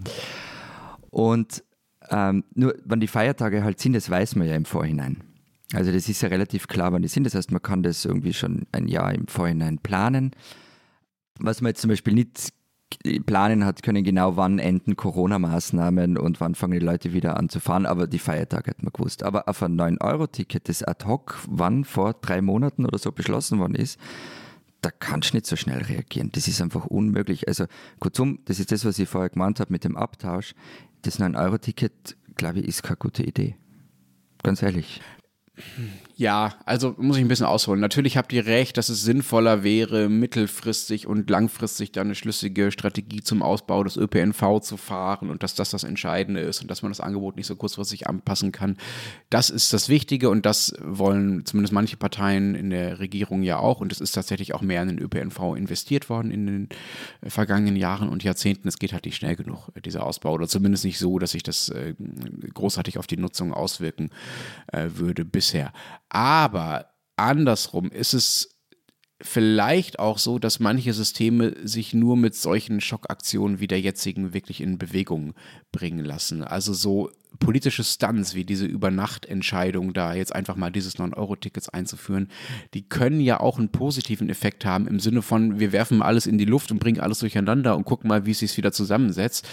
Und 1.10 1.64
ähm, 2.10 2.44
nur, 2.54 2.76
wann 2.86 3.00
die 3.00 3.08
Feiertage 3.08 3.64
halt 3.64 3.80
sind, 3.80 3.94
das 3.94 4.10
weiß 4.10 4.36
man 4.36 4.48
ja 4.48 4.56
im 4.56 4.66
Vorhinein. 4.66 5.24
Also 5.74 5.92
das 5.92 6.08
ist 6.08 6.22
ja 6.22 6.30
relativ 6.30 6.68
klar, 6.68 6.94
wann 6.94 7.02
die 7.02 7.08
sind. 7.08 7.26
Das 7.26 7.36
heißt, 7.36 7.52
man 7.52 7.62
kann 7.62 7.84
das 7.84 8.06
irgendwie 8.06 8.34
schon 8.34 8.66
ein 8.72 8.88
Jahr 8.88 9.14
im 9.14 9.28
Vorhinein 9.28 9.80
planen. 9.80 10.32
Was 11.40 11.62
man 11.62 11.70
jetzt 11.70 11.82
zum 11.82 11.90
Beispiel 11.90 12.14
nicht 12.14 12.50
planen 13.26 13.66
hat 13.66 13.84
können, 13.84 14.04
genau 14.04 14.38
wann 14.38 14.60
enden 14.60 14.96
Corona-Maßnahmen 14.96 16.18
und 16.18 16.40
wann 16.40 16.56
fangen 16.56 16.80
die 16.80 16.86
Leute 16.86 17.14
wieder 17.14 17.38
an 17.38 17.50
zu 17.50 17.60
fahren, 17.60 17.86
aber 17.86 18.08
die 18.08 18.20
Feiertage 18.20 18.72
hat 18.72 18.84
man 18.84 18.94
gewusst. 18.94 19.24
Aber 19.24 19.48
auf 19.50 19.62
ein 19.62 19.80
9-Euro-Ticket, 19.80 20.70
das 20.70 20.84
ad 20.84 21.06
hoc, 21.06 21.38
wann 21.48 21.84
vor 21.84 22.14
drei 22.14 22.42
Monaten 22.42 22.86
oder 22.86 22.98
so 22.98 23.12
beschlossen 23.12 23.60
worden 23.60 23.76
ist, 23.76 24.00
da 24.82 24.92
kannst 24.92 25.32
du 25.32 25.38
nicht 25.38 25.48
so 25.48 25.56
schnell 25.56 25.82
reagieren. 25.82 26.30
Das 26.34 26.48
ist 26.48 26.62
einfach 26.62 26.86
unmöglich. 26.86 27.48
Also 27.48 27.66
kurzum, 28.00 28.40
das 28.46 28.60
ist 28.60 28.72
das, 28.72 28.86
was 28.86 29.00
ich 29.00 29.10
vorher 29.10 29.30
gemeint 29.30 29.60
habe 29.60 29.74
mit 29.74 29.84
dem 29.84 29.98
Abtausch. 29.98 30.54
Das 31.02 31.20
9-Euro-Ticket, 31.20 32.16
glaube 32.36 32.60
ich, 32.60 32.68
ist 32.68 32.84
keine 32.84 32.98
gute 32.98 33.24
Idee. 33.24 33.56
Ganz 34.44 34.62
ehrlich. 34.62 35.02
Ja, 36.20 36.56
also 36.66 36.96
muss 36.98 37.18
ich 37.18 37.24
ein 37.24 37.28
bisschen 37.28 37.46
ausholen. 37.46 37.80
Natürlich 37.80 38.18
habt 38.18 38.34
ihr 38.34 38.48
recht, 38.48 38.76
dass 38.78 38.90
es 38.90 39.04
sinnvoller 39.04 39.64
wäre, 39.64 40.10
mittelfristig 40.10 41.06
und 41.06 41.30
langfristig 41.30 41.92
da 41.92 42.02
eine 42.02 42.16
schlüssige 42.16 42.72
Strategie 42.72 43.22
zum 43.22 43.44
Ausbau 43.44 43.84
des 43.84 43.98
ÖPNV 43.98 44.60
zu 44.62 44.78
fahren 44.78 45.30
und 45.30 45.44
dass 45.44 45.54
das 45.54 45.70
das 45.70 45.84
Entscheidende 45.84 46.42
ist 46.42 46.64
und 46.64 46.72
dass 46.72 46.82
man 46.82 46.90
das 46.90 47.02
Angebot 47.02 47.36
nicht 47.36 47.46
so 47.46 47.56
kurzfristig 47.56 48.08
anpassen 48.08 48.52
kann. 48.52 48.78
Das 49.30 49.52
ist 49.52 49.74
das 49.74 49.90
Wichtige 49.90 50.32
und 50.32 50.48
das 50.48 50.74
wollen 50.84 51.46
zumindest 51.46 51.72
manche 51.72 51.98
Parteien 51.98 52.56
in 52.56 52.72
der 52.72 52.98
Regierung 52.98 53.44
ja 53.44 53.60
auch 53.60 53.80
und 53.80 53.92
es 53.92 54.02
ist 54.02 54.14
tatsächlich 54.14 54.56
auch 54.56 54.62
mehr 54.62 54.82
in 54.82 54.88
den 54.88 55.00
ÖPNV 55.00 55.56
investiert 55.56 56.10
worden 56.10 56.32
in 56.32 56.48
den 56.48 56.70
vergangenen 57.28 57.76
Jahren 57.76 58.10
und 58.10 58.24
Jahrzehnten. 58.24 58.68
Es 58.68 58.80
geht 58.80 58.92
halt 58.92 59.06
nicht 59.06 59.18
schnell 59.18 59.36
genug, 59.36 59.70
dieser 59.86 60.04
Ausbau 60.04 60.34
oder 60.34 60.48
zumindest 60.48 60.84
nicht 60.84 60.98
so, 60.98 61.20
dass 61.20 61.30
sich 61.30 61.44
das 61.44 61.70
äh, 61.70 61.94
großartig 62.56 62.98
auf 62.98 63.06
die 63.06 63.18
Nutzung 63.18 63.54
auswirken 63.54 64.10
äh, 64.74 64.88
würde 64.96 65.24
bisher. 65.24 65.72
Aber 66.10 66.88
andersrum 67.16 67.92
ist 67.92 68.14
es 68.14 68.58
vielleicht 69.22 69.98
auch 69.98 70.20
so, 70.20 70.38
dass 70.38 70.60
manche 70.60 70.94
Systeme 70.94 71.56
sich 71.64 71.94
nur 71.94 72.16
mit 72.16 72.36
solchen 72.36 72.82
Schockaktionen 72.82 73.60
wie 73.60 73.68
der 73.68 73.82
jetzigen 73.82 74.34
wirklich 74.34 74.62
in 74.62 74.78
Bewegung 74.78 75.34
bringen 75.72 76.06
lassen. 76.06 76.44
Also 76.44 76.74
so 76.74 77.10
politische 77.40 77.84
Stunts 77.84 78.36
wie 78.36 78.46
diese 78.46 78.66
Übernachtentscheidung, 78.66 79.94
da 79.94 80.14
jetzt 80.14 80.36
einfach 80.36 80.56
mal 80.56 80.72
dieses 80.72 80.98
9-Euro-Tickets 80.98 81.70
einzuführen, 81.70 82.30
die 82.74 82.88
können 82.88 83.20
ja 83.20 83.40
auch 83.40 83.58
einen 83.58 83.72
positiven 83.72 84.30
Effekt 84.30 84.66
haben 84.66 84.88
im 84.88 85.00
Sinne 85.00 85.22
von, 85.22 85.60
wir 85.60 85.72
werfen 85.72 86.02
alles 86.02 86.28
in 86.28 86.38
die 86.38 86.46
Luft 86.46 86.72
und 86.72 86.80
bringen 86.80 87.00
alles 87.00 87.20
durcheinander 87.20 87.76
und 87.76 87.86
gucken 87.86 88.08
mal, 88.08 88.26
wie 88.26 88.32
es 88.32 88.40
sich 88.40 88.56
wieder 88.56 88.72
zusammensetzt. 88.72 89.48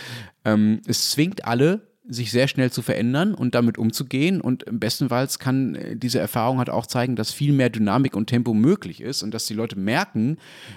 Ähm, 0.45 0.81
es 0.87 1.11
zwingt 1.11 1.47
alle 1.47 1.94
sich 2.07 2.31
sehr 2.31 2.49
schnell 2.49 2.71
zu 2.71 2.83
verändern 2.83 3.35
und 3.35 3.55
damit 3.55 3.79
umzugehen. 3.79 4.43
Und 4.43 4.65
bestenfalls 4.71 5.39
kann 5.39 5.75
äh, 5.75 5.97
diese 5.97 6.19
Erfahrung 6.19 6.59
halt 6.59 6.69
auch 6.69 6.87
zeigen, 6.87 7.17
dass 7.17 7.33
viel 7.33 7.53
mehr 7.53 7.71
Dynamik 7.71 8.15
und 8.15 8.27
Tempo 8.27 8.53
möglich 8.53 9.01
ist 9.01 9.23
und 9.23 9.33
dass 9.33 9.47
die 9.47 9.55
Leute 9.55 9.79
merken, 9.79 10.37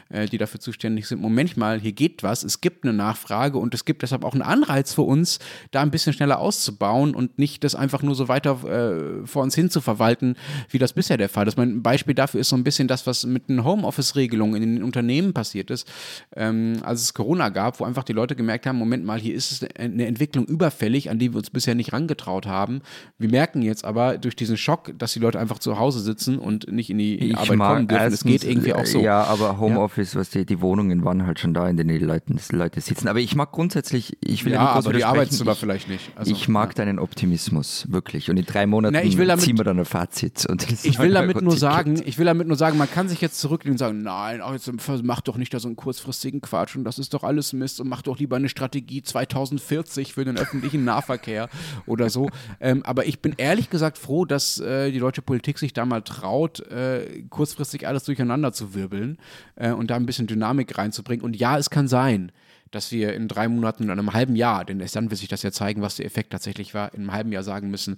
äh, 0.10 0.28
die 0.28 0.38
dafür 0.38 0.62
zuständig 0.62 1.08
sind, 1.08 1.22
Moment 1.22 1.58
mal, 1.58 1.82
hier 1.82 1.92
geht 1.92 2.24
was, 2.24 2.44
es 2.44 2.62
gibt 2.62 2.86
eine 2.86 2.94
Nachfrage 2.94 3.58
und 3.58 3.74
es 3.74 3.84
gibt 3.84 4.04
deshalb 4.04 4.24
auch 4.24 4.34
einen 4.34 4.42
Anreiz 4.42 4.94
für 4.94 5.02
uns, 5.02 5.40
da 5.72 5.82
ein 5.82 5.92
bisschen 5.92 6.14
schneller 6.14 6.40
auszubauen 6.40 7.14
und 7.14 7.38
nicht 7.38 7.64
das 7.66 7.76
einfach 7.76 8.04
nur 8.04 8.16
so 8.16 8.30
weiter 8.30 8.64
äh, 8.64 9.28
vor 9.28 9.44
uns 9.44 9.54
hin 9.54 9.70
zu 9.70 9.82
verwalten, 9.82 10.36
wie 10.70 10.78
das 10.78 10.94
bisher 10.94 11.18
der 11.18 11.30
Fall 11.30 11.48
ist. 11.48 11.58
Mein 11.58 11.84
Beispiel 11.84 12.16
dafür 12.16 12.40
ist 12.40 12.50
so 12.50 12.56
ein 12.56 12.64
bisschen 12.64 12.88
das, 12.88 13.06
was 13.06 13.26
mit 13.26 13.50
den 13.50 13.66
Homeoffice-Regelungen 13.66 14.64
in 14.64 14.76
den 14.76 14.84
Unternehmen 14.84 15.34
passiert 15.34 15.72
ist, 15.72 15.92
ähm, 16.38 16.80
als 16.84 17.02
es 17.02 17.14
Corona 17.14 17.50
gab, 17.50 17.82
wo 17.82 17.84
einfach 17.84 18.06
die 18.06 18.14
Leute 18.14 18.38
gemerkt 18.38 18.66
haben, 18.66 18.78
Moment 18.78 19.04
mal, 19.04 19.20
hier 19.20 19.36
ist 19.36 19.68
eine 19.78 20.06
Entwicklung 20.06 20.46
überfällig, 20.46 21.10
an 21.18 21.20
die 21.20 21.34
wir 21.34 21.38
uns 21.38 21.50
bisher 21.50 21.76
nicht 21.76 21.94
rangetraut 21.94 22.46
haben. 22.46 22.82
Wir 23.18 23.30
merken 23.30 23.62
jetzt 23.64 23.84
aber 23.84 24.18
durch 24.18 24.36
diesen 24.36 24.56
Schock, 24.56 24.94
dass 24.98 25.14
die 25.14 25.20
Leute 25.20 25.40
einfach 25.40 25.60
zu 25.60 25.80
Hause 25.80 26.00
sitzen 26.00 26.38
und 26.38 26.72
nicht 26.72 26.90
in 26.90 27.00
die, 27.00 27.16
in 27.16 27.30
die 27.30 27.36
Arbeit 27.36 27.58
kommen 27.58 27.88
dürfen. 27.88 28.14
Es 28.14 28.24
geht 28.24 28.44
irgendwie 28.44 28.74
auch 28.74 28.86
so. 28.86 29.00
Ja, 29.00 29.24
aber 29.24 29.60
Homeoffice, 29.60 30.14
ja. 30.14 30.20
was 30.20 30.30
die, 30.30 30.46
die 30.46 30.62
Wohnungen 30.62 31.04
waren 31.04 31.26
halt 31.26 31.40
schon 31.40 31.54
da, 31.54 31.68
in 31.68 31.76
denen 31.78 31.98
die 31.98 32.06
Leute, 32.06 32.34
die 32.34 32.56
Leute 32.56 32.82
sitzen. 32.82 33.08
Aber 33.08 33.20
ich 33.20 33.36
mag 33.36 33.52
grundsätzlich, 33.52 34.18
ich 34.24 34.46
will 34.46 34.54
ja, 34.54 34.64
ja 34.64 34.76
nicht 34.76 34.86
aber 34.86 34.94
die 34.96 35.04
Arbeitszimmer 35.04 35.54
ich, 35.54 35.60
vielleicht 35.60 35.90
nicht. 35.90 36.12
Also, 36.16 36.32
ich 36.32 36.48
mag 36.48 36.70
ja. 36.70 36.86
deinen 36.86 37.00
Optimismus 37.00 37.88
wirklich. 37.90 38.30
Und 38.30 38.38
in 38.38 38.46
drei 38.46 38.68
Monaten 38.68 38.94
Na, 38.94 39.02
damit, 39.02 39.42
ziehen 39.42 39.58
wir 39.58 39.64
dann 39.64 39.80
ein 39.80 39.86
Fazit. 39.86 40.46
ich 40.84 41.00
will 41.00 41.12
damit 41.12 41.42
nur 41.42 41.58
sagen, 41.58 42.02
ich 42.06 42.20
will 42.20 42.26
damit 42.26 42.48
nur 42.48 42.58
sagen, 42.58 42.78
man 42.78 42.90
kann 42.90 43.10
sich 43.10 43.22
jetzt 43.22 43.40
zurücklehnen 43.40 43.74
und 43.74 43.80
sagen, 43.80 44.04
nein, 44.04 44.42
jetzt 44.52 44.72
mach 45.04 45.22
doch 45.22 45.38
nicht 45.38 45.54
da 45.54 45.60
so 45.60 45.68
einen 45.68 45.76
kurzfristigen 45.76 46.42
Quatsch 46.42 46.76
und 46.76 46.84
das 46.84 47.00
ist 47.00 47.14
doch 47.14 47.24
alles 47.24 47.54
Mist 47.54 47.82
und 47.82 47.90
mach 47.90 48.02
doch 48.02 48.20
lieber 48.20 48.36
eine 48.36 48.50
Strategie 48.50 49.02
2040 49.02 50.14
für 50.14 50.26
den 50.26 50.38
öffentlichen 50.38 50.84
Nahverkehr. 50.84 51.07
Nahverkehr 51.08 51.50
oder 51.86 52.10
so. 52.10 52.30
Ähm, 52.60 52.84
aber 52.84 53.06
ich 53.06 53.22
bin 53.22 53.34
ehrlich 53.38 53.70
gesagt 53.70 53.98
froh, 53.98 54.26
dass 54.26 54.60
äh, 54.60 54.92
die 54.92 55.00
deutsche 55.00 55.22
Politik 55.22 55.58
sich 55.58 55.74
da 55.74 55.86
mal 55.86 56.02
traut, 56.02 56.60
äh, 56.72 57.24
kurzfristig 57.30 57.88
alles 57.88 58.04
durcheinander 58.04 58.54
zu 58.54 58.74
wirbeln 58.74 59.18
äh, 59.56 59.72
und 59.72 59.90
da 59.90 59.96
ein 59.96 60.06
bisschen 60.06 60.28
Dynamik 60.28 60.78
reinzubringen. 60.78 61.24
Und 61.24 61.36
ja, 61.36 61.58
es 61.58 61.70
kann 61.70 61.88
sein, 61.88 62.32
dass 62.72 62.92
wir 62.92 63.14
in 63.14 63.30
drei 63.30 63.48
Monaten, 63.48 63.84
in 63.84 63.92
einem 63.92 64.12
halben 64.12 64.36
Jahr, 64.36 64.66
denn 64.66 64.82
erst 64.82 64.98
dann 64.98 65.10
wird 65.10 65.20
sich 65.20 65.30
das 65.30 65.42
ja 65.42 65.54
zeigen, 65.54 65.82
was 65.82 65.96
der 65.96 66.06
Effekt 66.06 66.32
tatsächlich 66.32 66.74
war, 66.74 66.94
in 66.94 67.02
einem 67.02 67.14
halben 67.14 67.32
Jahr 67.32 67.44
sagen 67.44 67.70
müssen, 67.70 67.96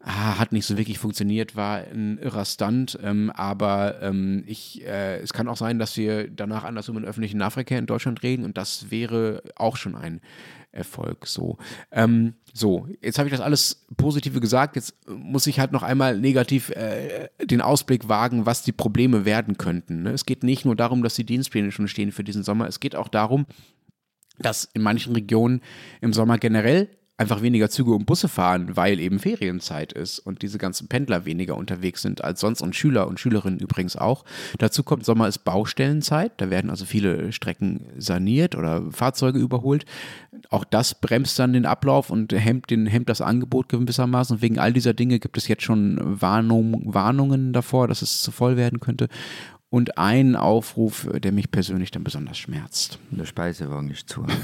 ah, 0.00 0.38
hat 0.38 0.52
nicht 0.52 0.64
so 0.64 0.78
wirklich 0.78 1.00
funktioniert, 1.00 1.56
war 1.56 1.78
ein 1.78 2.18
irrer 2.18 2.44
Stunt, 2.44 2.96
ähm, 3.02 3.32
aber 3.34 4.00
ähm, 4.02 4.44
ich, 4.46 4.86
äh, 4.86 5.18
es 5.18 5.32
kann 5.32 5.48
auch 5.48 5.56
sein, 5.56 5.80
dass 5.80 5.96
wir 5.96 6.28
danach 6.28 6.62
anders 6.62 6.88
um 6.88 6.94
den 6.94 7.04
öffentlichen 7.04 7.38
Nahverkehr 7.38 7.80
in 7.80 7.86
Deutschland 7.86 8.22
reden 8.22 8.44
und 8.44 8.56
das 8.56 8.92
wäre 8.92 9.42
auch 9.56 9.76
schon 9.76 9.96
ein 9.96 10.20
Erfolg. 10.76 11.26
So, 11.26 11.58
ähm, 11.90 12.34
so 12.52 12.86
jetzt 13.00 13.18
habe 13.18 13.28
ich 13.28 13.32
das 13.32 13.40
alles 13.40 13.86
Positive 13.96 14.40
gesagt. 14.40 14.76
Jetzt 14.76 14.94
muss 15.08 15.46
ich 15.46 15.58
halt 15.58 15.72
noch 15.72 15.82
einmal 15.82 16.18
negativ 16.18 16.70
äh, 16.70 17.28
den 17.42 17.60
Ausblick 17.60 18.08
wagen, 18.08 18.46
was 18.46 18.62
die 18.62 18.72
Probleme 18.72 19.24
werden 19.24 19.56
könnten. 19.56 20.02
Ne? 20.02 20.10
Es 20.10 20.26
geht 20.26 20.42
nicht 20.42 20.64
nur 20.64 20.76
darum, 20.76 21.02
dass 21.02 21.14
die 21.14 21.24
Dienstpläne 21.24 21.72
schon 21.72 21.88
stehen 21.88 22.12
für 22.12 22.24
diesen 22.24 22.42
Sommer. 22.42 22.68
Es 22.68 22.80
geht 22.80 22.94
auch 22.94 23.08
darum, 23.08 23.46
dass 24.38 24.68
in 24.74 24.82
manchen 24.82 25.14
Regionen 25.14 25.62
im 26.00 26.12
Sommer 26.12 26.38
generell 26.38 26.88
einfach 27.18 27.40
weniger 27.40 27.70
Züge 27.70 27.92
und 27.92 28.04
Busse 28.04 28.28
fahren, 28.28 28.76
weil 28.76 29.00
eben 29.00 29.18
Ferienzeit 29.18 29.92
ist 29.92 30.18
und 30.18 30.42
diese 30.42 30.58
ganzen 30.58 30.88
Pendler 30.88 31.24
weniger 31.24 31.56
unterwegs 31.56 32.02
sind 32.02 32.22
als 32.22 32.40
sonst 32.40 32.60
und 32.60 32.76
Schüler 32.76 33.08
und 33.08 33.18
Schülerinnen 33.18 33.58
übrigens 33.58 33.96
auch. 33.96 34.24
Dazu 34.58 34.82
kommt 34.82 35.04
Sommer 35.04 35.26
ist 35.26 35.38
Baustellenzeit, 35.44 36.32
da 36.36 36.50
werden 36.50 36.68
also 36.70 36.84
viele 36.84 37.32
Strecken 37.32 37.86
saniert 37.96 38.54
oder 38.54 38.90
Fahrzeuge 38.90 39.38
überholt. 39.38 39.86
Auch 40.50 40.64
das 40.64 40.94
bremst 40.94 41.38
dann 41.38 41.54
den 41.54 41.64
Ablauf 41.64 42.10
und 42.10 42.32
hemmt, 42.32 42.70
den, 42.70 42.86
hemmt 42.86 43.08
das 43.08 43.22
Angebot 43.22 43.70
gewissermaßen. 43.70 44.36
Und 44.36 44.42
wegen 44.42 44.58
all 44.58 44.72
dieser 44.72 44.92
Dinge 44.92 45.18
gibt 45.18 45.38
es 45.38 45.48
jetzt 45.48 45.62
schon 45.62 45.98
Warnung, 46.20 46.82
Warnungen 46.92 47.54
davor, 47.54 47.88
dass 47.88 48.02
es 48.02 48.20
zu 48.20 48.30
voll 48.30 48.58
werden 48.58 48.78
könnte 48.78 49.08
und 49.70 49.98
einen 49.98 50.36
Aufruf, 50.36 51.08
der 51.22 51.32
mich 51.32 51.50
persönlich 51.50 51.90
dann 51.90 52.04
besonders 52.04 52.38
schmerzt. 52.38 52.98
Der 53.10 53.24
Speisewagen 53.24 53.90
ist 53.90 54.08
zu. 54.08 54.26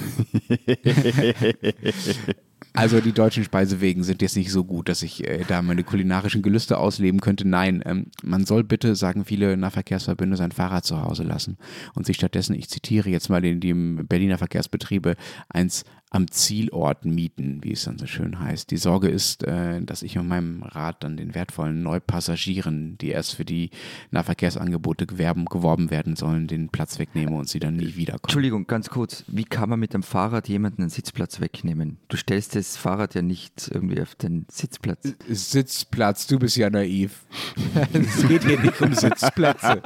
Also 2.74 3.00
die 3.00 3.12
deutschen 3.12 3.44
Speisewegen 3.44 4.02
sind 4.02 4.22
jetzt 4.22 4.36
nicht 4.36 4.50
so 4.50 4.64
gut, 4.64 4.88
dass 4.88 5.02
ich 5.02 5.28
äh, 5.28 5.44
da 5.46 5.60
meine 5.60 5.84
kulinarischen 5.84 6.40
Gelüste 6.40 6.78
ausleben 6.78 7.20
könnte. 7.20 7.46
Nein, 7.46 7.82
ähm, 7.84 8.06
man 8.22 8.46
soll 8.46 8.64
bitte, 8.64 8.96
sagen 8.96 9.26
viele 9.26 9.56
Nahverkehrsverbünde, 9.58 10.38
sein 10.38 10.52
Fahrrad 10.52 10.84
zu 10.84 11.02
Hause 11.02 11.22
lassen 11.22 11.58
und 11.94 12.06
sich 12.06 12.16
stattdessen, 12.16 12.54
ich 12.54 12.70
zitiere 12.70 13.10
jetzt 13.10 13.28
mal 13.28 13.42
den, 13.42 13.60
die 13.60 13.74
Berliner 13.74 14.38
Verkehrsbetriebe, 14.38 15.16
eins 15.50 15.84
am 16.12 16.30
Zielort 16.30 17.06
mieten, 17.06 17.60
wie 17.62 17.72
es 17.72 17.84
dann 17.84 17.98
so 17.98 18.06
schön 18.06 18.38
heißt. 18.38 18.70
Die 18.70 18.76
Sorge 18.76 19.08
ist, 19.08 19.44
äh, 19.44 19.80
dass 19.80 20.02
ich 20.02 20.16
mit 20.16 20.26
meinem 20.26 20.62
Rad 20.62 21.02
dann 21.02 21.16
den 21.16 21.34
wertvollen 21.34 21.82
Neupassagieren, 21.82 22.98
die 22.98 23.08
erst 23.08 23.34
für 23.34 23.46
die 23.46 23.70
Nahverkehrsangebote 24.10 25.06
gewerben, 25.06 25.46
geworben 25.46 25.90
werden 25.90 26.14
sollen, 26.14 26.48
den 26.48 26.68
Platz 26.68 26.98
wegnehme 26.98 27.34
und 27.34 27.48
sie 27.48 27.60
dann 27.60 27.76
nie 27.76 27.96
wiederkommen. 27.96 28.24
Entschuldigung, 28.24 28.66
ganz 28.66 28.90
kurz. 28.90 29.24
Wie 29.26 29.44
kann 29.44 29.70
man 29.70 29.80
mit 29.80 29.94
dem 29.94 30.02
Fahrrad 30.02 30.48
jemanden 30.48 30.82
einen 30.82 30.90
Sitzplatz 30.90 31.40
wegnehmen? 31.40 31.96
Du 32.08 32.18
stellst 32.18 32.56
das 32.56 32.76
Fahrrad 32.76 33.14
ja 33.14 33.22
nicht 33.22 33.70
irgendwie 33.72 34.02
auf 34.02 34.14
den 34.14 34.44
Sitzplatz. 34.50 35.14
Sitzplatz, 35.28 36.26
du 36.26 36.38
bist 36.38 36.58
ja 36.58 36.68
naiv. 36.68 37.24
es 37.94 38.28
geht 38.28 38.44
hier 38.44 38.60
nicht 38.60 38.78
um 38.82 38.92
Sitzplätze. 38.92 39.80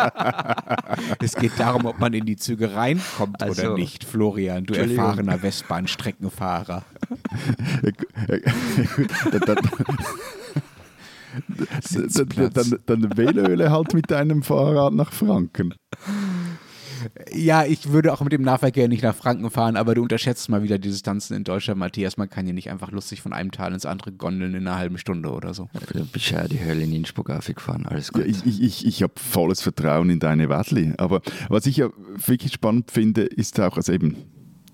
es 1.21 1.37
geht 1.37 1.53
darum, 1.57 1.87
ob 1.87 2.01
man 2.01 2.13
in 2.15 2.27
die 2.27 2.37
Züge 2.37 2.75
reinkommt 2.75 3.41
also, 3.45 3.63
oder 3.63 3.75
nicht, 3.77 4.03
Florian, 4.03 4.65
du 4.65 4.75
erfahrener 4.75 5.41
Westbahnstrecke. 5.41 6.16
Streckenfahrer. 6.17 6.85
dann, 12.35 12.53
dann, 12.53 12.79
dann 12.87 13.17
wähle 13.17 13.71
halt 13.71 13.95
mit 13.95 14.11
deinem 14.11 14.43
Fahrrad 14.43 14.95
nach 14.95 15.13
Franken. 15.13 15.75
Ja, 17.33 17.65
ich 17.65 17.93
würde 17.93 18.13
auch 18.13 18.21
mit 18.23 18.33
dem 18.33 18.43
Nahverkehr 18.43 18.89
nicht 18.89 19.03
nach 19.03 19.15
Franken 19.15 19.51
fahren, 19.51 19.77
aber 19.77 19.95
du 19.95 20.03
unterschätzt 20.03 20.49
mal 20.49 20.63
wieder 20.63 20.79
die 20.79 20.89
Distanzen 20.89 21.37
in 21.37 21.45
Deutschland, 21.45 21.79
Matthias. 21.79 22.17
Man 22.17 22.29
kann 22.29 22.47
ja 22.47 22.53
nicht 22.53 22.71
einfach 22.71 22.91
lustig 22.91 23.23
von 23.23 23.33
einem 23.33 23.53
Tal 23.53 23.75
ins 23.75 23.87
andere 23.87 24.13
gondeln 24.13 24.55
in 24.55 24.67
einer 24.67 24.79
halben 24.79 24.99
Stunde 24.99 25.31
oder 25.31 25.55
so. 25.55 25.69
Du 25.93 26.05
bist 26.07 26.31
ja 26.31 26.49
die 26.49 26.59
Hölle 26.59 26.83
in 26.83 26.93
Innsbruck 26.93 27.31
aufgefahren, 27.31 27.87
alles 27.87 28.13
gut. 28.13 28.27
Ja, 28.27 28.29
ich 28.29 28.61
ich, 28.61 28.87
ich 28.87 29.03
habe 29.03 29.13
volles 29.17 29.61
Vertrauen 29.61 30.11
in 30.11 30.19
deine 30.19 30.49
Wadli. 30.49 30.95
Aber 30.97 31.21
was 31.49 31.67
ich 31.67 31.77
ja 31.77 31.91
wirklich 32.27 32.55
spannend 32.55 32.91
finde, 32.91 33.23
ist 33.23 33.61
auch, 33.61 33.77
also 33.77 33.93
eben, 33.93 34.17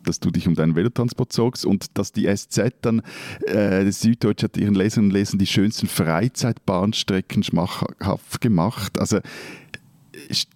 dass 0.04 0.20
du 0.20 0.30
dich 0.30 0.48
um 0.48 0.54
deinen 0.54 0.74
Velotransport 0.74 1.32
sorgst 1.32 1.66
und 1.66 1.98
dass 1.98 2.12
die 2.12 2.26
SZ 2.34 2.72
dann, 2.82 3.02
äh, 3.46 3.90
Süddeutsche 3.90 4.44
hat 4.44 4.56
ihren 4.56 4.74
Lesern 4.74 5.04
und 5.04 5.10
Lesern 5.12 5.38
die 5.38 5.46
schönsten 5.46 5.86
Freizeitbahnstrecken 5.86 7.42
schmackhaft 7.42 8.40
gemacht. 8.40 8.98
Also 8.98 9.20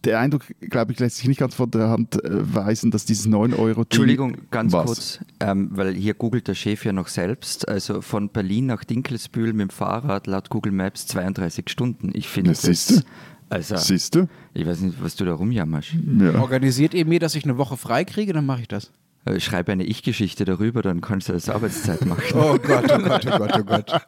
der 0.04 0.20
Eindruck, 0.20 0.42
glaube 0.60 0.92
ich, 0.92 0.98
lässt 0.98 1.16
sich 1.16 1.28
nicht 1.28 1.38
ganz 1.38 1.54
von 1.54 1.70
der 1.70 1.88
Hand 1.88 2.22
äh, 2.22 2.54
weisen, 2.54 2.90
dass 2.90 3.04
dieses 3.04 3.26
9 3.26 3.54
Euro. 3.54 3.82
Entschuldigung, 3.82 4.36
ganz 4.50 4.72
was? 4.72 4.86
kurz, 4.86 5.20
ähm, 5.40 5.70
weil 5.72 5.94
hier 5.94 6.14
googelt 6.14 6.48
der 6.48 6.54
Chef 6.54 6.84
ja 6.84 6.92
noch 6.92 7.08
selbst. 7.08 7.68
Also 7.68 8.02
von 8.02 8.28
Berlin 8.28 8.66
nach 8.66 8.84
Dinkelsbühl 8.84 9.52
mit 9.52 9.68
dem 9.68 9.70
Fahrrad 9.70 10.26
laut 10.26 10.50
Google 10.50 10.72
Maps 10.72 11.06
32 11.06 11.68
Stunden. 11.68 12.10
Ich 12.14 12.28
finde 12.28 12.50
das. 12.50 12.62
Siehst 12.62 12.90
du? 12.90 13.00
Also, 13.48 13.76
Siehst 13.76 14.14
du? 14.14 14.28
Ich 14.54 14.66
weiß 14.66 14.80
nicht, 14.80 15.02
was 15.02 15.14
du 15.14 15.24
da 15.24 15.34
rumjammerst. 15.34 15.90
Ja. 16.20 16.40
Organisiert 16.40 16.94
ihr 16.94 17.06
mir, 17.06 17.20
dass 17.20 17.34
ich 17.36 17.44
eine 17.44 17.56
Woche 17.58 17.76
frei 17.76 18.04
kriege, 18.04 18.32
dann 18.32 18.44
mache 18.44 18.62
ich 18.62 18.68
das. 18.68 18.90
Äh, 19.26 19.40
schreibe 19.40 19.72
eine 19.72 19.84
Ich-Geschichte 19.84 20.44
darüber, 20.44 20.82
dann 20.82 21.00
kannst 21.00 21.28
du 21.28 21.32
das 21.32 21.48
Arbeitszeit 21.48 22.04
machen. 22.06 22.22
Oh 22.34 22.56
Gott, 22.58 22.90
oh 22.90 22.98
Gott, 22.98 23.26
oh 23.26 23.38
Gott, 23.38 23.58
oh 23.58 23.64
Gott. 23.64 23.92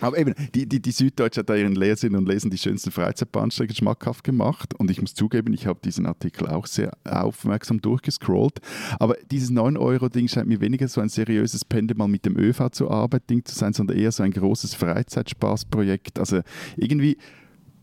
Aber 0.00 0.18
eben, 0.18 0.34
die, 0.54 0.66
die, 0.66 0.80
die 0.80 0.90
Süddeutsche 0.92 1.40
hat 1.40 1.48
da 1.48 1.56
ihren 1.56 1.74
Leserinnen 1.74 2.20
und 2.20 2.28
Lesern 2.28 2.50
die 2.50 2.58
schönsten 2.58 2.90
Freizeitbahnstrecken 2.90 3.74
schmackhaft 3.74 4.22
gemacht. 4.24 4.74
Und 4.74 4.90
ich 4.90 5.00
muss 5.00 5.14
zugeben, 5.14 5.54
ich 5.54 5.66
habe 5.66 5.80
diesen 5.82 6.06
Artikel 6.06 6.46
auch 6.48 6.66
sehr 6.66 6.92
aufmerksam 7.04 7.80
durchgescrollt. 7.80 8.60
Aber 9.00 9.16
dieses 9.30 9.50
9-Euro-Ding 9.50 10.28
scheint 10.28 10.48
mir 10.48 10.60
weniger 10.60 10.86
so 10.86 11.00
ein 11.00 11.08
seriöses 11.08 11.64
Pendel 11.64 11.96
mal 11.96 12.08
mit 12.08 12.26
dem 12.26 12.38
ÖV 12.38 12.70
zur 12.70 12.90
Arbeit 12.90 13.28
Ding 13.30 13.44
zu 13.44 13.54
sein, 13.54 13.72
sondern 13.72 13.96
eher 13.96 14.12
so 14.12 14.22
ein 14.22 14.32
großes 14.32 14.74
Freizeitspaßprojekt. 14.74 16.18
Also 16.18 16.42
irgendwie 16.76 17.16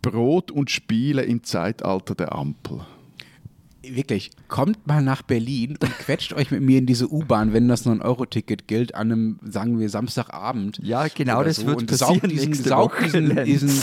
Brot 0.02 0.52
und 0.52 0.70
Spiele 0.70 1.24
im 1.24 1.44
Zeitalter 1.44 2.14
der 2.14 2.34
Ampel 2.34 2.86
wirklich, 3.84 4.32
kommt 4.48 4.88
mal 4.88 5.02
nach 5.02 5.22
Berlin 5.22 5.78
und 5.82 5.92
quetscht 6.00 6.34
euch 6.34 6.52
mit 6.52 6.62
mir 6.62 6.80
in 6.80 6.86
diese 6.86 7.12
U-Bahn, 7.12 7.54
wenn 7.54 7.68
das 7.68 7.86
9-Euro-Ticket 7.86 8.68
gilt, 8.68 8.96
an 8.96 9.12
einem, 9.12 9.40
sagen 9.44 9.80
wir, 9.80 9.90
Samstagabend. 9.90 10.80
Ja, 10.82 11.08
genau, 11.08 11.44
das 11.44 11.58
so. 11.58 11.68
wird 11.68 11.78
und 11.78 11.88
passieren 11.88 12.20
saugt 12.20 12.32
diesen, 12.32 12.54
saugt 12.54 13.06
diesen, 13.06 13.46
diesen, 13.46 13.82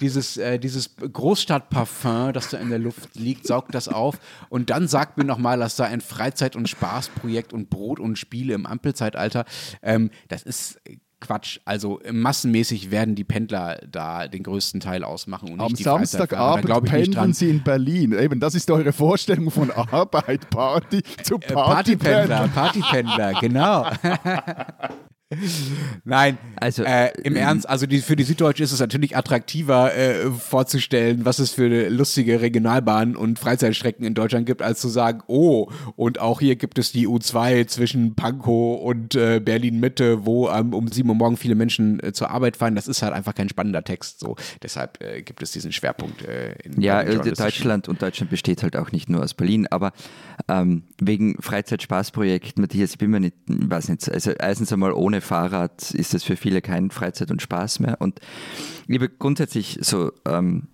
dieses, 0.00 0.36
äh, 0.36 0.58
dieses 0.58 0.96
Großstadtparfum, 0.96 2.32
das 2.32 2.50
da 2.50 2.58
in 2.58 2.70
der 2.70 2.78
Luft 2.78 3.14
liegt, 3.14 3.46
saugt 3.46 3.74
das 3.74 3.88
auf 3.88 4.18
und 4.48 4.70
dann 4.70 4.88
sagt 4.88 5.18
mir 5.18 5.24
nochmal, 5.24 5.58
dass 5.58 5.76
da 5.76 5.84
ein 5.84 6.00
Freizeit- 6.00 6.56
und 6.56 6.68
Spaßprojekt 6.68 7.52
und 7.52 7.70
Brot 7.70 8.00
und 8.00 8.18
Spiele 8.18 8.54
im 8.54 8.66
Ampelzeitalter, 8.66 9.44
ähm, 9.82 10.10
das 10.28 10.42
ist 10.42 10.80
Quatsch. 11.20 11.58
Also 11.64 12.00
massenmäßig 12.10 12.90
werden 12.90 13.14
die 13.14 13.24
Pendler 13.24 13.80
da 13.90 14.28
den 14.28 14.42
größten 14.42 14.80
Teil 14.80 15.04
ausmachen. 15.04 15.52
Und 15.52 15.60
Am 15.60 15.66
nicht 15.66 15.80
die 15.80 15.82
Samstagabend 15.84 16.68
da 16.68 16.80
pendeln 16.80 17.32
Sie 17.32 17.50
in 17.50 17.62
Berlin. 17.62 18.12
Eben, 18.12 18.40
das 18.40 18.54
ist 18.54 18.70
eure 18.70 18.92
Vorstellung 18.92 19.50
von 19.50 19.70
Arbeit, 19.70 20.48
Party 20.50 21.02
zu 21.22 21.36
äh, 21.36 21.52
Partypendler. 21.52 22.48
Partypendler, 22.48 23.34
genau. 23.40 23.86
Nein, 26.04 26.38
also 26.56 26.84
äh, 26.84 27.10
im 27.22 27.36
äh, 27.36 27.40
Ernst, 27.40 27.68
also 27.68 27.86
die, 27.86 27.98
für 27.98 28.16
die 28.16 28.22
Süddeutsche 28.22 28.62
ist 28.62 28.72
es 28.72 28.80
natürlich 28.80 29.14
attraktiver 29.14 29.94
äh, 29.94 30.30
vorzustellen, 30.30 31.26
was 31.26 31.38
es 31.38 31.52
für 31.52 31.90
lustige 31.90 32.40
Regionalbahnen 32.40 33.14
und 33.14 33.38
Freizeitstrecken 33.38 34.06
in 34.06 34.14
Deutschland 34.14 34.46
gibt, 34.46 34.62
als 34.62 34.80
zu 34.80 34.88
sagen, 34.88 35.20
oh, 35.26 35.70
und 35.96 36.18
auch 36.18 36.40
hier 36.40 36.56
gibt 36.56 36.78
es 36.78 36.92
die 36.92 37.06
U2 37.06 37.66
zwischen 37.66 38.14
Pankow 38.14 38.80
und 38.80 39.16
äh, 39.16 39.38
Berlin 39.40 39.80
Mitte, 39.80 40.24
wo 40.24 40.48
ähm, 40.48 40.72
um 40.72 40.88
sieben 40.88 41.10
Uhr 41.10 41.14
morgen 41.14 41.36
viele 41.36 41.54
Menschen 41.54 42.02
äh, 42.02 42.14
zur 42.14 42.30
Arbeit 42.30 42.56
fahren. 42.56 42.74
Das 42.74 42.88
ist 42.88 43.02
halt 43.02 43.12
einfach 43.12 43.34
kein 43.34 43.50
spannender 43.50 43.84
Text. 43.84 44.20
So, 44.20 44.36
deshalb 44.62 45.02
äh, 45.02 45.20
gibt 45.20 45.42
es 45.42 45.50
diesen 45.50 45.72
Schwerpunkt. 45.72 46.22
in 46.22 46.80
ja, 46.80 47.04
Deutschland 47.04 47.86
und 47.88 48.00
Deutschland 48.00 48.30
besteht 48.30 48.62
halt 48.62 48.76
auch 48.76 48.92
nicht 48.92 49.10
nur 49.10 49.22
aus 49.22 49.34
Berlin, 49.34 49.66
aber 49.66 49.92
ähm, 50.48 50.84
wegen 50.98 51.36
Freizeitspaßprojekt, 51.40 52.58
Matthias, 52.58 52.92
ich 52.92 52.98
bin 52.98 53.10
mir 53.10 53.20
nicht, 53.20 53.36
weiß 53.46 53.90
nicht, 53.90 54.10
also 54.10 54.30
erstens 54.30 54.72
einmal 54.72 54.92
ohne 54.92 55.17
ohne 55.18 55.20
Fahrrad 55.20 55.90
ist 55.92 56.14
es 56.14 56.22
für 56.22 56.36
viele 56.36 56.62
kein 56.62 56.90
Freizeit 56.90 57.30
und 57.30 57.42
Spaß 57.42 57.80
mehr. 57.80 58.00
Und 58.00 58.20
ich 58.86 58.96
habe 58.96 59.08
grundsätzlich 59.08 59.78
so 59.80 60.12
ähm, 60.24 60.68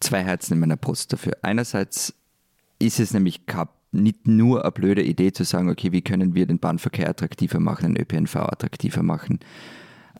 zwei 0.00 0.24
Herzen 0.24 0.54
in 0.54 0.60
meiner 0.60 0.76
Brust 0.76 1.12
dafür. 1.12 1.34
Einerseits 1.42 2.14
ist 2.80 2.98
es 2.98 3.12
nämlich 3.12 3.42
nicht 3.92 4.26
nur 4.26 4.64
eine 4.64 4.72
blöde 4.72 5.02
Idee 5.02 5.32
zu 5.32 5.44
sagen, 5.44 5.70
okay, 5.70 5.92
wie 5.92 6.02
können 6.02 6.34
wir 6.34 6.46
den 6.46 6.58
Bahnverkehr 6.58 7.08
attraktiver 7.08 7.60
machen, 7.60 7.94
den 7.94 8.02
ÖPNV 8.02 8.36
attraktiver 8.36 9.02
machen. 9.02 9.38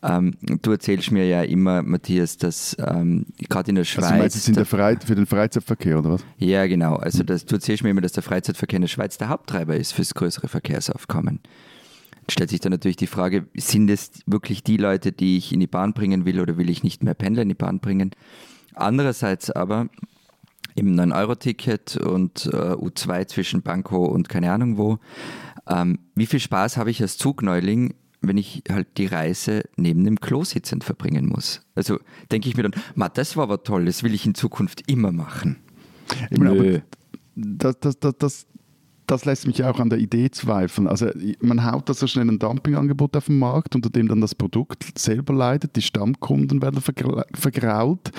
Ähm, 0.01 0.35
du 0.62 0.71
erzählst 0.71 1.11
mir 1.11 1.27
ja 1.27 1.42
immer, 1.42 1.83
Matthias, 1.83 2.37
dass 2.37 2.77
ähm, 2.79 3.27
gerade 3.49 3.71
in 3.71 3.75
der 3.75 3.85
Schweiz. 3.85 4.05
Also 4.05 4.14
du 4.14 4.21
meinst 4.21 4.49
in 4.49 4.55
der 4.55 4.64
Frei 4.66 4.97
für 5.05 5.16
den 5.16 5.27
Freizeitverkehr, 5.27 5.99
oder 5.99 6.11
was? 6.12 6.25
Ja, 6.37 6.68
genau. 6.68 6.94
Also 6.94 7.25
das, 7.25 7.44
du 7.44 7.57
erzählst 7.57 7.83
mir 7.83 7.90
immer, 7.90 8.01
dass 8.01 8.12
der 8.12 8.23
Freizeitverkehr 8.23 8.77
in 8.77 8.83
der 8.83 8.88
Schweiz 8.88 9.18
der 9.18 9.29
Haupttreiber 9.29 9.75
ist 9.75 9.92
fürs 9.92 10.14
größere 10.14 10.47
Verkehrsaufkommen 10.47 11.40
stellt 12.30 12.50
sich 12.50 12.60
dann 12.60 12.72
natürlich 12.72 12.96
die 12.96 13.06
Frage, 13.06 13.46
sind 13.56 13.90
es 13.90 14.10
wirklich 14.26 14.62
die 14.62 14.76
Leute, 14.76 15.12
die 15.12 15.36
ich 15.38 15.52
in 15.52 15.60
die 15.60 15.66
Bahn 15.66 15.92
bringen 15.92 16.24
will 16.24 16.40
oder 16.40 16.56
will 16.56 16.70
ich 16.70 16.82
nicht 16.82 17.02
mehr 17.02 17.14
Pendler 17.14 17.42
in 17.42 17.48
die 17.48 17.54
Bahn 17.54 17.80
bringen? 17.80 18.10
Andererseits 18.74 19.50
aber 19.50 19.88
im 20.74 20.94
9-Euro-Ticket 20.94 21.96
und 21.96 22.46
äh, 22.46 22.74
U2 22.74 23.26
zwischen 23.26 23.62
Banco 23.62 24.04
und 24.04 24.28
keine 24.28 24.52
Ahnung 24.52 24.78
wo, 24.78 24.98
ähm, 25.66 25.98
wie 26.14 26.26
viel 26.26 26.40
Spaß 26.40 26.76
habe 26.76 26.90
ich 26.90 27.02
als 27.02 27.18
Zugneuling, 27.18 27.94
wenn 28.20 28.36
ich 28.36 28.62
halt 28.70 28.96
die 28.96 29.06
Reise 29.06 29.62
neben 29.76 30.04
dem 30.04 30.20
Klo 30.20 30.44
sitzend 30.44 30.84
verbringen 30.84 31.26
muss? 31.26 31.62
Also 31.74 31.98
denke 32.30 32.48
ich 32.48 32.56
mir 32.56 32.64
dann, 32.64 32.74
das 33.14 33.36
war 33.36 33.44
aber 33.44 33.62
toll, 33.62 33.84
das 33.84 34.02
will 34.02 34.14
ich 34.14 34.24
in 34.26 34.34
Zukunft 34.34 34.88
immer 34.88 35.12
machen. 35.12 35.56
Nö. 36.30 36.80
Das, 37.34 37.78
das, 37.78 38.00
das, 38.00 38.14
das, 38.18 38.46
das 39.09 39.25
lässt 39.25 39.47
mich 39.47 39.64
auch 39.64 39.81
an 39.81 39.88
der 39.88 39.99
Idee 39.99 40.31
zweifeln. 40.31 40.87
Also 40.87 41.11
man 41.40 41.64
haut 41.64 41.88
da 41.88 41.94
so 41.94 42.07
schnell 42.07 42.29
ein 42.29 42.38
Dumpingangebot 42.38 43.16
auf 43.16 43.27
den 43.27 43.38
Markt, 43.38 43.75
unter 43.75 43.88
dem 43.90 44.07
dann 44.07 44.21
das 44.21 44.35
Produkt 44.35 44.99
selber 44.99 45.33
leidet, 45.33 45.77
die 45.77 45.83
Stammkunden 45.83 46.61
werden 46.62 46.81
vergrault. 46.81 48.12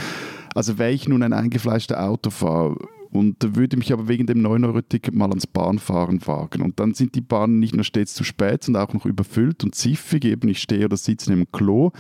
Also 0.56 0.80
wäre 0.80 0.92
ich 0.92 1.08
nun 1.08 1.22
ein 1.22 1.32
eingefleischter 1.32 2.04
Autofahrer 2.04 2.76
und 3.12 3.56
würde 3.56 3.78
mich 3.78 3.94
aber 3.94 4.08
wegen 4.08 4.26
dem 4.26 4.46
9-Euro-Ticket 4.46 5.14
mal 5.14 5.30
ans 5.30 5.46
Bahnfahren 5.46 6.26
wagen. 6.26 6.64
Und 6.64 6.80
dann 6.80 6.96
sind 6.96 7.14
die 7.14 7.22
Bahnen 7.22 7.60
nicht 7.60 7.76
nur 7.76 7.84
stets 7.84 8.16
zu 8.16 8.24
spät, 8.24 8.64
sondern 8.64 8.88
auch 8.88 8.94
noch 8.94 9.06
überfüllt 9.06 9.64
und 9.64 9.76
ziffig, 9.76 10.26
eben 10.26 10.50
ich 10.50 10.60
stehe 10.60 10.86
oder 10.86 10.98
sitze 10.98 11.30
neben 11.30 11.46
dem 11.46 11.52
Klo. 11.52 11.92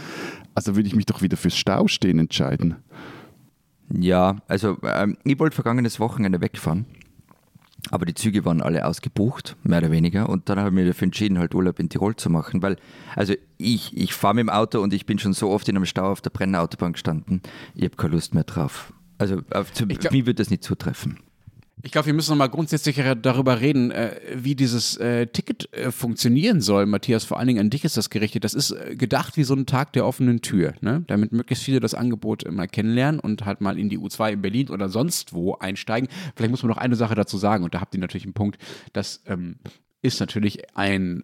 Also 0.56 0.76
würde 0.76 0.88
ich 0.88 0.96
mich 0.96 1.06
doch 1.06 1.22
wieder 1.22 1.38
fürs 1.38 1.58
Staustehen 1.58 2.18
entscheiden. 2.18 2.78
Ja, 3.92 4.38
also 4.48 4.78
ähm, 4.84 5.18
ich 5.24 5.40
wollte 5.40 5.56
vergangenes 5.56 6.00
Wochenende 6.00 6.42
wegfahren 6.42 6.86
aber 7.92 8.06
die 8.06 8.14
Züge 8.14 8.46
waren 8.46 8.62
alle 8.62 8.86
ausgebucht, 8.86 9.56
mehr 9.64 9.80
oder 9.80 9.92
weniger. 9.92 10.30
Und 10.30 10.50
dann 10.50 10.60
habe 10.60 10.70
ich 10.70 10.76
mich 10.76 10.88
dafür 10.88 11.06
entschieden, 11.06 11.40
halt 11.40 11.56
Urlaub 11.56 11.80
in 11.80 11.90
Tirol 11.90 12.16
zu 12.16 12.30
machen. 12.30 12.62
Weil, 12.62 12.78
also 13.16 13.34
ich, 13.58 13.96
ich 13.98 14.14
fahre 14.14 14.36
mit 14.36 14.44
dem 14.44 14.50
Auto 14.50 14.82
und 14.82 14.94
ich 14.94 15.06
bin 15.06 15.20
schon 15.20 15.34
so 15.34 15.50
oft 15.50 15.68
in 15.70 15.76
einem 15.76 15.86
Stau 15.86 16.12
auf 16.12 16.22
der 16.22 16.30
Brennautobahn 16.30 16.94
gestanden. 16.94 17.42
Ich 17.76 17.84
habe 17.84 17.96
keine 17.96 18.14
Lust 18.14 18.34
mehr 18.34 18.44
drauf. 18.44 18.94
Also 19.18 19.42
auf, 19.52 19.74
zu, 19.74 19.86
glaub, 19.88 20.14
mir 20.14 20.26
wird 20.26 20.40
das 20.40 20.50
nicht 20.50 20.64
zutreffen. 20.64 21.20
Ich 21.82 21.92
glaube, 21.92 22.08
wir 22.08 22.14
müssen 22.14 22.32
noch 22.32 22.38
mal 22.38 22.48
grundsätzlich 22.48 23.02
darüber 23.22 23.62
reden, 23.62 23.92
äh, 23.92 24.20
wie 24.36 24.56
dieses 24.56 24.98
äh, 24.98 25.28
Ticket 25.28 25.74
äh, 25.74 25.92
funktionieren 25.92 26.60
soll. 26.60 26.86
Matthias, 26.86 27.24
vor 27.24 27.38
allen 27.40 27.48
Dingen 27.48 27.60
an 27.62 27.70
dich 27.70 27.86
ist 27.86 27.96
das 27.96 28.10
gerichtet. 28.10 28.44
Das 28.44 28.54
ist 28.54 28.76
gedacht 28.98 29.38
wie 29.38 29.44
so 29.44 29.54
ein 29.54 29.66
Tag 29.66 29.94
der 29.94 30.06
offenen 30.06 30.42
Tür, 30.42 30.74
ne? 30.82 31.04
damit 31.08 31.32
möglichst 31.32 31.64
viele 31.64 31.80
das 31.80 31.94
Angebot 31.94 32.50
mal 32.52 32.68
kennenlernen 32.68 33.20
und 33.20 33.46
halt 33.46 33.62
mal 33.62 33.80
in 33.80 33.90
die 33.90 33.98
U2 33.98 34.34
in 34.34 34.42
Berlin 34.42 34.70
oder 34.70 34.90
sonst 34.90 35.32
wo 35.34 35.56
einsteigen. 35.56 36.10
Vielleicht 36.36 36.52
muss 36.52 36.64
man 36.64 36.70
noch 36.70 36.78
eine 36.78 36.98
Sache 36.98 37.16
dazu 37.16 37.38
sagen 37.38 37.64
und 37.64 37.74
da 37.74 37.80
habt 37.80 37.94
ihr 37.96 38.02
natürlich 38.02 38.26
einen 38.26 38.34
Punkt. 38.34 38.58
Das 38.92 39.24
ähm, 39.28 39.56
ist 40.02 40.20
natürlich 40.20 40.76
ein 40.76 41.22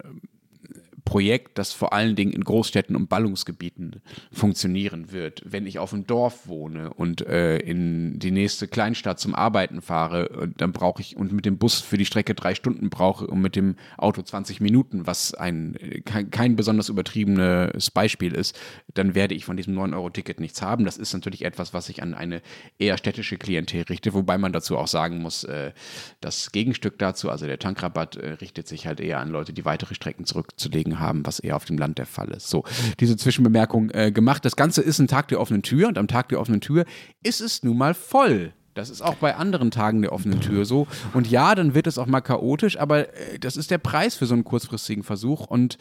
Projekt, 1.05 1.57
das 1.57 1.71
vor 1.71 1.93
allen 1.93 2.15
Dingen 2.15 2.33
in 2.33 2.43
Großstädten 2.43 2.95
und 2.95 3.07
Ballungsgebieten 3.07 4.01
funktionieren 4.31 5.11
wird. 5.11 5.43
Wenn 5.45 5.67
ich 5.67 5.79
auf 5.79 5.91
dem 5.91 6.07
Dorf 6.07 6.47
wohne 6.47 6.93
und 6.93 7.25
äh, 7.25 7.57
in 7.59 8.19
die 8.19 8.31
nächste 8.31 8.67
Kleinstadt 8.67 9.19
zum 9.19 9.35
Arbeiten 9.35 9.81
fahre, 9.81 10.49
dann 10.57 10.71
brauche 10.71 11.01
ich 11.01 11.15
und 11.15 11.31
mit 11.31 11.45
dem 11.45 11.57
Bus 11.57 11.79
für 11.79 11.97
die 11.97 12.05
Strecke 12.05 12.33
drei 12.33 12.55
Stunden 12.55 12.89
brauche 12.89 13.27
und 13.27 13.41
mit 13.41 13.55
dem 13.55 13.75
Auto 13.97 14.21
20 14.21 14.59
Minuten, 14.61 15.05
was 15.07 15.33
ein 15.33 15.77
kein, 16.05 16.31
kein 16.31 16.55
besonders 16.55 16.89
übertriebenes 16.89 17.91
Beispiel 17.91 18.33
ist, 18.33 18.59
dann 18.93 19.15
werde 19.15 19.35
ich 19.35 19.45
von 19.45 19.57
diesem 19.57 19.77
9-Euro-Ticket 19.77 20.39
nichts 20.39 20.61
haben. 20.61 20.85
Das 20.85 20.97
ist 20.97 21.13
natürlich 21.13 21.45
etwas, 21.45 21.73
was 21.73 21.85
sich 21.85 22.01
an 22.01 22.13
eine 22.13 22.41
eher 22.79 22.97
städtische 22.97 23.37
Klientel 23.37 23.83
richtet, 23.83 24.13
wobei 24.13 24.37
man 24.37 24.53
dazu 24.53 24.77
auch 24.77 24.87
sagen 24.87 25.21
muss, 25.21 25.43
äh, 25.43 25.71
das 26.21 26.51
Gegenstück 26.51 26.97
dazu, 26.97 27.29
also 27.29 27.45
der 27.45 27.59
Tankrabatt, 27.59 28.15
äh, 28.15 28.31
richtet 28.33 28.67
sich 28.67 28.87
halt 28.87 28.99
eher 28.99 29.19
an 29.19 29.29
Leute, 29.29 29.53
die 29.53 29.65
weitere 29.65 29.93
Strecken 29.93 30.25
zurückzulegen 30.25 30.94
haben, 30.99 31.25
was 31.25 31.39
eher 31.39 31.55
auf 31.55 31.65
dem 31.65 31.77
Land 31.77 31.97
der 31.97 32.05
Fall 32.05 32.29
ist. 32.29 32.49
So, 32.49 32.63
diese 32.99 33.17
Zwischenbemerkung 33.17 33.89
äh, 33.91 34.11
gemacht. 34.11 34.45
Das 34.45 34.55
Ganze 34.55 34.81
ist 34.81 34.99
ein 34.99 35.07
Tag 35.07 35.27
der 35.27 35.39
offenen 35.39 35.63
Tür 35.63 35.87
und 35.87 35.97
am 35.97 36.07
Tag 36.07 36.29
der 36.29 36.39
offenen 36.39 36.61
Tür 36.61 36.85
ist 37.23 37.41
es 37.41 37.63
nun 37.63 37.77
mal 37.77 37.93
voll. 37.93 38.53
Das 38.75 38.89
ist 38.89 39.01
auch 39.01 39.15
bei 39.15 39.35
anderen 39.37 39.71
Tagen 39.71 40.01
der 40.01 40.11
offenen 40.11 40.41
Tür 40.41 40.65
so. 40.65 40.85
Und 41.13 41.31
ja, 41.31 41.55
dann 41.55 41.73
wird 41.73 41.87
es 41.87 41.97
auch 41.97 42.07
mal 42.07 42.19
chaotisch, 42.19 42.77
aber 42.77 43.07
äh, 43.15 43.39
das 43.39 43.55
ist 43.55 43.71
der 43.71 43.77
Preis 43.77 44.15
für 44.15 44.25
so 44.25 44.33
einen 44.33 44.43
kurzfristigen 44.43 45.03
Versuch. 45.03 45.47
Und 45.47 45.77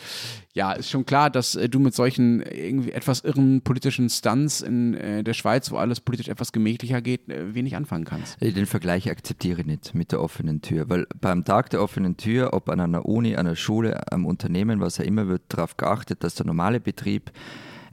ja, 0.52 0.70
ist 0.70 0.90
schon 0.90 1.04
klar, 1.04 1.28
dass 1.28 1.56
äh, 1.56 1.68
du 1.68 1.80
mit 1.80 1.92
solchen 1.92 2.40
irgendwie 2.40 2.92
etwas 2.92 3.24
irren 3.24 3.62
politischen 3.62 4.08
Stunts 4.08 4.60
in 4.60 4.94
äh, 4.94 5.24
der 5.24 5.34
Schweiz, 5.34 5.72
wo 5.72 5.76
alles 5.76 6.00
politisch 6.00 6.28
etwas 6.28 6.52
gemächlicher 6.52 7.02
geht, 7.02 7.22
wenig 7.26 7.74
anfangen 7.74 8.04
kannst. 8.04 8.40
Den 8.40 8.66
Vergleich 8.66 9.10
akzeptiere 9.10 9.62
ich 9.62 9.66
nicht 9.66 9.94
mit 9.96 10.12
der 10.12 10.20
offenen 10.20 10.62
Tür, 10.62 10.88
weil 10.88 11.08
beim 11.20 11.44
Tag 11.44 11.70
der 11.70 11.82
offenen 11.82 12.16
Tür, 12.16 12.52
ob 12.52 12.68
an 12.68 12.78
einer 12.78 13.06
Uni, 13.06 13.34
einer 13.34 13.56
Schule, 13.56 14.12
am 14.12 14.24
Unternehmen, 14.24 14.78
was 14.78 15.00
auch 15.00 15.04
immer, 15.04 15.26
wird 15.26 15.42
darauf 15.48 15.76
geachtet, 15.76 16.22
dass 16.22 16.36
der 16.36 16.46
normale 16.46 16.78
Betrieb 16.78 17.32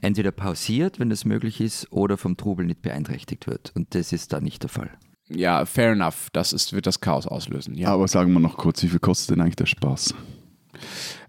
entweder 0.02 0.30
pausiert, 0.32 1.00
wenn 1.00 1.08
das 1.08 1.24
möglich 1.24 1.60
ist, 1.60 1.90
oder 1.90 2.18
vom 2.18 2.36
Trubel 2.36 2.66
nicht 2.66 2.82
beeinträchtigt 2.82 3.46
wird. 3.46 3.72
Und 3.74 3.94
das 3.94 4.12
ist 4.12 4.32
da 4.32 4.40
nicht 4.40 4.62
der 4.62 4.70
Fall. 4.70 4.90
Ja, 5.28 5.64
fair 5.64 5.92
enough. 5.92 6.28
Das 6.32 6.52
ist, 6.52 6.72
wird 6.74 6.86
das 6.86 7.00
Chaos 7.00 7.26
auslösen. 7.26 7.74
Ja. 7.74 7.88
Aber 7.88 8.06
sagen 8.08 8.32
wir 8.32 8.40
noch 8.40 8.58
kurz, 8.58 8.82
wie 8.82 8.88
viel 8.88 8.98
kostet 8.98 9.30
denn 9.30 9.40
eigentlich 9.40 9.56
der 9.56 9.66
Spaß? 9.66 10.14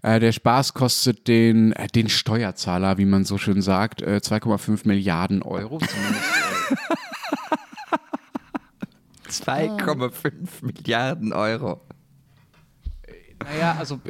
Äh, 0.02 0.20
der 0.20 0.32
Spaß 0.32 0.74
kostet 0.74 1.28
den, 1.28 1.72
äh, 1.72 1.86
den 1.86 2.08
Steuerzahler, 2.08 2.98
wie 2.98 3.06
man 3.06 3.24
so 3.24 3.38
schön 3.38 3.62
sagt, 3.62 4.02
äh, 4.02 4.20
2,5 4.22 4.86
Milliarden 4.86 5.42
Euro. 5.42 5.78
2,5 9.28 10.32
Milliarden 10.62 11.32
Euro. 11.32 11.80
Naja, 13.42 13.76
also 13.78 14.00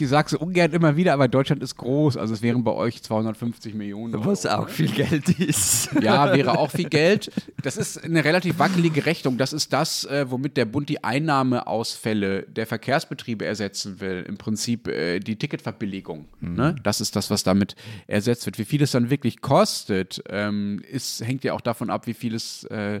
ich 0.00 0.08
sage 0.08 0.28
es 0.28 0.34
ungern 0.34 0.72
immer 0.72 0.96
wieder, 0.96 1.12
aber 1.12 1.28
Deutschland 1.28 1.62
ist 1.62 1.76
groß. 1.76 2.16
Also 2.16 2.34
es 2.34 2.42
wären 2.42 2.64
bei 2.64 2.72
euch 2.72 3.02
250 3.02 3.74
Millionen. 3.74 4.14
Euro. 4.14 4.26
Was 4.26 4.46
auch 4.46 4.68
viel 4.68 4.90
Geld 4.90 5.28
ist. 5.28 5.90
Ja, 6.02 6.34
wäre 6.34 6.58
auch 6.58 6.70
viel 6.70 6.88
Geld. 6.88 7.30
Das 7.62 7.76
ist 7.76 8.02
eine 8.02 8.24
relativ 8.24 8.58
wackelige 8.58 9.06
Rechnung. 9.06 9.38
Das 9.38 9.52
ist 9.52 9.72
das, 9.72 10.04
äh, 10.04 10.26
womit 10.28 10.56
der 10.56 10.64
Bund 10.64 10.88
die 10.88 11.04
Einnahmeausfälle 11.04 12.42
der 12.42 12.66
Verkehrsbetriebe 12.66 13.44
ersetzen 13.44 14.00
will. 14.00 14.24
Im 14.26 14.36
Prinzip 14.36 14.88
äh, 14.88 15.20
die 15.20 15.36
Ticketverbilligung. 15.36 16.26
Mhm. 16.40 16.54
Ne? 16.54 16.76
Das 16.82 17.00
ist 17.00 17.14
das, 17.14 17.30
was 17.30 17.44
damit 17.44 17.76
ersetzt 18.06 18.46
wird. 18.46 18.58
Wie 18.58 18.64
viel 18.64 18.82
es 18.82 18.90
dann 18.90 19.10
wirklich 19.10 19.40
kostet, 19.42 20.22
ähm, 20.28 20.82
ist, 20.90 21.24
hängt 21.24 21.44
ja 21.44 21.52
auch 21.52 21.60
davon 21.60 21.90
ab, 21.90 22.06
wie 22.06 22.14
viel 22.14 22.34
es 22.34 22.64
äh, 22.64 23.00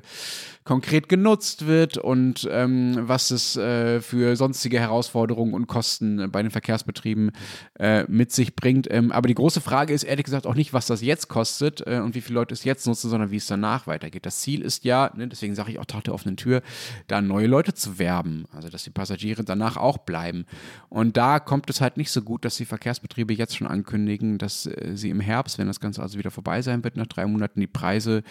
konkret 0.64 1.08
genutzt 1.08 1.66
wird 1.66 1.98
und 1.98 2.48
ähm, 2.50 2.96
was 3.00 3.30
es 3.30 3.56
äh, 3.56 4.00
für 4.00 4.36
sonstige 4.36 4.78
Herausforderungen 4.78 5.54
und 5.54 5.66
Kosten 5.66 6.30
bei 6.30 6.42
den 6.42 6.50
Verkehrsbetrieben 6.50 6.81
äh, 7.78 8.04
mit 8.08 8.32
sich 8.32 8.56
bringt. 8.56 8.90
Ähm, 8.90 9.12
aber 9.12 9.28
die 9.28 9.34
große 9.34 9.60
Frage 9.60 9.92
ist 9.92 10.04
ehrlich 10.04 10.24
gesagt 10.24 10.46
auch 10.46 10.54
nicht, 10.54 10.72
was 10.72 10.86
das 10.86 11.02
jetzt 11.02 11.28
kostet 11.28 11.86
äh, 11.86 12.00
und 12.00 12.14
wie 12.14 12.20
viele 12.20 12.34
Leute 12.34 12.54
es 12.54 12.64
jetzt 12.64 12.86
nutzen, 12.86 13.10
sondern 13.10 13.30
wie 13.30 13.36
es 13.36 13.46
danach 13.46 13.86
weitergeht. 13.86 14.26
Das 14.26 14.40
Ziel 14.40 14.62
ist 14.62 14.84
ja, 14.84 15.10
ne, 15.14 15.28
deswegen 15.28 15.54
sage 15.54 15.70
ich 15.70 15.78
auch 15.78 15.84
Tag 15.84 16.04
der 16.04 16.14
offenen 16.14 16.36
Tür, 16.36 16.62
da 17.06 17.20
neue 17.20 17.46
Leute 17.46 17.74
zu 17.74 17.98
werben, 17.98 18.44
also 18.52 18.68
dass 18.68 18.84
die 18.84 18.90
Passagiere 18.90 19.44
danach 19.44 19.76
auch 19.76 19.98
bleiben. 19.98 20.46
Und 20.88 21.16
da 21.16 21.40
kommt 21.40 21.70
es 21.70 21.80
halt 21.80 21.96
nicht 21.96 22.10
so 22.10 22.22
gut, 22.22 22.44
dass 22.44 22.56
die 22.56 22.64
Verkehrsbetriebe 22.64 23.32
jetzt 23.32 23.56
schon 23.56 23.66
ankündigen, 23.66 24.38
dass 24.38 24.66
äh, 24.66 24.92
sie 24.94 25.10
im 25.10 25.20
Herbst, 25.20 25.58
wenn 25.58 25.66
das 25.66 25.80
Ganze 25.80 26.02
also 26.02 26.18
wieder 26.18 26.30
vorbei 26.30 26.62
sein 26.62 26.84
wird, 26.84 26.96
nach 26.96 27.06
drei 27.06 27.26
Monaten 27.26 27.60
die 27.60 27.66
Preise 27.66 28.22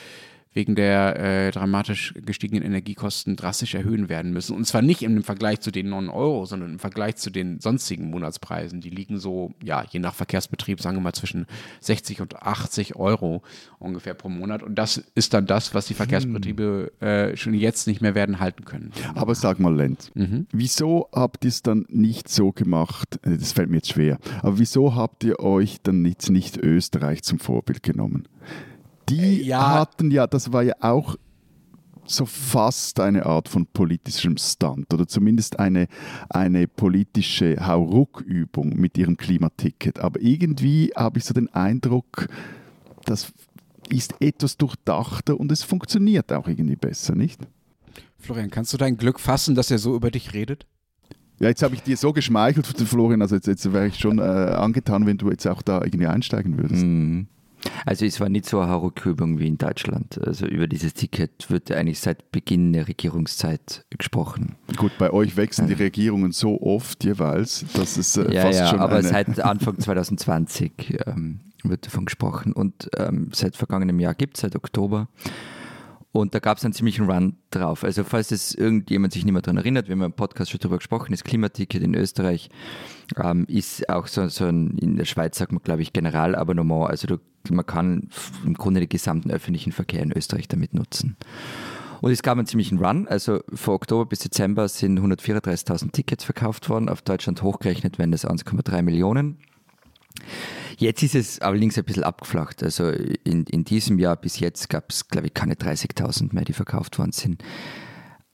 wegen 0.54 0.76
der 0.76 1.18
äh, 1.18 1.52
dramatisch 1.52 2.14
gestiegenen 2.26 2.64
Energiekosten 2.64 3.38
drastisch 3.38 3.74
erhöhen 3.74 4.10
werden 4.10 4.34
müssen. 4.34 4.56
Und 4.56 4.66
zwar 4.66 4.82
nicht 4.82 5.02
im 5.02 5.24
Vergleich 5.24 5.62
zu 5.62 5.72
den 5.72 5.90
9 5.90 6.10
Euro, 6.10 6.46
sondern 6.46 6.74
im 6.74 6.80
Vergleich 6.80 7.16
zu 7.16 7.30
den 7.30 7.60
sonstigen 7.60 8.10
Monatspreisen. 8.10 8.82
Die 8.82 8.90
liegen 8.90 9.18
so, 9.18 9.54
ja, 9.64 9.86
je 9.90 10.00
nach 10.00 10.14
Verkehrsbetrieb, 10.14 10.82
sagen 10.82 10.98
wir 10.98 11.02
mal, 11.02 11.14
zwischen 11.14 11.46
60 11.80 12.22
und 12.22 12.42
80 12.42 12.98
Euro 12.98 13.44
ungefähr 13.80 14.14
pro 14.14 14.28
Monat. 14.28 14.62
Und 14.62 14.76
das 14.76 14.98
ist 15.16 15.34
dann 15.34 15.46
das, 15.46 15.74
was 15.74 15.86
die 15.88 15.94
Verkehrsbetriebe 15.94 16.92
äh, 17.00 17.38
schon 17.38 17.54
jetzt 17.54 17.88
nicht 17.88 18.02
mehr 18.02 18.16
werden 18.16 18.40
halten 18.42 18.66
können. 18.66 18.92
Aber 19.16 19.36
sag 19.36 19.60
mal, 19.60 19.74
Lenz, 19.74 20.12
mhm. 20.16 20.48
wieso 20.52 21.08
habt 21.14 21.46
ihr 21.46 21.50
es 21.50 21.62
dann 21.62 21.86
nicht 21.88 22.28
so 22.28 22.52
gemacht, 22.52 23.20
äh, 23.24 23.38
das 23.38 23.54
fällt 23.54 23.70
mir 23.70 23.78
jetzt 23.78 23.90
schwer, 23.90 24.20
aber 24.42 24.60
wieso 24.60 24.96
habt 24.96 25.24
ihr 25.24 25.40
euch 25.40 25.78
dann 25.82 26.04
jetzt 26.06 26.30
nicht 26.30 26.58
Österreich 26.58 27.24
zum 27.24 27.40
Vorbild 27.40 27.84
genommen? 27.84 28.28
Die 29.10 29.44
ja. 29.44 29.74
hatten 29.76 30.12
ja, 30.12 30.28
das 30.28 30.52
war 30.52 30.64
ja 30.64 30.74
auch 30.80 31.16
so 32.06 32.26
fast 32.26 33.00
eine 33.00 33.26
Art 33.26 33.48
von 33.48 33.66
politischem 33.66 34.38
Stunt 34.38 34.94
oder 34.94 35.08
zumindest 35.08 35.60
eine, 35.60 35.88
eine 36.30 36.68
politische 36.68 37.66
Hauruck-Übung 37.66 38.76
mit 38.76 38.98
ihrem 38.98 39.18
Klimaticket. 39.18 40.00
Aber 40.00 40.20
irgendwie 40.20 40.92
habe 40.96 41.20
ich 41.20 41.26
so 41.26 41.34
den 41.34 41.54
Eindruck, 41.54 42.28
das 43.06 43.32
ist 43.90 44.16
etwas 44.20 44.58
durchdachter 44.58 45.40
und 45.40 45.52
es 45.52 45.64
funktioniert 45.64 46.32
auch 46.32 46.48
irgendwie 46.48 46.76
besser, 46.76 47.16
nicht? 47.16 47.42
Florian, 48.18 48.50
kannst 48.50 48.74
du 48.74 48.78
dein 48.78 48.98
Glück 48.98 49.20
fassen, 49.20 49.56
dass 49.56 49.72
er 49.72 49.80
so 49.80 49.96
über 49.96 50.12
dich 50.12 50.34
redet? 50.34 50.66
Ja, 51.40 51.50
jetzt 51.50 51.64
habe 51.64 51.74
ich 51.74 51.82
dir 51.82 51.98
so 51.98 52.14
geschmeichelt, 52.14 52.68
Florian, 52.68 53.22
also 53.22 53.36
jetzt, 53.36 53.48
jetzt 53.48 53.74
wäre 53.74 53.88
ich 53.88 53.98
schon 53.98 54.20
äh, 54.20 54.22
angetan, 54.22 55.08
wenn 55.08 55.18
du 55.18 55.32
jetzt 55.32 55.48
auch 55.48 55.64
da 55.64 55.82
irgendwie 55.84 56.06
einsteigen 56.06 56.58
würdest. 56.58 56.84
Mhm. 56.84 57.28
Also 57.86 58.06
es 58.06 58.20
war 58.20 58.30
nicht 58.30 58.46
so 58.46 58.60
eine 58.60 58.72
Hauruckübung 58.72 59.40
wie 59.40 59.48
in 59.48 59.58
Deutschland. 59.58 60.20
Also 60.26 60.46
über 60.46 60.68
dieses 60.68 60.94
Ticket 60.94 61.50
wird 61.50 61.72
eigentlich 61.72 62.00
seit 62.00 62.32
Beginn 62.32 62.74
der 62.74 62.88
Regierungszeit 62.88 63.86
gesprochen. 63.98 64.56
Gut, 64.78 64.92
bei 64.98 65.12
euch 65.12 65.38
wechseln 65.38 65.68
die 65.68 65.74
Regierungen 65.74 66.32
so 66.32 66.62
oft 66.62 67.04
jeweils, 67.04 67.66
dass 67.74 67.98
es 67.98 68.18
äh, 68.18 68.34
ja, 68.34 68.44
fast 68.44 68.60
ja, 68.60 68.68
schon 68.68 68.80
aber 68.80 69.02
seit 69.04 69.40
Anfang 69.44 69.80
2020 69.80 71.00
ähm, 71.06 71.42
wird 71.64 71.86
davon 71.86 72.06
gesprochen 72.06 72.54
und 72.54 72.90
ähm, 72.98 73.30
seit 73.34 73.56
vergangenem 73.56 74.00
Jahr 74.00 74.16
gibt 74.16 74.38
es, 74.38 74.42
seit 74.42 74.56
Oktober. 74.56 75.08
Und 76.14 76.36
da 76.36 76.40
gab 76.40 76.58
es 76.58 76.66
einen 76.66 76.74
ziemlichen 76.74 77.10
Run 77.10 77.38
drauf. 77.52 77.86
Also 77.86 78.04
falls 78.04 78.32
es 78.32 78.54
irgendjemand 78.54 79.14
sich 79.14 79.24
nicht 79.24 79.32
mehr 79.32 79.42
daran 79.42 79.58
erinnert, 79.58 79.88
wir 79.88 79.94
haben 79.94 80.02
im 80.02 80.12
Podcast 80.12 80.52
schon 80.52 80.60
darüber 80.60 80.78
gesprochen, 80.78 81.12
das 81.12 81.24
Klimaticket 81.24 81.82
in 81.82 81.96
Österreich 81.96 82.50
ähm, 83.18 83.46
ist 83.48 83.90
auch 83.90 84.08
so, 84.08 84.28
so 84.28 84.46
ein, 84.46 84.78
in 84.78 84.98
der 84.98 85.06
Schweiz 85.06 85.38
sagt 85.38 85.52
man, 85.52 85.62
glaube 85.62 85.82
ich, 85.82 85.94
Generalabonnement. 85.94 86.90
Also 86.90 87.08
du, 87.08 87.18
man 87.50 87.66
kann 87.66 88.10
im 88.46 88.54
Grunde 88.54 88.80
den 88.80 88.90
gesamten 88.90 89.32
öffentlichen 89.32 89.72
Verkehr 89.72 90.04
in 90.04 90.12
Österreich 90.12 90.48
damit 90.48 90.74
nutzen. 90.74 91.18
Und 92.02 92.12
es 92.12 92.24
gab 92.24 92.38
einen 92.38 92.48
ziemlichen 92.48 92.80
Run. 92.80 93.08
Also 93.08 93.42
von 93.54 93.76
Oktober 93.76 94.08
bis 94.08 94.20
Dezember 94.20 94.68
sind 94.68 95.00
134.000 95.00 95.92
Tickets 95.92 96.24
verkauft 96.24 96.68
worden. 96.68 96.90
Auf 96.90 97.04
Deutschland 97.04 97.44
hochgerechnet 97.44 98.00
werden 98.00 98.12
das 98.12 98.28
1,3 98.28 98.82
Millionen. 98.82 99.38
Jetzt 100.78 101.04
ist 101.04 101.16
es 101.16 101.42
allerdings 101.42 101.78
ein 101.78 101.84
bisschen 101.84 102.04
abgeflacht. 102.04 102.64
Also 102.64 102.90
in, 102.90 103.44
in 103.44 103.64
diesem 103.64 104.00
Jahr 104.00 104.16
bis 104.16 104.40
jetzt 104.40 104.70
gab 104.70 104.90
es, 104.90 105.08
glaube 105.08 105.28
ich, 105.28 105.34
keine 105.34 105.54
30.000 105.54 106.34
mehr, 106.34 106.44
die 106.44 106.54
verkauft 106.54 106.98
worden 106.98 107.12
sind. 107.12 107.44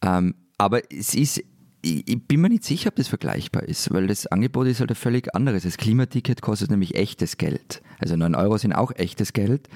Ähm, 0.01 0.35
aber 0.57 0.81
es 0.91 1.13
ist, 1.13 1.43
ich, 1.81 2.07
ich, 2.07 2.27
bin 2.27 2.41
mir 2.41 2.49
nicht 2.49 2.63
sicher, 2.63 2.89
ob 2.89 2.95
das 2.95 3.07
vergleichbar 3.07 3.63
ist, 3.63 3.93
weil 3.93 4.07
das 4.07 4.27
Angebot 4.27 4.67
ist 4.67 4.79
halt 4.79 4.91
ein 4.91 4.95
völlig 4.95 5.33
anderes. 5.35 5.63
Das 5.63 5.77
Klimaticket 5.77 6.41
kostet 6.41 6.71
nämlich 6.71 6.95
echtes 6.95 7.37
Geld. 7.37 7.81
Also 7.99 8.15
9 8.15 8.35
Euro 8.35 8.57
sind 8.57 8.73
auch 8.73 8.91
echtes 8.95 9.33
Geld. 9.33 9.67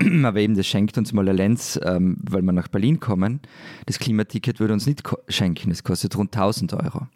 Aber 0.24 0.38
eben, 0.40 0.56
das 0.56 0.66
schenkt 0.66 0.98
uns 0.98 1.12
mal 1.12 1.24
der 1.24 1.34
Lenz, 1.34 1.78
ähm, 1.82 2.18
weil 2.22 2.42
wir 2.42 2.52
nach 2.52 2.68
Berlin 2.68 3.00
kommen. 3.00 3.40
Das 3.86 3.98
Klimaticket 3.98 4.60
würde 4.60 4.74
uns 4.74 4.86
nicht 4.86 5.02
schenken, 5.28 5.70
es 5.70 5.84
kostet 5.84 6.16
rund 6.16 6.34
1000 6.34 6.74
Euro. 6.74 7.06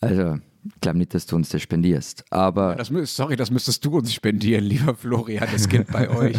Also 0.00 0.38
ich 0.64 0.80
glaube 0.80 0.98
nicht, 0.98 1.12
dass 1.14 1.26
du 1.26 1.36
uns 1.36 1.50
das 1.50 1.60
spendierst. 1.60 2.24
Aber 2.30 2.74
das, 2.76 2.90
sorry, 3.14 3.36
das 3.36 3.50
müsstest 3.50 3.84
du 3.84 3.98
uns 3.98 4.14
spendieren, 4.14 4.64
lieber 4.64 4.94
Florian. 4.94 5.46
Das 5.52 5.68
geht 5.68 5.88
bei 5.90 6.08
euch. 6.16 6.36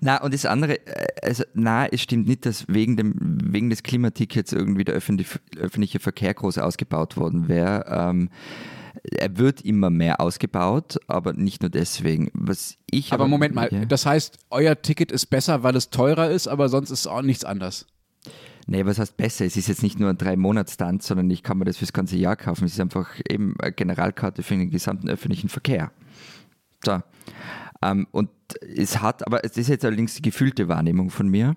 na, 0.02 0.22
und 0.22 0.34
das 0.34 0.46
andere, 0.46 0.86
äh, 0.86 1.06
also, 1.22 1.44
na, 1.54 1.86
es 1.86 2.00
stimmt 2.00 2.26
nicht, 2.26 2.46
dass 2.46 2.66
wegen, 2.68 2.96
dem, 2.96 3.14
wegen 3.42 3.70
des 3.70 3.82
Klimatickets 3.82 4.52
irgendwie 4.52 4.84
der 4.84 4.94
öffentliche, 4.94 5.40
öffentliche 5.56 6.00
Verkehr 6.00 6.34
groß 6.34 6.58
ausgebaut 6.58 7.16
worden 7.16 7.48
wäre. 7.48 7.84
Ähm, 7.88 8.30
er 9.02 9.38
wird 9.38 9.62
immer 9.62 9.90
mehr 9.90 10.20
ausgebaut, 10.20 10.98
aber 11.06 11.32
nicht 11.32 11.62
nur 11.62 11.70
deswegen. 11.70 12.30
Was 12.34 12.76
ich 12.90 13.12
aber, 13.12 13.24
aber 13.24 13.28
Moment 13.30 13.54
mal, 13.54 13.68
ja. 13.70 13.84
das 13.84 14.04
heißt, 14.04 14.38
euer 14.50 14.80
Ticket 14.80 15.12
ist 15.12 15.26
besser, 15.26 15.62
weil 15.62 15.76
es 15.76 15.90
teurer 15.90 16.30
ist, 16.30 16.48
aber 16.48 16.68
sonst 16.68 16.90
ist 16.90 17.06
auch 17.06 17.22
nichts 17.22 17.44
anders. 17.44 17.86
Nee, 18.66 18.84
was 18.86 18.98
heißt 18.98 19.16
besser? 19.16 19.46
Es 19.46 19.56
ist 19.56 19.68
jetzt 19.68 19.82
nicht 19.82 19.98
nur 19.98 20.10
ein 20.10 20.18
drei 20.18 20.36
monats 20.36 20.76
tanz 20.76 21.06
sondern 21.06 21.30
ich 21.30 21.42
kann 21.42 21.58
mir 21.58 21.64
das 21.64 21.78
fürs 21.78 21.92
ganze 21.92 22.16
Jahr 22.16 22.36
kaufen. 22.36 22.64
Es 22.64 22.74
ist 22.74 22.80
einfach 22.80 23.08
eben 23.28 23.54
eine 23.58 23.72
Generalkarte 23.72 24.42
für 24.42 24.54
den 24.54 24.70
gesamten 24.70 25.08
öffentlichen 25.08 25.48
Verkehr. 25.48 25.90
So. 26.84 27.00
Ähm, 27.82 28.06
und 28.10 28.30
es 28.62 29.00
hat, 29.00 29.26
aber 29.26 29.44
es 29.44 29.56
ist 29.56 29.68
jetzt 29.68 29.84
allerdings 29.84 30.14
die 30.14 30.22
gefühlte 30.22 30.68
Wahrnehmung 30.68 31.10
von 31.10 31.28
mir. 31.28 31.56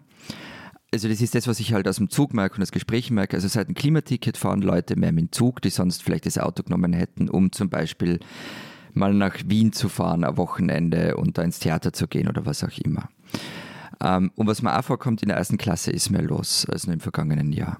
Also 0.93 1.07
das 1.07 1.21
ist 1.21 1.33
das, 1.33 1.47
was 1.47 1.59
ich 1.59 1.73
halt 1.73 1.87
aus 1.87 1.95
dem 1.97 2.09
Zug 2.09 2.33
merke 2.33 2.55
und 2.55 2.61
das 2.61 2.71
Gespräch 2.71 3.09
merke. 3.09 3.35
Also 3.35 3.47
seit 3.47 3.67
dem 3.67 3.73
Klimaticket 3.73 4.37
fahren 4.37 4.61
Leute 4.61 4.95
mehr 4.95 5.11
mit 5.11 5.23
dem 5.23 5.31
Zug, 5.31 5.61
die 5.61 5.71
sonst 5.71 6.03
vielleicht 6.03 6.27
das 6.27 6.37
Auto 6.37 6.61
genommen 6.61 6.93
hätten, 6.93 7.29
um 7.29 7.51
zum 7.51 7.69
Beispiel 7.69 8.19
mal 8.93 9.13
nach 9.13 9.35
Wien 9.47 9.73
zu 9.73 9.89
fahren 9.89 10.23
am 10.23 10.37
Wochenende 10.37 11.17
und 11.17 11.37
da 11.37 11.41
ins 11.41 11.59
Theater 11.59 11.93
zu 11.93 12.07
gehen 12.07 12.27
oder 12.27 12.45
was 12.45 12.63
auch 12.63 12.77
immer. 12.77 13.09
Ähm, 14.01 14.31
und 14.35 14.47
was 14.47 14.61
mir 14.61 14.77
auch 14.77 14.83
vorkommt, 14.83 15.23
in 15.23 15.29
der 15.29 15.37
ersten 15.37 15.57
Klasse 15.57 15.91
ist 15.91 16.11
mehr 16.11 16.21
los 16.21 16.67
als 16.69 16.85
nur 16.85 16.93
im 16.93 16.99
vergangenen 16.99 17.51
Jahr. 17.51 17.79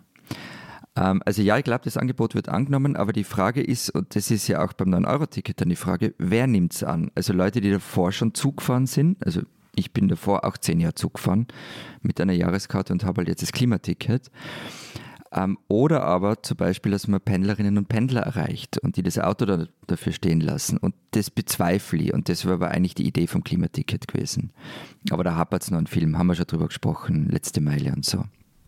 Ähm, 0.96 1.22
also 1.26 1.42
ja, 1.42 1.58
ich 1.58 1.64
glaube, 1.64 1.84
das 1.84 1.98
Angebot 1.98 2.36
wird 2.36 2.50
angenommen, 2.50 2.96
aber 2.96 3.14
die 3.14 3.24
Frage 3.24 3.62
ist, 3.62 3.90
und 3.90 4.16
das 4.16 4.32
ist 4.32 4.48
ja 4.48 4.64
auch 4.64 4.74
beim 4.74 4.90
9-Euro-Ticket 4.90 5.62
dann 5.62 5.70
die 5.70 5.76
Frage, 5.76 6.14
wer 6.18 6.48
nimmt 6.48 6.74
es 6.74 6.84
an? 6.84 7.12
Also 7.16 7.34
Leute, 7.34 7.62
die 7.62 7.72
davor 7.72 8.12
schon 8.12 8.34
Zug 8.34 8.58
gefahren 8.58 8.86
sind, 8.86 9.24
also 9.26 9.42
ich 9.76 9.92
bin 9.92 10.08
davor 10.08 10.46
auch 10.46 10.58
zehn 10.58 10.80
Jahre 10.80 10.96
Zug 10.96 11.16
gefahren 11.16 11.48
mit 12.02 12.22
einer 12.22 12.34
Jahreskarte 12.34 12.94
und 12.94 13.04
habe 13.04 13.20
halt 13.20 13.28
jetzt 13.28 13.42
das 13.42 13.52
Klimaticket. 13.52 14.30
Ähm, 15.32 15.58
oder 15.68 16.04
aber 16.04 16.44
zum 16.44 16.58
Beispiel, 16.58 16.92
dass 16.92 17.08
man 17.08 17.20
Pendlerinnen 17.20 17.80
und 17.80 17.90
Pendler 17.90 18.22
erreicht 18.22 18.78
und 18.78 18.98
die 18.98 19.04
das 19.04 19.18
Auto 19.18 19.46
da, 19.46 19.66
dafür 19.88 20.14
stehen 20.14 20.42
lassen. 20.42 20.78
Und 20.78 20.94
das 21.12 21.32
bezweifle 21.32 22.04
ich. 22.04 22.14
Und 22.14 22.30
das 22.30 22.46
war 22.46 22.54
aber 22.54 22.70
eigentlich 22.70 22.94
die 22.94 23.08
Idee 23.08 23.26
vom 23.26 23.44
Klimaticket 23.44 24.08
gewesen. 24.08 24.52
Aber 25.10 25.24
da 25.24 25.36
hapert 25.36 25.64
es 25.64 25.72
noch 25.72 25.80
einen 25.80 25.88
Film, 25.88 26.20
haben 26.20 26.28
wir 26.28 26.36
schon 26.36 26.46
drüber 26.46 26.68
gesprochen, 26.68 27.30
letzte 27.30 27.62
Meile 27.62 27.94
und 27.94 28.06
so. 28.06 28.26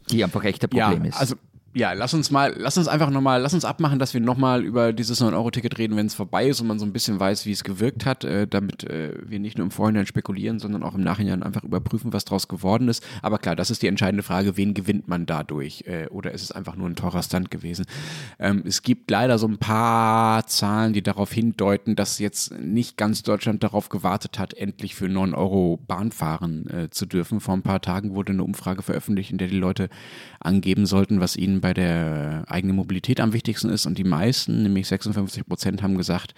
Die 0.10 0.24
einfach 0.24 0.44
echt 0.44 0.64
ein 0.64 0.70
Problem 0.72 1.04
ja, 1.04 1.10
ist. 1.10 1.18
Also 1.18 1.36
ja, 1.76 1.92
lass 1.92 2.14
uns 2.14 2.32
mal, 2.32 2.56
lass 2.58 2.78
uns 2.78 2.88
einfach 2.88 3.10
nochmal, 3.10 3.42
lass 3.42 3.54
uns 3.54 3.66
abmachen, 3.66 4.00
dass 4.00 4.14
wir 4.14 4.22
nochmal 4.22 4.64
über 4.64 4.94
dieses 4.94 5.22
9-Euro-Ticket 5.22 5.78
reden, 5.78 5.98
wenn 5.98 6.06
es 6.06 6.16
vorbei 6.16 6.48
ist 6.48 6.62
und 6.62 6.68
man 6.68 6.80
so 6.80 6.86
ein 6.86 6.94
bisschen 6.94 7.20
weiß, 7.20 7.46
wie 7.46 7.52
es 7.52 7.66
gewirkt 7.66 8.06
hat, 8.06 8.24
äh, 8.24 8.48
damit 8.48 8.86
äh, 8.86 9.12
wir 9.22 9.42
nicht 9.42 9.58
nur 9.58 9.66
im 9.66 9.72
Vorhinein 9.72 10.06
spekulieren, 10.06 10.58
sondern 10.58 10.84
auch 10.84 10.96
im 10.96 11.02
Nachhinein 11.02 11.44
einfach 11.44 11.66
überprüfen, 11.66 12.14
was 12.14 12.24
daraus 12.24 12.48
geworden 12.48 12.88
ist. 12.88 13.06
Aber 13.22 13.40
klar, 13.40 13.58
das 13.58 13.72
ist 13.72 13.82
die 13.82 13.88
entscheidende 13.88 14.24
Frage, 14.24 14.56
wen 14.56 14.74
gewinnt 14.74 15.10
man 15.10 15.26
dadurch? 15.26 15.84
Äh, 15.86 16.08
oder 16.08 16.32
ist 16.32 16.44
es 16.44 16.54
einfach 16.54 16.78
nur 16.78 16.88
ein 16.88 16.96
teurer 16.96 17.22
Stand 17.22 17.52
gewesen? 17.52 17.86
Ähm, 18.40 18.64
es 18.66 18.82
gibt 18.82 19.12
leider 19.12 19.38
so 19.38 19.48
ein 19.48 19.58
paar 19.58 20.48
Zahlen, 20.48 20.94
die 20.94 21.04
darauf 21.04 21.34
hindeuten, 21.34 21.98
dass 21.98 22.20
jetzt 22.20 22.58
nicht 22.58 22.96
ganz 22.96 23.22
Deutschland 23.22 23.64
darauf 23.64 23.90
gewartet 23.90 24.40
hat, 24.40 24.54
endlich 24.54 24.96
für 24.96 25.10
9 25.10 25.34
Euro 25.34 25.78
Bahn 25.86 26.14
fahren 26.14 26.68
äh, 26.70 26.90
zu 26.90 27.06
dürfen. 27.06 27.42
Vor 27.42 27.54
ein 27.54 27.64
paar 27.64 27.82
Tagen 27.82 28.16
wurde 28.16 28.32
eine 28.32 28.46
Umfrage 28.46 28.82
veröffentlicht, 28.82 29.32
in 29.32 29.40
der 29.40 29.50
die 29.50 29.60
Leute 29.60 29.90
angeben 30.40 30.86
sollten, 30.86 31.20
was 31.20 31.36
ihnen 31.36 31.65
bei 31.66 31.74
der 31.74 32.44
eigenen 32.48 32.76
Mobilität 32.76 33.20
am 33.20 33.34
wichtigsten 33.34 33.70
ist. 33.70 33.88
Und 33.88 33.98
die 33.98 34.04
meisten, 34.04 34.62
nämlich 34.62 34.88
56 34.88 35.48
Prozent, 35.48 35.82
haben 35.82 35.98
gesagt, 35.98 36.36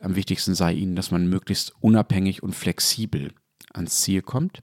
am 0.00 0.16
wichtigsten 0.16 0.54
sei 0.54 0.72
ihnen, 0.72 0.96
dass 0.96 1.10
man 1.10 1.28
möglichst 1.28 1.74
unabhängig 1.80 2.42
und 2.42 2.54
flexibel 2.54 3.32
ans 3.74 4.00
Ziel 4.00 4.22
kommt. 4.22 4.62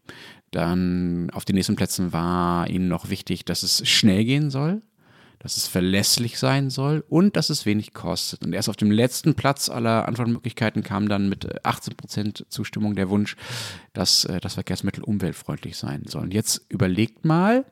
Dann 0.50 1.30
auf 1.30 1.46
den 1.46 1.54
nächsten 1.54 1.76
Plätzen 1.76 2.14
war 2.14 2.68
ihnen 2.68 2.88
noch 2.88 3.12
wichtig, 3.12 3.46
dass 3.46 3.62
es 3.62 3.88
schnell 3.88 4.26
gehen 4.26 4.50
soll 4.50 4.82
dass 5.42 5.58
es 5.58 5.68
verlässlich 5.68 6.38
sein 6.38 6.70
soll 6.70 7.04
und 7.10 7.36
dass 7.36 7.50
es 7.50 7.66
wenig 7.66 7.94
kostet. 7.94 8.46
Und 8.46 8.54
erst 8.54 8.70
auf 8.70 8.76
dem 8.76 8.92
letzten 8.92 9.34
Platz 9.34 9.70
aller 9.70 10.08
Antwortmöglichkeiten 10.08 10.84
kam 10.84 11.10
dann 11.10 11.30
mit 11.30 11.66
18 11.66 11.96
Prozent 11.96 12.46
Zustimmung 12.50 12.96
der 12.96 13.10
Wunsch, 13.10 13.36
dass 13.94 14.26
äh, 14.26 14.40
das 14.40 14.54
Verkehrsmittel 14.54 15.04
umweltfreundlich 15.04 15.78
sein 15.78 16.04
soll. 16.06 16.32
Jetzt 16.32 16.62
überlegt 16.70 17.26
mal, 17.26 17.66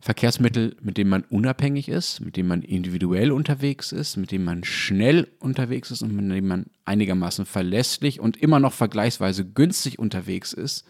Verkehrsmittel, 0.00 0.76
mit 0.80 0.96
denen 0.96 1.10
man 1.10 1.24
unabhängig 1.28 1.88
ist, 1.88 2.20
mit 2.20 2.36
denen 2.36 2.48
man 2.48 2.62
individuell 2.62 3.32
unterwegs 3.32 3.90
ist, 3.90 4.16
mit 4.16 4.30
denen 4.30 4.44
man 4.44 4.62
schnell 4.62 5.28
unterwegs 5.40 5.90
ist 5.90 6.02
und 6.02 6.14
mit 6.14 6.30
denen 6.30 6.46
man 6.46 6.66
einigermaßen 6.84 7.46
verlässlich 7.46 8.20
und 8.20 8.36
immer 8.36 8.60
noch 8.60 8.72
vergleichsweise 8.72 9.44
günstig 9.44 9.98
unterwegs 9.98 10.52
ist 10.52 10.84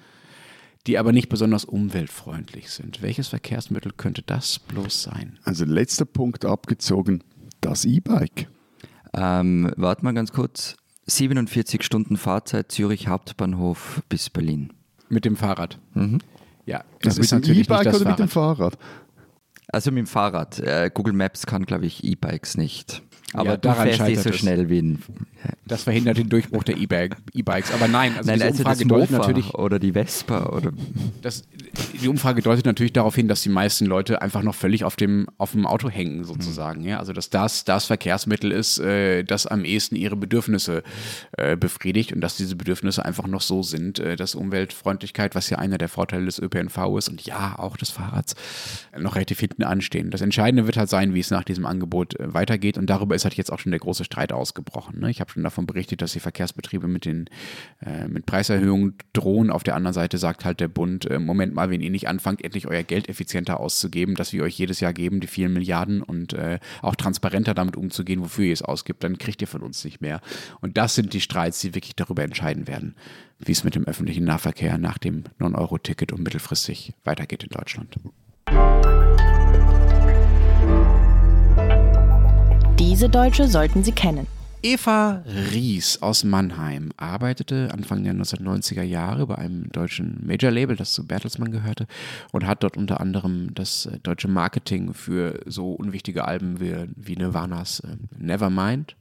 die 0.86 0.98
aber 0.98 1.12
nicht 1.12 1.28
besonders 1.28 1.64
umweltfreundlich 1.64 2.70
sind. 2.70 3.02
Welches 3.02 3.28
Verkehrsmittel 3.28 3.92
könnte 3.96 4.22
das 4.22 4.58
bloß 4.58 5.02
sein? 5.02 5.38
Also 5.44 5.64
letzter 5.64 6.04
Punkt 6.04 6.44
abgezogen, 6.44 7.22
das 7.60 7.84
E-Bike. 7.84 8.48
Ähm, 9.14 9.72
warte 9.76 10.04
mal 10.04 10.12
ganz 10.12 10.32
kurz. 10.32 10.76
47 11.06 11.82
Stunden 11.82 12.16
Fahrzeit 12.16 12.72
Zürich 12.72 13.08
Hauptbahnhof 13.08 14.02
bis 14.08 14.30
Berlin. 14.30 14.72
Mit 15.08 15.24
dem 15.24 15.36
Fahrrad. 15.36 15.78
Mhm. 15.94 16.20
Ja, 16.64 16.84
das 17.00 17.18
also 17.18 17.22
ist 17.22 17.32
mit 17.32 17.46
dem 17.48 17.58
E-Bike 17.58 17.80
oder 17.80 17.92
Fahrrad. 17.92 18.06
mit 18.08 18.18
dem 18.18 18.28
Fahrrad? 18.28 18.78
Also 19.68 19.90
mit 19.90 19.98
dem 19.98 20.06
Fahrrad. 20.06 20.58
Äh, 20.60 20.90
Google 20.92 21.14
Maps 21.14 21.46
kann, 21.46 21.66
glaube 21.66 21.86
ich, 21.86 22.04
E-Bikes 22.04 22.56
nicht. 22.56 23.02
Aber 23.32 23.50
ja, 23.50 23.56
daran 23.56 23.88
fährst 23.88 24.02
nicht 24.02 24.22
so 24.22 24.30
es. 24.30 24.36
schnell 24.36 24.68
wie 24.68 24.80
ein. 24.80 25.02
Das 25.66 25.84
verhindert 25.84 26.18
den 26.18 26.28
Durchbruch 26.28 26.64
der 26.64 26.76
E-Bikes. 26.76 27.72
Aber 27.72 27.88
nein, 27.88 28.16
also 28.16 28.30
nein, 28.30 28.38
diese 28.38 28.66
also 28.66 28.84
Umfrage 28.84 28.86
deutet 28.86 29.10
natürlich. 29.10 29.54
Oder 29.54 29.78
die 29.78 29.92
Vespa. 29.92 30.46
Oder 30.46 30.72
das, 31.22 31.44
die 32.00 32.08
Umfrage 32.08 32.42
deutet 32.42 32.66
natürlich 32.66 32.92
darauf 32.92 33.14
hin, 33.14 33.28
dass 33.28 33.42
die 33.42 33.48
meisten 33.48 33.86
Leute 33.86 34.22
einfach 34.22 34.42
noch 34.42 34.54
völlig 34.54 34.84
auf 34.84 34.96
dem, 34.96 35.26
auf 35.38 35.52
dem 35.52 35.66
Auto 35.66 35.88
hängen, 35.88 36.24
sozusagen. 36.24 36.84
Ja? 36.84 36.98
Also, 36.98 37.12
dass 37.12 37.30
das 37.30 37.64
das 37.64 37.86
Verkehrsmittel 37.86 38.52
ist, 38.52 38.78
äh, 38.78 39.24
das 39.24 39.46
am 39.46 39.64
ehesten 39.64 39.96
ihre 39.96 40.16
Bedürfnisse 40.16 40.82
äh, 41.38 41.56
befriedigt 41.56 42.12
und 42.12 42.20
dass 42.20 42.36
diese 42.36 42.56
Bedürfnisse 42.56 43.04
einfach 43.04 43.26
noch 43.26 43.40
so 43.40 43.62
sind, 43.62 43.98
äh, 43.98 44.16
dass 44.16 44.34
Umweltfreundlichkeit, 44.34 45.34
was 45.34 45.48
ja 45.50 45.58
einer 45.58 45.78
der 45.78 45.88
Vorteile 45.88 46.26
des 46.26 46.38
ÖPNV 46.38 46.98
ist 46.98 47.08
und 47.08 47.22
ja, 47.22 47.58
auch 47.58 47.76
des 47.76 47.90
Fahrrads, 47.90 48.34
noch 48.98 49.14
relativ 49.14 49.40
hinten 49.40 49.64
anstehen. 49.64 50.10
Das 50.10 50.20
Entscheidende 50.20 50.66
wird 50.66 50.76
halt 50.76 50.90
sein, 50.90 51.14
wie 51.14 51.20
es 51.20 51.30
nach 51.30 51.44
diesem 51.44 51.66
Angebot 51.66 52.18
äh, 52.18 52.34
weitergeht 52.34 52.78
und 52.78 52.86
darüber 52.86 53.14
ist 53.14 53.21
halt 53.24 53.35
jetzt 53.35 53.52
auch 53.52 53.58
schon 53.58 53.72
der 53.72 53.80
große 53.80 54.04
Streit 54.04 54.32
ausgebrochen. 54.32 55.00
Ne? 55.00 55.11
Ich 55.11 55.20
habe 55.20 55.30
schon 55.30 55.42
davon 55.42 55.66
berichtet, 55.66 56.02
dass 56.02 56.12
die 56.12 56.20
Verkehrsbetriebe 56.20 56.88
mit 56.88 57.04
den 57.04 57.28
äh, 57.85 58.08
mit 58.08 58.26
Preiserhöhungen 58.26 58.96
drohen. 59.12 59.50
Auf 59.50 59.62
der 59.62 59.74
anderen 59.74 59.94
Seite 59.94 60.18
sagt 60.18 60.44
halt 60.44 60.61
der 60.61 60.68
Bund, 60.68 61.11
äh, 61.11 61.18
Moment 61.18 61.54
mal, 61.54 61.70
wenn 61.70 61.80
ihr 61.80 61.90
nicht 61.90 62.08
anfangt, 62.08 62.44
endlich 62.44 62.66
euer 62.66 62.82
Geld 62.82 63.08
effizienter 63.08 63.61
auszugeben, 63.61 64.14
das 64.14 64.32
wir 64.32 64.42
euch 64.42 64.58
jedes 64.58 64.80
Jahr 64.80 64.92
geben, 64.92 65.20
die 65.20 65.26
vielen 65.26 65.52
Milliarden 65.52 66.02
und 66.02 66.32
äh, 66.32 66.58
auch 66.80 66.94
transparenter 66.94 67.54
damit 67.54 67.76
umzugehen, 67.76 68.20
wofür 68.20 68.46
ihr 68.46 68.52
es 68.52 68.62
ausgibt, 68.62 69.04
dann 69.04 69.18
kriegt 69.18 69.40
ihr 69.42 69.48
von 69.48 69.62
uns 69.62 69.85
nicht 69.85 70.00
mehr. 70.00 70.20
Und 70.61 70.76
das 70.76 70.94
sind 70.94 71.12
die 71.12 71.20
Streits, 71.20 71.61
die 71.61 71.74
wirklich 71.74 71.96
darüber 71.96 72.22
entscheiden 72.22 72.66
werden, 72.66 72.94
wie 73.38 73.52
es 73.52 73.64
mit 73.64 73.74
dem 73.74 73.85
öffentlichen 73.85 74.24
Nahverkehr 74.24 74.78
nach 74.78 74.98
dem 74.98 75.24
9-Euro-Ticket 75.38 76.12
und 76.12 76.22
mittelfristig 76.22 76.94
weitergeht 77.04 77.44
in 77.44 77.50
Deutschland. 77.50 77.96
Diese 82.82 83.08
Deutsche 83.08 83.46
sollten 83.46 83.84
Sie 83.84 83.92
kennen. 83.92 84.26
Eva 84.60 85.22
Ries 85.52 86.02
aus 86.02 86.24
Mannheim 86.24 86.90
arbeitete 86.96 87.70
Anfang 87.72 88.02
der 88.02 88.12
1990er 88.12 88.82
Jahre 88.82 89.28
bei 89.28 89.36
einem 89.36 89.70
deutschen 89.70 90.20
Major-Label, 90.26 90.74
das 90.74 90.92
zu 90.92 91.06
Bertelsmann 91.06 91.52
gehörte, 91.52 91.86
und 92.32 92.44
hat 92.44 92.64
dort 92.64 92.76
unter 92.76 93.00
anderem 93.00 93.54
das 93.54 93.86
äh, 93.86 94.00
deutsche 94.00 94.26
Marketing 94.26 94.94
für 94.94 95.38
so 95.46 95.72
unwichtige 95.74 96.24
Alben 96.24 96.58
wie, 96.58 97.14
Nirvanas 97.16 97.80
äh, 97.80 97.96
Nevermind 98.18 98.96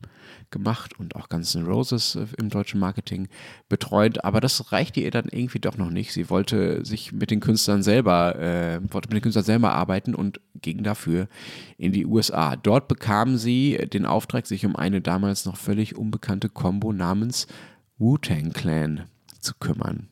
gemacht 0.51 0.99
und 0.99 1.15
auch 1.15 1.29
Guns 1.29 1.55
N' 1.55 1.65
Roses 1.65 2.15
äh, 2.15 2.27
im 2.37 2.49
deutschen 2.49 2.79
Marketing 2.79 3.27
betreut. 3.69 4.23
Aber 4.23 4.41
das 4.41 4.71
reichte 4.71 4.99
ihr 4.99 5.11
dann 5.11 5.25
irgendwie 5.31 5.59
doch 5.59 5.77
noch 5.77 5.89
nicht. 5.89 6.13
Sie 6.13 6.29
wollte 6.29 6.85
sich 6.85 7.11
mit 7.11 7.31
den 7.31 7.39
Künstlern 7.39 7.81
selber, 7.81 8.35
äh, 8.35 8.79
wollte 8.91 9.09
mit 9.09 9.15
den 9.15 9.21
Künstlern 9.21 9.45
selber 9.45 9.73
arbeiten 9.73 10.13
und 10.13 10.39
ging 10.61 10.83
dafür 10.83 11.27
in 11.77 11.91
die 11.91 12.05
USA. 12.05 12.55
Dort 12.55 12.87
bekam 12.87 13.37
sie 13.37 13.77
den 13.91 14.05
Auftrag, 14.05 14.45
sich 14.45 14.65
um 14.65 14.75
eine 14.75 15.01
damals 15.01 15.45
noch 15.45 15.57
völlig 15.57 15.97
unbekannte 15.97 16.49
Combo 16.49 16.93
namens 16.93 17.47
Wu-Tang 17.97 18.53
Clan 18.53 19.05
zu 19.39 19.53
kümmern. 19.55 20.11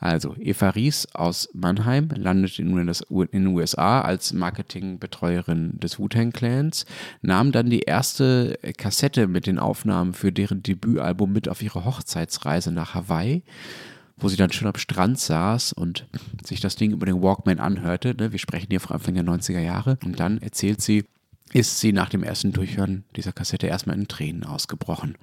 Also, 0.00 0.34
Eva 0.38 0.70
Ries 0.70 1.06
aus 1.14 1.48
Mannheim 1.54 2.08
landet 2.14 2.58
nun 2.58 2.88
in, 2.88 3.28
den 3.32 3.46
USA 3.46 4.00
als 4.00 4.32
Marketingbetreuerin 4.32 5.78
des 5.78 5.98
Wu-Tang 5.98 6.32
Clans, 6.32 6.86
nahm 7.22 7.52
dann 7.52 7.70
die 7.70 7.80
erste 7.80 8.58
Kassette 8.76 9.26
mit 9.28 9.46
den 9.46 9.58
Aufnahmen 9.58 10.12
für 10.12 10.32
deren 10.32 10.62
Debütalbum 10.62 11.32
mit 11.32 11.48
auf 11.48 11.62
ihre 11.62 11.84
Hochzeitsreise 11.84 12.72
nach 12.72 12.94
Hawaii 12.94 13.42
wo 14.16 14.28
sie 14.28 14.36
dann 14.36 14.52
schön 14.52 14.68
am 14.68 14.76
Strand 14.76 15.18
saß 15.18 15.72
und 15.72 16.06
sich 16.44 16.60
das 16.60 16.76
Ding 16.76 16.92
über 16.92 17.06
den 17.06 17.20
Walkman 17.20 17.58
anhörte. 17.58 18.14
Ne? 18.14 18.32
Wir 18.32 18.38
sprechen 18.38 18.68
hier 18.70 18.80
von 18.80 18.94
Anfang 18.94 19.14
der 19.14 19.24
90er 19.24 19.58
Jahre. 19.58 19.98
Und 20.04 20.20
dann 20.20 20.38
erzählt 20.38 20.80
sie, 20.80 21.04
ist 21.52 21.80
sie 21.80 21.92
nach 21.92 22.08
dem 22.08 22.22
ersten 22.22 22.52
Durchhören 22.52 23.04
dieser 23.16 23.32
Kassette 23.32 23.66
erstmal 23.66 23.96
in 23.96 24.08
Tränen 24.08 24.44
ausgebrochen 24.44 25.16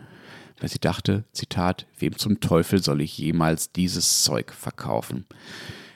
weil 0.61 0.69
sie 0.69 0.79
dachte, 0.79 1.25
Zitat, 1.33 1.87
wem 1.99 2.15
zum 2.15 2.39
Teufel 2.39 2.81
soll 2.81 3.01
ich 3.01 3.17
jemals 3.17 3.71
dieses 3.71 4.23
Zeug 4.23 4.53
verkaufen? 4.53 5.25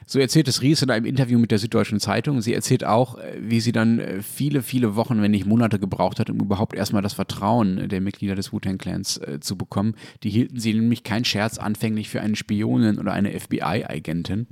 So 0.08 0.20
erzählt 0.20 0.48
es 0.48 0.62
Ries 0.62 0.84
in 0.84 0.92
einem 0.92 1.06
Interview 1.06 1.40
mit 1.40 1.50
der 1.50 1.58
Süddeutschen 1.58 2.00
Zeitung. 2.00 2.42
Sie 2.42 2.54
erzählt 2.54 2.84
auch, 2.84 3.18
äh, 3.18 3.38
wie 3.40 3.60
sie 3.60 3.72
dann 3.72 4.00
äh, 4.00 4.22
viele, 4.22 4.62
viele 4.62 4.96
Wochen, 4.96 5.22
wenn 5.22 5.32
nicht 5.32 5.48
Monate 5.48 5.80
gebraucht 5.80 6.20
hat, 6.20 6.30
um 6.30 6.40
überhaupt 6.40 6.76
erstmal 6.76 7.02
das 7.02 7.14
Vertrauen 7.14 7.90
der 7.90 8.02
Mitglieder 8.02 8.36
des 8.36 8.54
Wu-Tang 8.54 8.78
Clans 8.78 9.18
äh, 9.18 9.40
zu 9.40 9.58
bekommen. 9.58 9.96
Die 10.22 10.30
hielten 10.30 10.60
sie 10.60 10.74
nämlich 10.76 11.04
kein 11.04 11.26
Scherz 11.26 11.58
anfänglich 11.58 12.10
für 12.10 12.22
eine 12.22 12.36
Spionin 12.36 13.00
oder 13.00 13.14
eine 13.14 13.32
FBI-Agentin. 13.40 14.48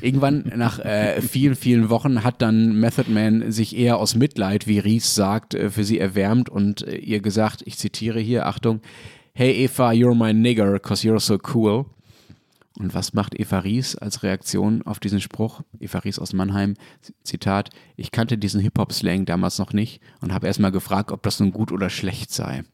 Irgendwann 0.00 0.52
nach 0.54 0.78
äh, 0.78 1.20
vielen, 1.20 1.56
vielen 1.56 1.90
Wochen 1.90 2.22
hat 2.22 2.40
dann 2.40 2.78
Method 2.78 3.10
Man 3.10 3.50
sich 3.50 3.76
eher 3.76 3.98
aus 3.98 4.14
Mitleid, 4.14 4.68
wie 4.68 4.78
Ries 4.78 5.16
sagt, 5.16 5.54
äh, 5.54 5.70
für 5.70 5.82
sie 5.82 5.98
erwärmt 5.98 6.48
und 6.48 6.82
ihr 6.82 7.20
gesagt, 7.20 7.62
ich 7.66 7.76
zitiere 7.76 8.20
hier, 8.20 8.46
Achtung, 8.46 8.80
Hey 9.40 9.64
Eva, 9.64 9.92
you're 9.92 10.14
my 10.14 10.34
nigger, 10.34 10.78
cause 10.78 11.02
you're 11.02 11.18
so 11.18 11.38
cool. 11.54 11.86
Und 12.78 12.92
was 12.92 13.14
macht 13.14 13.40
Eva 13.40 13.60
Ries 13.60 13.96
als 13.96 14.22
Reaktion 14.22 14.82
auf 14.82 15.00
diesen 15.00 15.22
Spruch? 15.22 15.62
Eva 15.78 16.00
Ries 16.00 16.18
aus 16.18 16.34
Mannheim, 16.34 16.74
Zitat, 17.24 17.70
ich 17.96 18.10
kannte 18.10 18.36
diesen 18.36 18.60
Hip-Hop-Slang 18.60 19.24
damals 19.24 19.58
noch 19.58 19.72
nicht 19.72 20.02
und 20.20 20.34
habe 20.34 20.46
erstmal 20.46 20.72
gefragt, 20.72 21.10
ob 21.10 21.22
das 21.22 21.40
nun 21.40 21.52
gut 21.52 21.72
oder 21.72 21.88
schlecht 21.88 22.30
sei. 22.30 22.64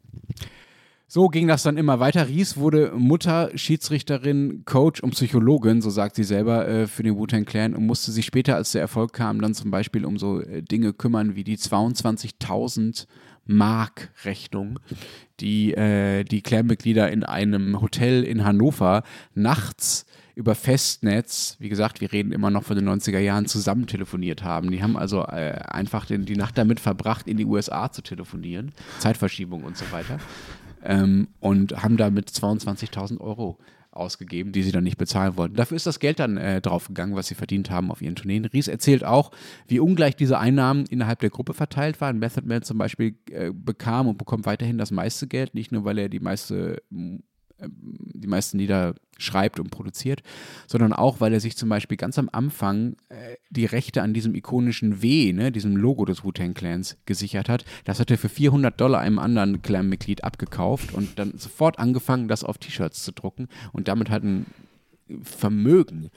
So 1.06 1.28
ging 1.28 1.46
das 1.46 1.62
dann 1.62 1.76
immer 1.76 2.00
weiter. 2.00 2.26
Ries 2.26 2.56
wurde 2.56 2.90
Mutter, 2.96 3.52
Schiedsrichterin, 3.54 4.64
Coach 4.64 5.00
und 5.04 5.10
Psychologin, 5.10 5.80
so 5.80 5.90
sagt 5.90 6.16
sie 6.16 6.24
selber, 6.24 6.66
äh, 6.66 6.88
für 6.88 7.04
den 7.04 7.16
Wu-Tang 7.16 7.44
Clan 7.44 7.76
und 7.76 7.86
musste 7.86 8.10
sich 8.10 8.26
später, 8.26 8.56
als 8.56 8.72
der 8.72 8.80
Erfolg 8.80 9.12
kam, 9.12 9.40
dann 9.40 9.54
zum 9.54 9.70
Beispiel 9.70 10.04
um 10.04 10.18
so 10.18 10.40
äh, 10.40 10.62
Dinge 10.62 10.92
kümmern 10.92 11.36
wie 11.36 11.44
die 11.44 11.58
22.000 11.58 13.06
Mark 13.46 14.10
Rechnung, 14.24 14.78
die 15.40 15.74
äh, 15.74 16.24
die 16.24 16.42
Clan-Mitglieder 16.42 17.10
in 17.10 17.24
einem 17.24 17.80
Hotel 17.80 18.24
in 18.24 18.44
Hannover 18.44 19.02
nachts 19.34 20.06
über 20.34 20.54
Festnetz, 20.54 21.56
wie 21.60 21.70
gesagt, 21.70 22.02
wir 22.02 22.12
reden 22.12 22.30
immer 22.30 22.50
noch 22.50 22.62
von 22.62 22.76
den 22.76 22.86
90er 22.86 23.18
Jahren, 23.18 23.46
zusammen 23.46 23.86
telefoniert 23.86 24.44
haben. 24.44 24.70
Die 24.70 24.82
haben 24.82 24.96
also 24.96 25.22
äh, 25.22 25.58
einfach 25.66 26.04
den, 26.04 26.26
die 26.26 26.36
Nacht 26.36 26.58
damit 26.58 26.78
verbracht, 26.78 27.26
in 27.26 27.38
die 27.38 27.46
USA 27.46 27.90
zu 27.90 28.02
telefonieren, 28.02 28.72
Zeitverschiebung 28.98 29.64
und 29.64 29.78
so 29.78 29.90
weiter, 29.92 30.18
ähm, 30.84 31.28
und 31.40 31.82
haben 31.82 31.96
damit 31.96 32.28
22.000 32.28 33.18
Euro 33.18 33.58
ausgegeben, 33.96 34.52
die 34.52 34.62
sie 34.62 34.72
dann 34.72 34.84
nicht 34.84 34.98
bezahlen 34.98 35.36
wollten. 35.36 35.54
Dafür 35.54 35.76
ist 35.76 35.86
das 35.86 36.00
Geld 36.00 36.18
dann 36.18 36.36
äh, 36.36 36.60
draufgegangen, 36.60 37.16
was 37.16 37.26
sie 37.26 37.34
verdient 37.34 37.70
haben 37.70 37.90
auf 37.90 38.02
ihren 38.02 38.14
Tourneen. 38.14 38.44
Ries 38.44 38.68
erzählt 38.68 39.04
auch, 39.04 39.30
wie 39.66 39.80
ungleich 39.80 40.16
diese 40.16 40.38
Einnahmen 40.38 40.84
innerhalb 40.86 41.20
der 41.20 41.30
Gruppe 41.30 41.54
verteilt 41.54 42.00
waren. 42.00 42.18
Method 42.18 42.46
Man 42.46 42.62
zum 42.62 42.78
Beispiel 42.78 43.16
äh, 43.30 43.50
bekam 43.52 44.08
und 44.08 44.18
bekommt 44.18 44.46
weiterhin 44.46 44.78
das 44.78 44.90
meiste 44.90 45.26
Geld, 45.26 45.54
nicht 45.54 45.72
nur, 45.72 45.84
weil 45.84 45.98
er 45.98 46.08
die 46.08 46.20
meiste 46.20 46.82
die 47.58 48.26
meisten 48.26 48.58
Lieder 48.58 48.94
schreibt 49.18 49.58
und 49.58 49.70
produziert, 49.70 50.22
sondern 50.66 50.92
auch, 50.92 51.20
weil 51.20 51.32
er 51.32 51.40
sich 51.40 51.56
zum 51.56 51.68
Beispiel 51.68 51.96
ganz 51.96 52.18
am 52.18 52.28
Anfang 52.30 52.96
äh, 53.08 53.36
die 53.50 53.64
Rechte 53.64 54.02
an 54.02 54.12
diesem 54.12 54.34
ikonischen 54.34 55.00
W, 55.02 55.32
ne, 55.32 55.50
diesem 55.50 55.76
Logo 55.76 56.04
des 56.04 56.22
Wu-Tang 56.22 56.54
Clans, 56.54 56.98
gesichert 57.06 57.48
hat. 57.48 57.64
Das 57.84 57.98
hat 57.98 58.10
er 58.10 58.18
für 58.18 58.28
400 58.28 58.78
Dollar 58.78 59.00
einem 59.00 59.18
anderen 59.18 59.62
Clan-Mitglied 59.62 60.22
abgekauft 60.22 60.92
und 60.92 61.18
dann 61.18 61.38
sofort 61.38 61.78
angefangen, 61.78 62.28
das 62.28 62.44
auf 62.44 62.58
T-Shirts 62.58 63.02
zu 63.02 63.12
drucken 63.12 63.48
und 63.72 63.88
damit 63.88 64.10
hat 64.10 64.22
ein 64.22 64.46
Vermögen 65.22 66.10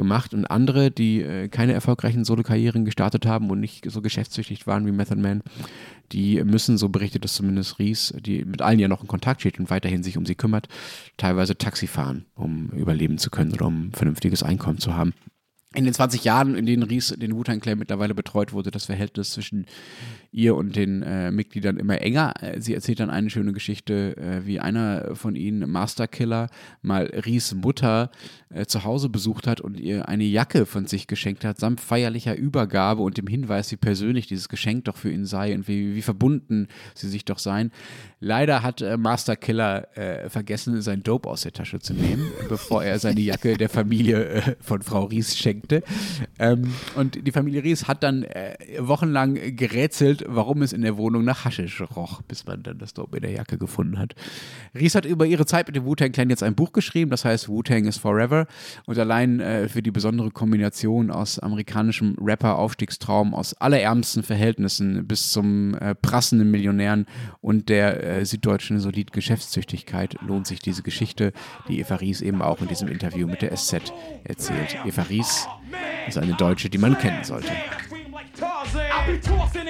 gemacht 0.00 0.32
und 0.32 0.46
andere, 0.46 0.90
die 0.90 1.20
äh, 1.20 1.48
keine 1.48 1.74
erfolgreichen 1.74 2.24
Solokarrieren 2.24 2.86
gestartet 2.86 3.26
haben 3.26 3.50
und 3.50 3.60
nicht 3.60 3.90
so 3.90 4.00
geschäftstüchtig 4.00 4.66
waren 4.66 4.86
wie 4.86 4.92
Method 4.92 5.20
Man, 5.20 5.42
die 6.12 6.42
müssen, 6.42 6.78
so 6.78 6.88
berichtet 6.88 7.26
es 7.26 7.34
zumindest 7.34 7.78
Ries, 7.78 8.14
die 8.18 8.46
mit 8.46 8.62
allen 8.62 8.78
ja 8.78 8.88
noch 8.88 9.02
in 9.02 9.08
Kontakt 9.08 9.42
steht 9.42 9.60
und 9.60 9.68
weiterhin 9.68 10.02
sich 10.02 10.16
um 10.16 10.24
sie 10.24 10.34
kümmert, 10.34 10.68
teilweise 11.18 11.58
Taxi 11.58 11.86
fahren, 11.86 12.24
um 12.34 12.70
überleben 12.70 13.18
zu 13.18 13.28
können 13.28 13.52
oder 13.52 13.66
um 13.66 13.88
ein 13.88 13.92
vernünftiges 13.92 14.42
Einkommen 14.42 14.78
zu 14.78 14.96
haben 14.96 15.12
in 15.72 15.84
den 15.84 15.94
20 15.94 16.24
Jahren, 16.24 16.56
in 16.56 16.66
denen 16.66 16.82
Ries 16.82 17.14
den 17.16 17.36
Wu-Tang 17.36 17.60
Clan 17.60 17.78
mittlerweile 17.78 18.12
betreut 18.12 18.52
wurde, 18.52 18.72
das 18.72 18.86
Verhältnis 18.86 19.30
zwischen 19.30 19.66
ihr 20.32 20.56
und 20.56 20.74
den 20.74 21.02
äh, 21.02 21.30
Mitgliedern 21.30 21.76
immer 21.76 22.00
enger. 22.00 22.34
Äh, 22.42 22.60
sie 22.60 22.74
erzählt 22.74 22.98
dann 22.98 23.08
eine 23.08 23.30
schöne 23.30 23.52
Geschichte, 23.52 24.16
äh, 24.16 24.46
wie 24.46 24.58
einer 24.58 25.14
von 25.14 25.36
ihnen, 25.36 25.70
Masterkiller, 25.70 26.48
mal 26.82 27.04
Ries 27.24 27.54
Mutter 27.54 28.10
äh, 28.48 28.66
zu 28.66 28.82
Hause 28.82 29.08
besucht 29.08 29.46
hat 29.46 29.60
und 29.60 29.78
ihr 29.78 30.08
eine 30.08 30.24
Jacke 30.24 30.66
von 30.66 30.86
sich 30.86 31.06
geschenkt 31.06 31.44
hat, 31.44 31.58
samt 31.58 31.80
feierlicher 31.80 32.34
Übergabe 32.34 33.02
und 33.02 33.16
dem 33.16 33.28
Hinweis, 33.28 33.70
wie 33.70 33.76
persönlich 33.76 34.26
dieses 34.26 34.48
Geschenk 34.48 34.86
doch 34.86 34.96
für 34.96 35.12
ihn 35.12 35.24
sei 35.24 35.54
und 35.54 35.68
wie, 35.68 35.94
wie 35.94 36.02
verbunden 36.02 36.66
sie 36.94 37.08
sich 37.08 37.24
doch 37.24 37.38
seien. 37.38 37.70
Leider 38.18 38.64
hat 38.64 38.82
äh, 38.82 38.96
Masterkiller 38.96 39.96
äh, 39.96 40.28
vergessen, 40.30 40.82
sein 40.82 41.04
Dope 41.04 41.28
aus 41.28 41.42
der 41.42 41.52
Tasche 41.52 41.78
zu 41.78 41.94
nehmen, 41.94 42.28
bevor 42.48 42.82
er 42.82 42.98
seine 42.98 43.20
Jacke 43.20 43.56
der 43.56 43.68
Familie 43.68 44.56
von 44.60 44.82
Frau 44.82 45.04
Ries 45.04 45.38
schenkte. 45.60 45.82
Ähm, 46.38 46.72
und 46.96 47.26
die 47.26 47.32
Familie 47.32 47.62
Ries 47.62 47.88
hat 47.88 48.02
dann 48.02 48.24
wochenlang 48.78 49.34
gerätselt, 49.56 50.24
warum 50.26 50.62
es 50.62 50.72
in 50.72 50.82
der 50.82 50.96
Wohnung 50.96 51.24
nach 51.24 51.44
Haschisch 51.44 51.80
roch, 51.96 52.22
bis 52.22 52.46
man 52.46 52.62
dann 52.62 52.78
das 52.78 52.94
Dope 52.94 53.18
in 53.18 53.22
der 53.22 53.32
Jacke 53.32 53.58
gefunden 53.58 53.98
hat. 53.98 54.14
Ries 54.74 54.94
hat 54.94 55.04
über 55.04 55.26
ihre 55.26 55.46
Zeit 55.46 55.66
mit 55.66 55.76
dem 55.76 55.84
Wu-Tang 55.84 56.12
Clan 56.12 56.30
jetzt 56.30 56.42
ein 56.42 56.54
Buch 56.54 56.72
geschrieben, 56.72 57.10
das 57.10 57.24
heißt 57.24 57.48
Wu-Tang 57.48 57.86
is 57.86 57.98
Forever. 57.98 58.46
Und 58.86 58.98
allein 58.98 59.40
äh, 59.40 59.68
für 59.68 59.82
die 59.82 59.90
besondere 59.90 60.30
Kombination 60.30 61.10
aus 61.10 61.38
amerikanischem 61.38 62.16
Rapper-Aufstiegstraum 62.20 63.34
aus 63.34 63.54
allerärmsten 63.54 64.22
Verhältnissen 64.22 65.06
bis 65.06 65.32
zum 65.32 65.74
äh, 65.74 65.94
prassenden 65.94 66.50
Millionären 66.50 67.06
und 67.40 67.68
der 67.68 68.02
äh, 68.02 68.24
süddeutschen 68.24 68.80
Solid-Geschäftstüchtigkeit 68.80 70.16
lohnt 70.26 70.46
sich 70.46 70.60
diese 70.60 70.82
Geschichte, 70.82 71.32
die 71.68 71.80
Eva 71.80 71.96
Ries 71.96 72.20
eben 72.20 72.42
auch 72.42 72.60
in 72.60 72.68
diesem 72.68 72.88
Interview 72.88 73.26
mit 73.26 73.42
der 73.42 73.54
SZ 73.56 73.92
erzählt. 74.24 74.76
Eva 74.84 75.02
Ries 75.02 75.46
ist 76.06 76.18
eine 76.18 76.34
Deutsche, 76.34 76.68
die 76.68 76.78
man 76.78 76.96
kennen 76.98 77.24
sollte. 77.24 77.52
I 78.42 79.06
be 79.06 79.20
tossing 79.20 79.68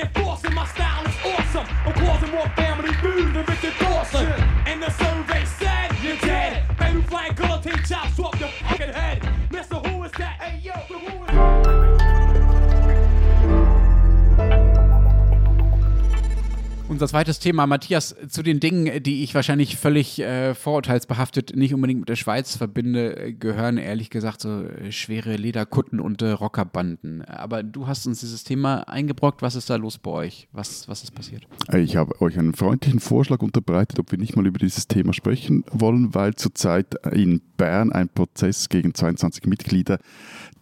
Unser 16.91 17.07
zweites 17.07 17.38
Thema, 17.38 17.68
Matthias, 17.68 18.16
zu 18.26 18.43
den 18.43 18.59
Dingen, 18.59 19.01
die 19.05 19.22
ich 19.22 19.32
wahrscheinlich 19.36 19.76
völlig 19.76 20.18
äh, 20.18 20.57
vorurteilsbehaftet 20.57 21.55
nicht 21.55 21.72
unbedingt 21.72 22.01
mit 22.01 22.09
der 22.09 22.16
Schweiz 22.16 22.57
verbinde, 22.57 23.16
äh, 23.16 23.32
gehören 23.32 23.78
ehrlich 23.78 24.11
gesagt 24.11 24.41
so 24.41 24.64
äh, 24.64 24.91
schwere 24.91 25.36
Lederkutten 25.36 26.01
und 26.01 26.20
äh, 26.20 26.30
Rockerbanden. 26.32 27.22
Aber 27.22 27.62
du 27.62 27.86
hast 27.86 28.09
uns 28.09 28.18
dieses 28.18 28.43
Thema 28.43 28.88
eingebrockt. 28.88 29.41
Was 29.41 29.55
ist 29.55 29.70
da 29.70 29.76
los 29.76 29.99
bei 29.99 30.11
euch? 30.11 30.49
Was, 30.51 30.88
was 30.88 31.05
ist 31.05 31.14
passiert? 31.14 31.47
Ich 31.72 31.95
habe 31.95 32.20
euch 32.20 32.36
einen 32.36 32.55
freundlichen 32.55 32.99
Vorschlag 32.99 33.41
unterbreitet, 33.41 34.01
ob 34.01 34.11
wir 34.11 34.18
nicht 34.18 34.34
mal 34.34 34.45
über 34.45 34.59
dieses 34.59 34.88
Thema 34.88 35.12
sprechen 35.12 35.62
wollen, 35.70 36.12
weil 36.12 36.34
zurzeit 36.34 36.97
in 37.12 37.41
Bern 37.57 37.93
ein 37.93 38.09
Prozess 38.09 38.68
gegen 38.68 38.95
22 38.95 39.47
Mitglieder 39.47 40.01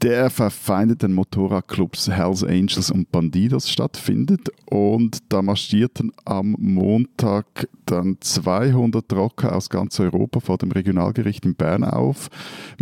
der 0.03 0.31
verfeindeten 0.31 1.13
Motorradclubs 1.13 2.09
Hells 2.09 2.45
Angels 2.45 2.91
und 2.91 3.11
Bandidos 3.11 3.69
stattfindet. 3.69 4.51
Und 4.67 5.19
da 5.29 5.43
marschierten 5.43 6.13
am 6.25 6.57
Montag 6.59 7.69
dann 7.87 8.17
200 8.21 9.13
Rocker 9.13 9.57
aus 9.57 9.71
ganz 9.71 9.99
Europa 9.99 10.41
vor 10.41 10.59
dem 10.59 10.71
Regionalgericht 10.71 11.45
in 11.45 11.55
Bern 11.55 11.85
auf. 11.85 12.29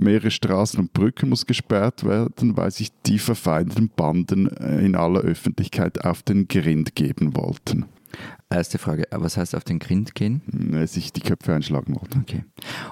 Mehrere 0.00 0.30
Straßen 0.30 0.80
und 0.80 0.92
Brücken 0.92 1.28
muss 1.28 1.46
gesperrt 1.46 2.04
werden, 2.04 2.56
weil 2.56 2.70
sich 2.70 2.90
die 3.06 3.18
verfeindeten 3.18 3.90
Banden 3.94 4.48
äh, 4.56 4.84
in 4.84 4.94
aller 4.94 5.20
Öffentlichkeit 5.20 6.04
auf 6.04 6.22
den 6.22 6.48
Grind 6.48 6.94
geben 6.94 7.36
wollten. 7.36 7.86
Erste 8.48 8.78
Frage, 8.78 9.04
was 9.10 9.36
heißt 9.36 9.54
auf 9.54 9.64
den 9.64 9.78
Grind 9.78 10.14
gehen? 10.14 10.72
Äh, 10.72 10.86
Sich 10.86 11.12
die 11.12 11.20
Köpfe 11.20 11.54
einschlagen 11.54 11.96
wollten. 11.96 12.20
Okay. 12.20 12.44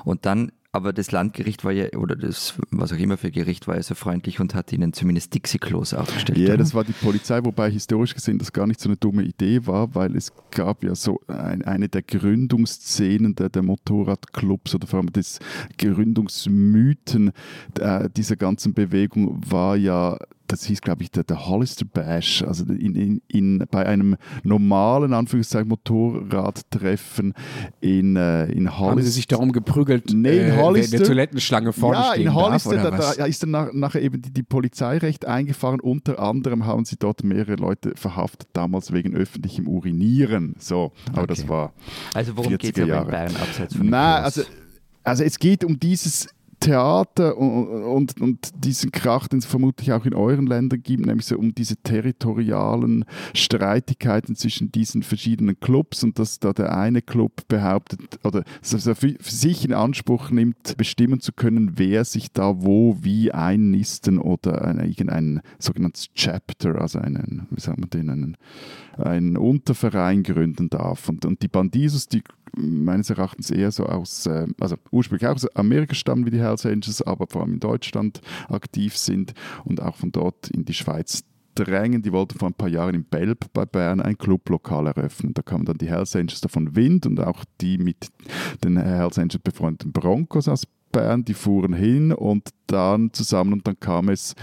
Und 0.05 0.27
dann, 0.27 0.51
aber 0.75 0.93
das 0.93 1.13
Landgericht 1.13 1.65
war 1.65 1.71
ja, 1.71 1.87
oder 1.97 2.17
das, 2.17 2.55
was 2.73 2.93
auch 2.93 2.97
immer 2.97 3.17
für 3.17 3.31
Gericht, 3.31 3.69
war 3.69 3.77
ja 3.77 3.83
so 3.85 3.95
freundlich 3.95 4.41
und 4.41 4.57
hat 4.57 4.73
ihnen 4.73 4.93
zumindest 4.93 5.33
Dixie-Klos 5.33 5.95
aufgestellt. 5.95 6.37
Ja, 6.37 6.49
oder? 6.49 6.57
das 6.57 6.75
war 6.75 6.83
die 6.83 6.93
Polizei, 6.93 7.39
wobei 7.45 7.71
historisch 7.71 8.13
gesehen 8.13 8.39
das 8.39 8.53
gar 8.53 8.67
nicht 8.67 8.81
so 8.81 8.89
eine 8.89 8.97
dumme 8.97 9.23
Idee 9.23 9.69
war, 9.69 9.95
weil 9.95 10.17
es 10.17 10.33
gab 10.51 10.83
ja 10.83 10.97
so 10.97 11.21
ein, 11.29 11.63
eine 11.63 11.89
der 11.89 12.03
Gründungsszenen 12.03 13.37
der, 13.37 13.51
der 13.51 13.63
Motorradclubs 13.63 14.75
oder 14.75 14.89
vor 14.89 14.99
allem 14.99 15.13
des 15.13 15.39
Gründungsmythen 15.79 17.31
äh, 17.79 18.11
dieser 18.11 18.35
ganzen 18.35 18.75
Bewegung 18.75 19.41
war 19.49 19.77
ja 19.77 20.19
das 20.47 20.65
hieß, 20.65 20.81
glaube 20.83 21.03
ich, 21.03 21.11
der, 21.11 21.25
der 21.25 21.47
Hollister 21.47 21.85
Bash, 21.85 22.43
also 22.43 22.65
in, 22.65 22.95
in, 22.95 23.23
in, 23.29 23.65
bei 23.71 23.87
einem 23.87 24.17
normalen, 24.43 25.13
Anführungszeichen, 25.13 25.69
Motorradtreffen 25.69 27.35
in, 27.81 28.17
äh, 28.17 28.47
in 28.47 28.69
Hollister. 28.71 28.91
Haben 28.91 29.03
sie 29.03 29.11
sich 29.11 29.27
darum 29.27 29.53
geprügelt, 29.53 30.13
Nee, 30.13 30.39
in 30.39 30.53
äh, 30.53 30.57
Hollister- 30.57 30.95
in 30.97 30.99
der 30.99 31.07
Toilettenschlange 31.09 31.73
vorne 31.73 31.99
ja, 31.99 32.13
stehen 32.13 32.27
in 32.27 32.35
Hollister, 32.35 32.77
darf, 32.77 32.87
oder 32.89 32.97
da, 32.99 33.15
da 33.15 33.25
ist 33.27 33.43
dann 33.43 33.51
nach, 33.51 33.73
nachher 33.73 34.03
eben 34.03 34.21
die, 34.21 34.33
die 34.33 34.43
Polizei 34.43 34.99
recht 34.99 35.25
eingefahren. 35.27 35.81
Unter 35.81 36.19
anderem 36.19 36.67
haben 36.67 36.85
sie 36.85 36.97
dort 36.99 37.25
mehrere 37.25 37.57
Leute 37.57 37.93
verhaftet, 37.97 38.49
damals 38.53 38.93
wegen 38.93 39.15
öffentlichem 39.15 39.67
Urinieren. 39.69 40.55
So, 40.59 40.93
aber 41.13 41.23
Okay. 41.23 41.35
das 41.35 41.49
war 41.49 41.73
also 42.15 42.37
worum 42.37 42.51
geht 42.57 42.65
es 42.65 42.71
40er 42.71 42.93
aber 42.95 43.07
in. 43.07 43.11
Bayern 43.11 43.37
abseits 43.37 43.77
von 43.77 43.87
Nein, 43.89 44.23
also, 44.25 44.43
also 45.03 45.25
es 45.25 45.39
geht 45.39 45.65
um 45.65 45.79
dieses 45.81 46.29
Theater 46.65 47.37
und, 47.37 47.85
und, 47.85 48.21
und 48.23 48.65
diesen 48.65 48.91
Krach, 48.91 49.29
den 49.29 49.41
es 49.41 49.45
vermutlich 49.45 49.93
auch 49.93 50.07
in 50.07 50.15
euren 50.15 50.47
Ländern 50.47 50.83
gibt, 50.83 51.05
nämlich 51.05 51.27
so 51.27 51.37
um 51.37 51.55
diese 51.55 51.77
territorialen 51.77 53.05
Streitigkeiten 53.35 54.35
zwischen 54.35 54.73
diesen 54.73 55.03
verschiedenen 55.03 55.61
Clubs 55.61 56.03
und 56.03 56.19
dass 56.19 56.41
da 56.41 56.55
der 56.55 56.75
eine 56.75 57.03
Club 57.03 57.47
behauptet 57.49 58.19
oder 58.25 58.45
für, 58.63 58.95
sich 59.21 59.67
in 59.67 59.75
Anspruch 59.75 60.31
nimmt, 60.31 60.79
bestimmen 60.79 61.21
zu 61.21 61.33
können, 61.33 61.73
wer 61.77 62.07
sich 62.07 62.33
da 62.33 62.63
wo 62.63 62.97
wie 63.03 63.31
einnisten 63.31 64.19
oder 64.19 64.65
ein, 64.65 64.79
irgendein 64.79 65.43
sogenanntes 65.59 66.15
Chapter, 66.15 66.81
also 66.81 66.99
einen, 66.99 67.47
wie 67.51 67.61
sagt 67.61 67.79
man 67.79 67.91
den, 67.91 68.09
einen, 68.09 68.37
einen 68.97 69.37
Unterverein 69.37 70.23
gründen 70.23 70.71
darf. 70.71 71.09
Und, 71.09 71.25
und 71.25 71.43
die 71.43 71.49
Bandisos, 71.49 72.09
die 72.09 72.23
meines 72.57 73.11
Erachtens 73.11 73.51
eher 73.51 73.73
so 73.73 73.87
aus, 73.87 74.27
äh, 74.27 74.47
also 74.61 74.77
ursprünglich 74.91 75.29
auch 75.29 75.35
aus 75.35 75.57
Amerika 75.57 75.95
stammen 75.95 76.27
wie 76.27 76.31
die 76.31 76.41
Hells 76.41 76.67
Angels, 76.67 77.03
aber 77.03 77.27
vor 77.29 77.43
allem 77.43 77.55
in 77.55 77.61
Deutschland 77.61 78.21
aktiv 78.49 78.97
sind 78.97 79.35
und 79.65 79.83
auch 79.83 79.97
von 79.97 80.13
dort 80.13 80.51
in 80.51 80.65
die 80.65 80.75
Schweiz 80.75 81.25
drängen. 81.55 82.03
Die 82.03 82.13
wollten 82.13 82.39
vor 82.39 82.49
ein 82.49 82.55
paar 82.55 82.69
Jahren 82.69 82.95
in 82.95 83.05
Belp 83.05 83.53
bei 83.53 83.65
Bern 83.65 84.01
ein 84.01 84.19
Clublokal 84.19 84.87
eröffnen. 84.87 85.35
Da 85.35 85.43
kamen 85.43 85.65
dann 85.65 85.79
die 85.79 85.89
Hells 85.89 86.15
Angels 86.17 86.41
davon 86.41 86.75
Wind 86.75 87.07
und 87.07 87.21
auch 87.21 87.45
die 87.61 87.79
mit 87.79 88.09
den 88.63 88.77
Hells 88.77 89.19
Angels 89.19 89.39
befreundeten 89.39 89.93
Broncos 89.93 90.49
aus 90.49 90.67
Bern, 90.95 91.25
die 91.25 91.35
fuhren 91.35 91.75
hin 91.75 92.13
und 92.13 92.49
dann 92.69 93.13
zusammen 93.13 93.53
und 93.53 93.67
dann 93.67 93.79
kam 93.79 94.09
es 94.09 94.35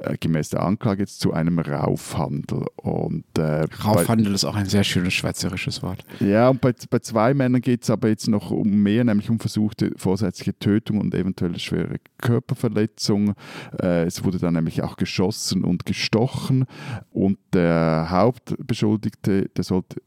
äh, 0.00 0.16
gemäß 0.18 0.48
der 0.50 0.64
Anklage 0.64 1.02
jetzt 1.02 1.20
zu 1.20 1.32
einem 1.32 1.60
Raufhandel. 1.60 2.64
Und, 2.74 3.24
äh, 3.38 3.66
bei- 3.68 3.84
Raufhandel 3.84 4.34
ist 4.34 4.44
auch 4.44 4.56
ein 4.56 4.66
sehr 4.66 4.82
schönes 4.82 5.12
schweizerisches 5.14 5.80
Wort. 5.84 6.04
ja, 6.18 6.48
und 6.48 6.60
bei, 6.60 6.72
bei 6.90 6.98
zwei 6.98 7.34
Männern 7.34 7.60
geht 7.60 7.84
es 7.84 7.90
aber 7.90 8.08
jetzt 8.08 8.26
noch 8.28 8.50
um 8.50 8.68
mehr, 8.82 9.04
nämlich 9.04 9.30
um 9.30 9.38
versuchte 9.38 9.92
vorsätzliche 9.96 10.58
Tötung 10.58 11.00
und 11.00 11.14
eventuelle 11.14 11.58
schwere 11.60 11.96
Körperverletzung. 12.18 13.34
Äh, 13.80 14.04
es 14.06 14.24
wurde 14.24 14.38
dann 14.38 14.54
nämlich 14.54 14.82
auch 14.82 14.96
geschossen 14.96 15.62
und 15.62 15.86
gestochen. 15.86 16.64
Und 17.12 17.38
der 17.52 18.06
Hauptbeschuldigte, 18.10 19.48
der 19.56 19.64
sollte 19.64 20.00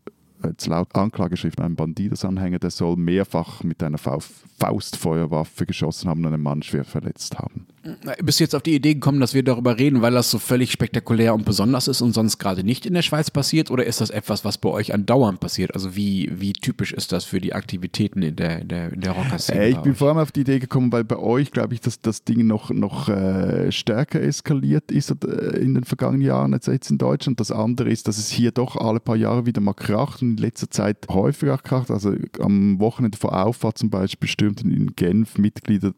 jetzt 0.50 0.68
laut 0.68 0.96
Anklageschrift 0.96 1.60
ein 1.62 1.76
Bandidos-Anhänger, 1.76 2.60
der 2.60 2.72
soll 2.72 2.96
mehrfach 2.96 3.64
mit 3.64 3.84
einer 3.84 3.98
Fa 3.98 4.20
Faustfeuerwaffe 4.60 5.66
geschossen 5.66 6.10
haben 6.10 6.24
und 6.26 6.34
einen 6.34 6.44
Mann 6.44 6.62
schwer 6.62 6.84
verletzt 6.84 7.40
haben. 7.40 7.66
Bist 8.22 8.40
du 8.40 8.44
jetzt 8.44 8.54
auf 8.54 8.62
die 8.62 8.76
Idee 8.76 8.94
gekommen, 8.94 9.20
dass 9.20 9.34
wir 9.34 9.42
darüber 9.42 9.80
reden, 9.80 10.04
weil 10.04 10.14
das 10.14 10.30
so 10.30 10.38
völlig 10.38 10.72
spektakulär 10.72 11.34
und 11.34 11.46
besonders 11.46 11.88
ist 11.88 12.02
und 12.02 12.14
sonst 12.14 12.38
gerade 12.38 12.64
nicht 12.64 12.86
in 12.86 12.94
der 12.94 13.02
Schweiz 13.02 13.32
passiert? 13.32 13.72
Oder 13.72 13.86
ist 13.86 14.02
das 14.02 14.12
etwas, 14.12 14.46
was 14.46 14.60
bei 14.60 14.70
euch 14.70 14.94
andauernd 14.94 15.40
passiert? 15.40 15.74
Also 15.74 15.96
wie, 15.96 16.30
wie 16.32 16.54
typisch 16.54 16.94
ist 16.94 17.12
das 17.12 17.26
für 17.26 17.42
die 17.42 17.54
Aktivitäten 17.54 18.22
in 18.22 18.36
der, 18.36 18.60
in 18.60 18.68
der, 18.68 18.94
in 18.94 19.02
der 19.02 19.14
Rocker-Szene? 19.14 19.62
Äh, 19.62 19.70
ich 19.70 19.78
bin 19.78 19.94
euch? 19.94 19.98
vor 19.98 20.10
allem 20.10 20.20
auf 20.20 20.32
die 20.32 20.42
Idee 20.42 20.60
gekommen, 20.60 20.92
weil 20.92 21.04
bei 21.04 21.18
euch, 21.18 21.52
glaube 21.52 21.74
ich, 21.74 21.82
dass 21.82 22.00
das 22.00 22.24
Ding 22.24 22.46
noch, 22.46 22.70
noch 22.70 23.10
äh, 23.10 23.72
stärker 23.72 24.22
eskaliert 24.22 24.92
ist 24.92 25.10
äh, 25.10 25.58
in 25.58 25.74
den 25.74 25.84
vergangenen 25.84 26.22
Jahren 26.22 26.54
als 26.54 26.68
jetzt 26.68 26.92
in 26.92 27.00
Deutschland. 27.00 27.40
Das 27.40 27.52
andere 27.52 27.90
ist, 27.90 28.08
dass 28.08 28.20
es 28.20 28.30
hier 28.30 28.52
doch 28.52 28.76
alle 28.76 29.00
paar 29.00 29.16
Jahre 29.16 29.48
wieder 29.48 29.62
mal 29.62 29.74
kracht 29.74 30.22
und 30.22 30.32
in 30.32 30.38
letzter 30.38 30.70
Zeit 30.70 31.08
häufiger 31.10 31.58
kracht. 31.58 31.90
Also 31.90 32.14
am 32.40 32.80
Wochenende 32.80 33.18
vor 33.18 33.36
Auffahrt 33.44 33.80
zum 33.80 33.90
Beispiel 33.90 34.30
stürmten 34.30 34.72
in 34.72 34.96
Genf 34.96 35.40
Mitglieder 35.40 35.94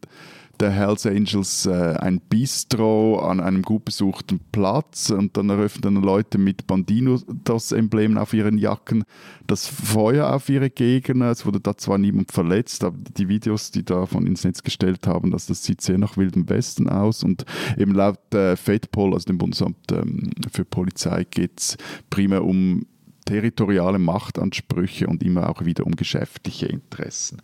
der 0.64 0.72
Hells 0.72 1.05
Angels 1.05 1.66
äh, 1.66 1.72
ein 1.99 2.22
Bistro 2.22 3.20
an 3.20 3.41
einem 3.41 3.64
gut 3.64 3.84
besuchten 3.84 4.39
Platz 4.53 5.09
und 5.09 5.36
dann 5.36 5.49
eröffnen 5.49 6.01
Leute 6.01 6.38
mit 6.38 6.68
Bandino 6.68 7.20
das 7.43 7.74
Emblem 7.74 8.18
auf 8.18 8.34
ihren 8.34 8.57
Jacken 8.57 9.03
das 9.45 9.68
Feuer 9.68 10.34
auf 10.34 10.47
ihre 10.47 10.70
Gegner. 10.70 11.32
Es 11.32 11.45
wurde 11.45 11.59
da 11.59 11.76
zwar 11.76 11.97
niemand 11.97 12.32
verletzt, 12.32 12.86
aber 12.86 12.97
die 13.18 13.28
Videos, 13.28 13.72
die 13.72 13.84
davon 13.84 14.26
ins 14.26 14.45
Netz 14.45 14.64
gestellt 14.64 15.05
haben, 15.05 15.32
dass 15.32 15.47
das 15.47 15.64
sieht 15.64 15.82
sehr 15.82 15.97
nach 15.97 16.16
Wildem 16.16 16.47
Westen 16.47 16.88
aus 16.88 17.26
und 17.26 17.43
eben 17.78 17.93
laut 17.93 18.34
äh, 18.34 18.55
FEDPOL, 18.55 19.14
also 19.14 19.26
dem 19.26 19.39
Bundesamt 19.39 19.91
ähm, 19.91 20.32
für 20.49 20.64
Polizei, 20.64 21.26
geht 21.30 21.59
es 21.59 21.78
primär 22.09 22.45
um 22.45 22.86
territoriale 23.26 23.99
Machtansprüche 23.99 25.07
und 25.07 25.24
immer 25.24 25.49
auch 25.49 25.66
wieder 25.66 25.86
um 25.86 25.97
geschäftliche 25.97 26.68
Interessen. 26.68 27.41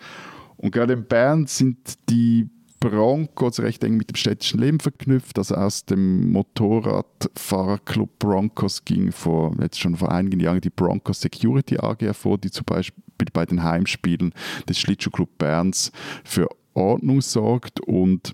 Und 0.55 0.71
gerade 0.71 0.93
in 0.93 1.05
Bern 1.05 1.47
sind 1.47 1.77
die 2.09 2.49
Broncos 2.79 3.59
recht 3.59 3.83
eng 3.83 3.97
mit 3.97 4.09
dem 4.09 4.15
städtischen 4.15 4.59
Leben 4.59 4.79
verknüpft. 4.79 5.37
Also 5.37 5.55
aus 5.55 5.85
dem 5.85 6.31
Motorradfahrerclub 6.31 8.19
Broncos 8.19 8.85
ging 8.85 9.11
vor, 9.11 9.55
jetzt 9.61 9.79
schon 9.79 9.95
vor 9.95 10.11
einigen 10.11 10.39
Jahren 10.39 10.61
die 10.61 10.69
Broncos 10.69 11.21
Security 11.21 11.77
AG 11.77 12.01
hervor, 12.01 12.37
die 12.37 12.51
zum 12.51 12.65
Beispiel 12.65 13.27
bei 13.33 13.45
den 13.45 13.63
Heimspielen 13.63 14.33
des 14.67 14.79
Schlittschuhclub 14.79 15.29
Berns 15.37 15.91
für 16.23 16.47
Ordnung 16.73 17.21
sorgt 17.21 17.81
und 17.81 18.33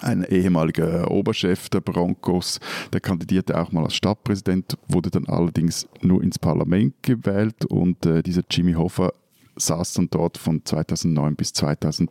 ein 0.00 0.24
ehemaliger 0.24 1.10
Oberchef 1.10 1.68
der 1.68 1.80
Broncos, 1.80 2.60
der 2.92 3.00
kandidierte 3.00 3.58
auch 3.60 3.72
mal 3.72 3.84
als 3.84 3.94
Stadtpräsident, 3.94 4.78
wurde 4.86 5.10
dann 5.10 5.26
allerdings 5.26 5.88
nur 6.00 6.22
ins 6.22 6.38
Parlament 6.38 6.94
gewählt 7.02 7.64
und 7.64 8.06
äh, 8.06 8.22
dieser 8.22 8.42
Jimmy 8.48 8.74
Hoffa 8.74 9.12
saß 9.56 9.94
dann 9.94 10.08
dort 10.08 10.38
von 10.38 10.64
2009 10.64 11.34
bis 11.34 11.52
2010 11.52 12.08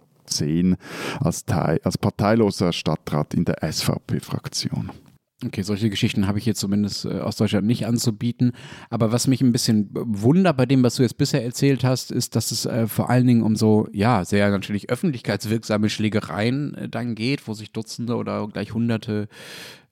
als, 1.19 1.45
Teil, 1.45 1.79
als 1.83 1.97
parteiloser 1.97 2.73
Stadtrat 2.73 3.33
in 3.33 3.45
der 3.45 3.57
SVP-Fraktion. 3.61 4.91
Okay, 5.45 5.61
solche 5.61 5.91
Geschichten 5.91 6.25
habe 6.25 6.39
ich 6.39 6.47
jetzt 6.47 6.59
zumindest 6.59 7.05
äh, 7.05 7.19
aus 7.19 7.35
Deutschland 7.35 7.67
nicht 7.67 7.85
anzubieten. 7.85 8.53
Aber 8.89 9.11
was 9.11 9.27
mich 9.27 9.41
ein 9.41 9.51
bisschen 9.51 9.89
wundert 9.93 10.57
bei 10.57 10.65
dem, 10.65 10.81
was 10.81 10.95
du 10.95 11.03
jetzt 11.03 11.19
bisher 11.19 11.43
erzählt 11.43 11.83
hast, 11.83 12.11
ist, 12.11 12.35
dass 12.35 12.49
es 12.49 12.65
äh, 12.65 12.87
vor 12.87 13.11
allen 13.11 13.27
Dingen 13.27 13.43
um 13.43 13.55
so, 13.55 13.87
ja, 13.91 14.25
sehr 14.25 14.49
natürlich 14.49 14.89
öffentlichkeitswirksame 14.89 15.89
Schlägereien 15.89 16.73
äh, 16.73 16.89
dann 16.89 17.13
geht, 17.13 17.47
wo 17.47 17.53
sich 17.53 17.71
Dutzende 17.71 18.15
oder 18.15 18.47
gleich 18.47 18.73
Hunderte 18.73 19.27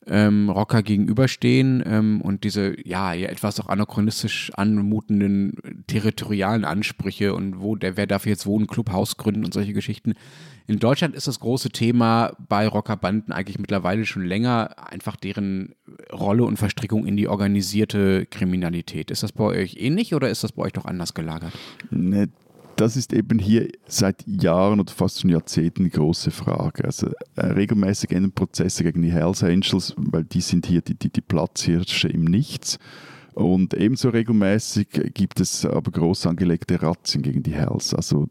ähm, 0.07 0.49
Rocker 0.49 0.83
gegenüberstehen 0.83 1.83
ähm, 1.85 2.21
und 2.21 2.43
diese 2.43 2.75
ja, 2.87 3.13
etwas 3.13 3.59
auch 3.59 3.67
anachronistisch 3.67 4.51
anmutenden 4.55 5.83
territorialen 5.87 6.65
Ansprüche 6.65 7.33
und 7.33 7.59
wo 7.59 7.75
der 7.75 7.97
wer 7.97 8.07
darf 8.07 8.25
jetzt 8.25 8.45
wohnen, 8.45 8.67
Clubhaus 8.67 9.17
gründen 9.17 9.45
und 9.45 9.53
solche 9.53 9.73
Geschichten. 9.73 10.13
In 10.67 10.79
Deutschland 10.79 11.15
ist 11.15 11.27
das 11.27 11.39
große 11.39 11.69
Thema 11.69 12.33
bei 12.49 12.67
Rockerbanden 12.67 13.31
eigentlich 13.31 13.59
mittlerweile 13.59 14.05
schon 14.05 14.25
länger 14.25 14.75
einfach 14.91 15.15
deren 15.15 15.75
Rolle 16.11 16.43
und 16.43 16.57
Verstrickung 16.57 17.05
in 17.05 17.17
die 17.17 17.27
organisierte 17.27 18.25
Kriminalität. 18.25 19.11
Ist 19.11 19.21
das 19.21 19.31
bei 19.31 19.43
euch 19.43 19.77
ähnlich 19.77 20.15
oder 20.15 20.29
ist 20.29 20.43
das 20.43 20.53
bei 20.53 20.63
euch 20.63 20.73
doch 20.73 20.85
anders 20.85 21.13
gelagert? 21.13 21.53
Ne, 21.91 22.29
das 22.75 22.97
ist 22.97 23.13
eben 23.13 23.39
hier 23.39 23.69
seit 23.87 24.25
Jahren 24.27 24.79
oder 24.79 24.91
fast 24.91 25.21
schon 25.21 25.29
Jahrzehnten 25.29 25.83
eine 25.83 25.89
große 25.89 26.31
Frage. 26.31 26.85
Also 26.85 27.07
äh, 27.35 27.45
regelmäßig 27.47 28.11
enden 28.11 28.31
Prozesse 28.31 28.83
gegen 28.83 29.01
die 29.01 29.11
Hells 29.11 29.43
Angels, 29.43 29.93
weil 29.97 30.23
die 30.23 30.41
sind 30.41 30.65
hier 30.65 30.81
die, 30.81 30.95
die, 30.95 31.09
die 31.09 31.21
Platzhirsche 31.21 32.07
im 32.07 32.25
Nichts. 32.25 32.77
Und 33.35 33.73
ebenso 33.73 34.09
regelmäßig 34.09 34.87
gibt 35.13 35.41
es 35.41 35.65
aber 35.65 35.91
groß 35.91 36.25
angelegte 36.25 36.81
Razzien 36.81 37.21
gegen 37.21 37.43
die 37.43 37.53
Hells. 37.53 37.93
Also 37.93 38.27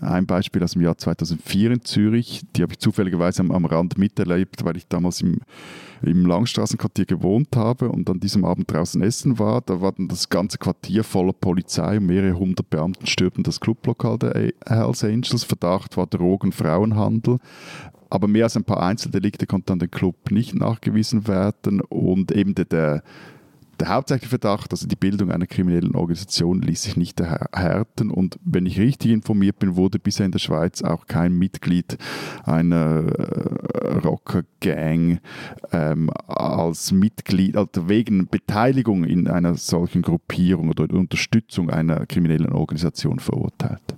ein 0.00 0.24
Beispiel 0.24 0.64
aus 0.64 0.72
dem 0.72 0.80
Jahr 0.80 0.96
2004 0.96 1.72
in 1.72 1.84
Zürich, 1.84 2.40
die 2.56 2.62
habe 2.62 2.72
ich 2.72 2.78
zufälligerweise 2.78 3.42
am, 3.42 3.50
am 3.50 3.66
Rand 3.66 3.98
miterlebt, 3.98 4.64
weil 4.64 4.78
ich 4.78 4.88
damals 4.88 5.20
im, 5.20 5.40
im 6.00 6.24
Langstraßenquartier 6.24 7.04
gewohnt 7.04 7.54
habe 7.54 7.90
und 7.90 8.08
an 8.08 8.18
diesem 8.18 8.46
Abend 8.46 8.72
draußen 8.72 9.02
essen 9.02 9.38
war. 9.38 9.60
Da 9.60 9.82
war 9.82 9.92
dann 9.92 10.08
das 10.08 10.30
ganze 10.30 10.56
Quartier 10.56 11.04
voller 11.04 11.34
Polizei 11.34 11.98
und 11.98 12.06
mehrere 12.06 12.38
hundert 12.38 12.70
Beamten 12.70 13.06
stürmten 13.06 13.44
das 13.44 13.60
Clublokal 13.60 14.18
der 14.18 14.52
Hells 14.64 15.04
Angels. 15.04 15.44
Verdacht 15.44 15.98
war 15.98 16.06
Drogen, 16.06 16.52
Frauenhandel. 16.52 17.40
Aber 18.08 18.26
mehr 18.26 18.44
als 18.44 18.56
ein 18.56 18.64
paar 18.64 18.82
Einzeldelikte 18.82 19.46
konnten 19.46 19.72
an 19.72 19.80
den 19.80 19.90
Club 19.90 20.30
nicht 20.30 20.54
nachgewiesen 20.54 21.28
werden 21.28 21.82
und 21.82 22.32
eben 22.32 22.54
der, 22.54 22.64
der 22.64 23.02
der 23.80 23.88
hauptsächliche 23.88 24.30
Verdacht, 24.30 24.72
also 24.72 24.86
die 24.86 24.96
Bildung 24.96 25.30
einer 25.30 25.46
kriminellen 25.46 25.94
Organisation, 25.94 26.62
ließ 26.62 26.82
sich 26.82 26.96
nicht 26.96 27.20
erhärten. 27.20 28.10
Und 28.10 28.38
wenn 28.44 28.66
ich 28.66 28.78
richtig 28.78 29.12
informiert 29.12 29.58
bin, 29.58 29.76
wurde 29.76 29.98
bisher 29.98 30.26
in 30.26 30.32
der 30.32 30.38
Schweiz 30.38 30.82
auch 30.82 31.06
kein 31.06 31.34
Mitglied 31.34 31.98
einer 32.44 33.04
äh, 33.04 33.98
Rocker-Gang 33.98 35.20
ähm, 35.72 36.10
als 36.26 36.92
Mitglied, 36.92 37.56
also 37.56 37.88
wegen 37.88 38.28
Beteiligung 38.28 39.04
in 39.04 39.28
einer 39.28 39.54
solchen 39.54 40.02
Gruppierung 40.02 40.70
oder 40.70 40.92
Unterstützung 40.94 41.70
einer 41.70 42.06
kriminellen 42.06 42.52
Organisation 42.52 43.18
verurteilt. 43.18 43.95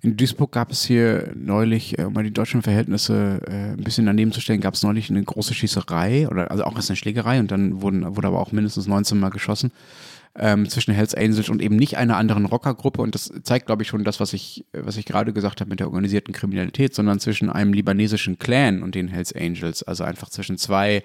In 0.00 0.16
Duisburg 0.16 0.52
gab 0.52 0.70
es 0.70 0.84
hier 0.84 1.32
neulich, 1.34 1.98
äh, 1.98 2.04
um 2.04 2.12
mal 2.12 2.22
die 2.22 2.32
deutschen 2.32 2.62
Verhältnisse 2.62 3.40
äh, 3.46 3.72
ein 3.72 3.82
bisschen 3.82 4.06
daneben 4.06 4.30
zu 4.30 4.40
stellen, 4.40 4.60
gab 4.60 4.74
es 4.74 4.82
neulich 4.82 5.10
eine 5.10 5.22
große 5.22 5.54
Schießerei 5.54 6.28
oder 6.28 6.50
also 6.50 6.64
auch 6.64 6.76
erst 6.76 6.90
eine 6.90 6.96
Schlägerei 6.96 7.40
und 7.40 7.50
dann 7.50 7.82
wurden, 7.82 8.16
wurde 8.16 8.28
aber 8.28 8.40
auch 8.40 8.52
mindestens 8.52 8.86
19 8.86 9.18
Mal 9.18 9.30
geschossen 9.30 9.72
ähm, 10.36 10.68
zwischen 10.68 10.94
Hells 10.94 11.14
Angels 11.14 11.48
und 11.48 11.60
eben 11.60 11.76
nicht 11.76 11.96
einer 11.96 12.16
anderen 12.16 12.46
Rockergruppe. 12.46 13.02
Und 13.02 13.14
das 13.14 13.32
zeigt, 13.42 13.66
glaube 13.66 13.82
ich, 13.82 13.88
schon 13.88 14.04
das, 14.04 14.20
was 14.20 14.32
ich, 14.32 14.64
was 14.72 14.96
ich 14.96 15.04
gerade 15.04 15.32
gesagt 15.32 15.60
habe 15.60 15.70
mit 15.70 15.80
der 15.80 15.88
organisierten 15.88 16.32
Kriminalität, 16.32 16.94
sondern 16.94 17.18
zwischen 17.18 17.50
einem 17.50 17.72
libanesischen 17.72 18.38
Clan 18.38 18.82
und 18.82 18.94
den 18.94 19.08
Hells 19.08 19.34
Angels, 19.34 19.82
also 19.82 20.04
einfach 20.04 20.28
zwischen 20.28 20.58
zwei 20.58 21.02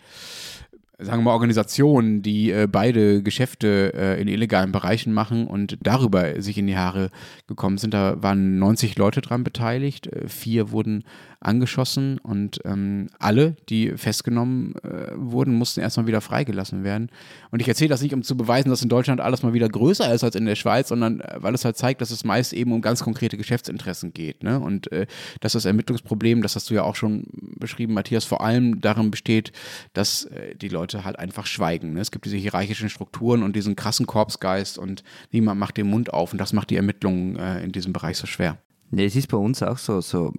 sagen 1.00 1.20
wir 1.20 1.26
mal, 1.26 1.34
Organisationen, 1.34 2.22
die 2.22 2.52
äh, 2.52 2.68
beide 2.72 3.24
Geschäfte 3.24 3.94
äh, 3.96 4.22
in 4.22 4.28
illegalen 4.28 4.72
Bereichen 4.72 5.14
machen 5.14 5.48
und 5.48 5.78
darüber 5.82 6.42
sich 6.42 6.58
in 6.58 6.68
die 6.68 6.78
Haare 6.78 7.10
gekommen 7.48 7.78
sind. 7.78 7.94
Da 7.94 8.22
waren 8.22 8.60
90 8.60 8.98
Leute 8.98 9.22
dran 9.22 9.44
beteiligt, 9.44 10.08
äh, 10.08 10.28
vier 10.28 10.72
wurden 10.72 11.04
angeschossen 11.46 12.18
und 12.20 12.60
ähm, 12.66 13.08
alle, 13.20 13.56
die 13.70 13.98
festgenommen 13.98 14.76
äh, 14.84 15.12
wurden, 15.16 15.54
mussten 15.56 15.82
erstmal 15.82 16.08
wieder 16.08 16.22
freigelassen 16.22 16.84
werden. 16.84 17.10
Und 17.52 17.62
ich 17.62 17.68
erzähle 17.68 17.90
das 17.90 18.02
nicht, 18.02 18.14
um 18.14 18.24
zu 18.24 18.38
beweisen, 18.38 18.70
dass 18.70 18.82
in 18.82 18.90
Deutschland 18.90 19.22
alles 19.22 19.44
mal 19.44 19.54
wieder 19.54 19.70
größer 19.70 20.14
ist 20.14 20.24
als 20.24 20.36
in 20.36 20.46
der 20.46 20.56
Schweiz, 20.56 20.90
sondern 20.90 21.22
äh, 21.22 21.38
weil 21.40 21.54
es 21.54 21.66
halt 21.66 21.78
zeigt, 21.78 22.02
dass 22.02 22.12
es 22.12 22.24
meist 22.24 22.54
eben 22.54 22.72
um 22.72 22.82
ganz 22.82 23.04
konkrete 23.04 23.38
Geschäftsinteressen 23.38 24.14
geht. 24.14 24.44
Ne? 24.44 24.60
Und 24.60 24.92
äh, 24.92 25.06
dass 25.42 25.54
das 25.54 25.66
Ermittlungsproblem, 25.66 26.42
das 26.42 26.56
hast 26.56 26.70
du 26.70 26.74
ja 26.74 26.84
auch 26.84 26.96
schon 26.96 27.26
beschrieben, 27.58 27.94
Matthias, 27.94 28.26
vor 28.26 28.42
allem 28.42 28.82
darin 28.82 29.12
besteht, 29.12 29.52
dass 29.94 30.26
äh, 30.26 30.56
die 30.56 30.70
Leute 30.70 31.04
halt 31.04 31.20
einfach 31.20 31.46
schweigen. 31.46 31.94
Ne? 31.94 32.02
Es 32.02 32.12
gibt 32.12 32.26
diese 32.26 32.38
hierarchischen 32.38 32.90
Strukturen 32.90 33.44
und 33.44 33.56
diesen 33.56 33.76
krassen 33.76 34.08
Korpsgeist 34.08 34.78
und 34.78 35.04
niemand 35.32 35.60
macht 35.60 35.78
den 35.78 35.88
Mund 35.88 36.14
auf 36.14 36.32
und 36.32 36.40
das 36.40 36.54
macht 36.54 36.70
die 36.70 36.78
Ermittlungen 36.78 37.36
äh, 37.36 37.64
in 37.64 37.72
diesem 37.72 37.94
Bereich 37.94 38.18
so 38.18 38.28
schwer. 38.28 38.58
Nee, 38.92 39.06
es 39.06 39.16
ist 39.16 39.28
bei 39.28 39.38
uns 39.38 39.64
auch 39.64 39.80
so, 39.80 40.02
so 40.02 40.34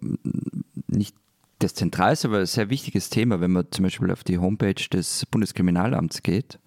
nicht 0.95 1.17
das 1.59 1.75
Zentralste, 1.75 2.29
aber 2.29 2.41
ein 2.41 2.47
sehr 2.47 2.71
wichtiges 2.71 3.11
Thema, 3.11 3.41
wenn 3.41 3.53
man 3.53 3.67
zum 3.71 3.85
Beispiel 3.85 4.11
auf 4.11 4.25
die 4.25 4.39
Homepage 4.39 4.75
des 4.75 5.27
Bundeskriminalamts 5.27 6.23
geht 6.23 6.59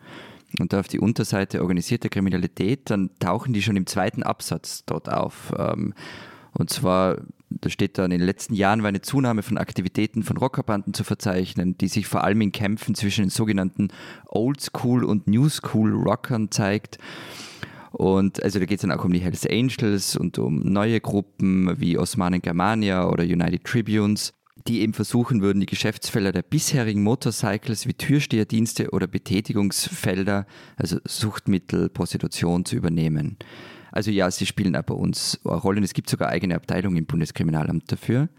und 0.59 0.73
da 0.73 0.79
auf 0.79 0.87
die 0.87 0.99
Unterseite 0.99 1.61
organisierte 1.61 2.09
Kriminalität, 2.09 2.89
dann 2.89 3.11
tauchen 3.19 3.53
die 3.53 3.61
schon 3.61 3.75
im 3.75 3.85
zweiten 3.85 4.23
Absatz 4.23 4.83
dort 4.85 5.09
auf. 5.11 5.53
Ähm, 5.57 5.93
und 6.53 6.69
zwar, 6.69 7.17
da 7.49 7.69
steht 7.69 7.97
dann, 7.97 8.11
in 8.11 8.19
den 8.19 8.25
letzten 8.25 8.55
Jahren 8.55 8.81
war 8.81 8.89
eine 8.89 9.01
Zunahme 9.01 9.43
von 9.43 9.57
Aktivitäten 9.57 10.23
von 10.23 10.37
Rockerbanden 10.37 10.93
zu 10.93 11.03
verzeichnen, 11.03 11.77
die 11.77 11.87
sich 11.87 12.07
vor 12.07 12.23
allem 12.23 12.41
in 12.41 12.51
Kämpfen 12.51 12.95
zwischen 12.95 13.25
den 13.25 13.29
sogenannten 13.29 13.89
Oldschool 14.25 15.03
und 15.03 15.27
New 15.27 15.49
School 15.49 15.93
Rockern 15.93 16.49
zeigt. 16.49 16.97
Und 17.91 18.43
also 18.43 18.59
da 18.59 18.65
geht 18.65 18.79
es 18.79 18.81
dann 18.81 18.91
auch 18.91 19.03
um 19.03 19.13
die 19.13 19.19
Hells 19.19 19.45
Angels 19.45 20.15
und 20.15 20.37
um 20.39 20.59
neue 20.59 20.99
Gruppen 20.99 21.79
wie 21.79 21.97
Osmanen 21.97 22.41
Germania 22.41 23.07
oder 23.09 23.23
United 23.23 23.63
Tribunes, 23.63 24.33
die 24.67 24.81
eben 24.81 24.93
versuchen 24.93 25.41
würden, 25.41 25.59
die 25.59 25.65
Geschäftsfelder 25.65 26.31
der 26.31 26.41
bisherigen 26.41 27.03
Motorcycles 27.03 27.87
wie 27.87 27.93
Türsteherdienste 27.93 28.89
oder 28.91 29.07
Betätigungsfelder, 29.07 30.45
also 30.75 30.99
Suchtmittel, 31.05 31.89
Prostitution 31.89 32.65
zu 32.65 32.75
übernehmen. 32.75 33.37
Also 33.91 34.11
ja, 34.11 34.29
sie 34.29 34.45
spielen 34.45 34.73
bei 34.73 34.93
uns 34.93 35.39
eine 35.45 35.55
Rolle 35.55 35.77
und 35.77 35.83
es 35.83 35.93
gibt 35.93 36.09
sogar 36.09 36.29
eigene 36.29 36.55
Abteilungen 36.55 36.97
im 36.97 37.05
Bundeskriminalamt 37.05 37.91
dafür. 37.91 38.29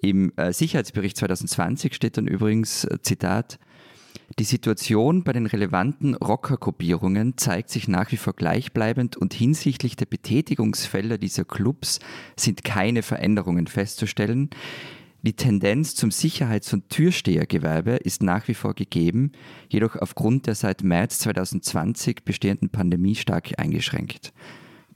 Im 0.00 0.32
äh, 0.36 0.52
Sicherheitsbericht 0.52 1.16
2020 1.16 1.94
steht 1.94 2.16
dann 2.16 2.26
übrigens, 2.26 2.84
äh, 2.84 2.98
Zitat, 3.02 3.58
die 4.38 4.44
Situation 4.44 5.24
bei 5.24 5.32
den 5.32 5.46
relevanten 5.46 6.14
Rockergruppierungen 6.14 7.38
zeigt 7.38 7.70
sich 7.70 7.88
nach 7.88 8.12
wie 8.12 8.16
vor 8.16 8.34
gleichbleibend 8.34 9.16
und 9.16 9.32
hinsichtlich 9.32 9.96
der 9.96 10.06
Betätigungsfelder 10.06 11.16
dieser 11.16 11.44
Clubs 11.44 12.00
sind 12.36 12.62
keine 12.64 13.02
Veränderungen 13.02 13.66
festzustellen. 13.66 14.50
Die 15.22 15.32
Tendenz 15.32 15.94
zum 15.94 16.10
Sicherheits- 16.10 16.72
und 16.72 16.88
Türstehergewerbe 16.90 17.92
ist 17.92 18.22
nach 18.22 18.46
wie 18.46 18.54
vor 18.54 18.74
gegeben, 18.74 19.32
jedoch 19.68 19.96
aufgrund 19.96 20.46
der 20.46 20.54
seit 20.54 20.82
März 20.82 21.20
2020 21.20 22.24
bestehenden 22.24 22.68
Pandemie 22.68 23.14
stark 23.14 23.58
eingeschränkt. 23.58 24.32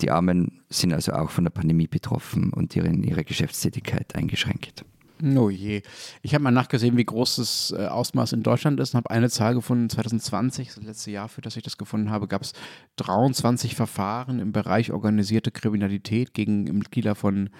Die 0.02 0.10
Armen 0.10 0.60
sind 0.68 0.92
also 0.92 1.12
auch 1.12 1.30
von 1.30 1.44
der 1.44 1.50
Pandemie 1.50 1.88
betroffen 1.88 2.52
und 2.52 2.76
in 2.76 3.02
ihrer 3.02 3.24
Geschäftstätigkeit 3.24 4.14
eingeschränkt. 4.14 4.84
Oh 5.22 5.50
je. 5.50 5.82
Ich 6.22 6.34
habe 6.34 6.42
mal 6.42 6.50
nachgesehen, 6.50 6.96
wie 6.96 7.04
groß 7.04 7.36
das 7.36 7.74
äh, 7.76 7.86
Ausmaß 7.86 8.32
in 8.32 8.42
Deutschland 8.42 8.80
ist 8.80 8.94
und 8.94 8.98
habe 8.98 9.10
eine 9.10 9.28
Zahl 9.28 9.54
gefunden. 9.54 9.90
2020, 9.90 10.68
das 10.74 10.82
letzte 10.82 11.10
Jahr, 11.10 11.28
für 11.28 11.42
das 11.42 11.56
ich 11.56 11.62
das 11.62 11.76
gefunden 11.76 12.10
habe, 12.10 12.26
gab 12.26 12.42
es 12.42 12.52
23 12.96 13.74
Verfahren 13.74 14.38
im 14.38 14.52
Bereich 14.52 14.92
organisierte 14.92 15.50
Kriminalität 15.50 16.32
gegen 16.32 16.64
Mitglieder 16.64 17.14
von 17.14 17.50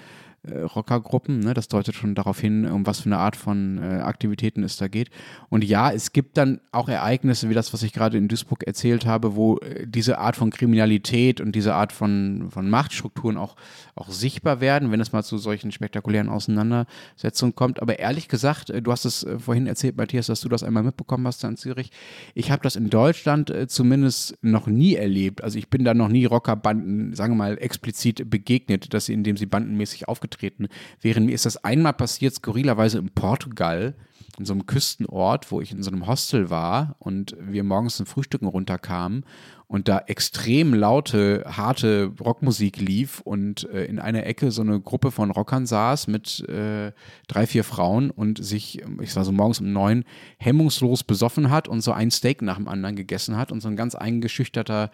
äh, 0.42 0.60
Rockergruppen. 0.60 1.40
Ne? 1.40 1.52
Das 1.52 1.68
deutet 1.68 1.94
schon 1.94 2.14
darauf 2.14 2.40
hin, 2.40 2.64
um 2.64 2.86
was 2.86 3.00
für 3.00 3.06
eine 3.06 3.18
Art 3.18 3.36
von 3.36 3.78
äh, 3.78 4.00
Aktivitäten 4.00 4.62
es 4.64 4.78
da 4.78 4.88
geht. 4.88 5.10
Und 5.50 5.64
ja, 5.64 5.90
es 5.90 6.12
gibt 6.12 6.38
dann 6.38 6.60
auch 6.72 6.88
Ereignisse 6.88 7.50
wie 7.50 7.54
das, 7.54 7.74
was 7.74 7.82
ich 7.82 7.92
gerade 7.92 8.16
in 8.16 8.26
Duisburg 8.28 8.64
erzählt 8.64 9.04
habe, 9.04 9.36
wo 9.36 9.58
äh, 9.58 9.86
diese 9.86 10.18
Art 10.18 10.36
von 10.36 10.50
Kriminalität 10.50 11.42
und 11.42 11.52
diese 11.52 11.74
Art 11.74 11.92
von, 11.92 12.48
von 12.50 12.70
Machtstrukturen 12.70 13.36
auch, 13.36 13.56
auch 13.94 14.08
sichtbar 14.08 14.62
werden, 14.62 14.90
wenn 14.90 15.00
es 15.00 15.12
mal 15.12 15.22
zu 15.22 15.36
solchen 15.36 15.72
spektakulären 15.72 16.30
Auseinandersetzungen 16.30 17.54
kommt. 17.54 17.82
Aber 17.82 17.98
ehrlich 17.98 18.28
gesagt, 18.28 18.70
äh, 18.70 18.80
du 18.80 18.92
hast 18.92 19.04
es 19.04 19.24
äh, 19.24 19.38
vorhin 19.38 19.66
erzählt, 19.66 19.98
Matthias, 19.98 20.28
dass 20.28 20.40
du 20.40 20.48
das 20.48 20.62
einmal 20.62 20.84
mitbekommen 20.84 21.26
hast 21.26 21.44
in 21.44 21.58
Zürich. 21.58 21.90
Ich 22.34 22.50
habe 22.50 22.62
das 22.62 22.76
in 22.76 22.88
Deutschland 22.88 23.50
äh, 23.50 23.68
zumindest 23.68 24.38
noch 24.40 24.68
nie 24.68 24.94
erlebt. 24.94 25.44
Also 25.44 25.58
ich 25.58 25.68
bin 25.68 25.84
da 25.84 25.92
noch 25.92 26.08
nie 26.08 26.24
Rockerbanden, 26.24 27.14
sagen 27.14 27.34
wir 27.34 27.38
mal, 27.38 27.58
explizit 27.58 28.30
begegnet, 28.30 28.94
dass 28.94 29.04
sie, 29.04 29.12
indem 29.12 29.36
sie 29.36 29.44
bandenmäßig 29.44 30.08
aufgetreten 30.08 30.29
aufgetreten 30.30 30.68
wären. 31.00 31.26
Mir 31.26 31.34
ist 31.34 31.46
das 31.46 31.62
einmal 31.64 31.92
passiert, 31.92 32.34
skurrilerweise 32.34 32.98
in 32.98 33.10
Portugal, 33.10 33.94
in 34.38 34.44
so 34.44 34.52
einem 34.52 34.66
Küstenort, 34.66 35.50
wo 35.50 35.60
ich 35.60 35.72
in 35.72 35.82
so 35.82 35.90
einem 35.90 36.06
Hostel 36.06 36.50
war 36.50 36.96
und 36.98 37.36
wir 37.40 37.64
morgens 37.64 37.96
zum 37.96 38.06
Frühstücken 38.06 38.46
runterkamen 38.46 39.24
und 39.70 39.86
da 39.86 40.02
extrem 40.08 40.74
laute, 40.74 41.44
harte 41.46 42.10
Rockmusik 42.20 42.80
lief 42.80 43.20
und 43.20 43.70
äh, 43.70 43.84
in 43.84 44.00
einer 44.00 44.26
Ecke 44.26 44.50
so 44.50 44.62
eine 44.62 44.80
Gruppe 44.80 45.12
von 45.12 45.30
Rockern 45.30 45.64
saß 45.64 46.08
mit 46.08 46.40
äh, 46.48 46.90
drei, 47.28 47.46
vier 47.46 47.62
Frauen 47.62 48.10
und 48.10 48.44
sich, 48.44 48.82
ich 49.00 49.14
war 49.14 49.24
so 49.24 49.30
morgens 49.30 49.60
um 49.60 49.72
neun, 49.72 50.04
hemmungslos 50.38 51.04
besoffen 51.04 51.50
hat 51.50 51.68
und 51.68 51.82
so 51.82 51.92
ein 51.92 52.10
Steak 52.10 52.42
nach 52.42 52.56
dem 52.56 52.66
anderen 52.66 52.96
gegessen 52.96 53.36
hat 53.36 53.52
und 53.52 53.60
so 53.60 53.68
ein 53.68 53.76
ganz 53.76 53.94
eingeschüchterter 53.94 54.90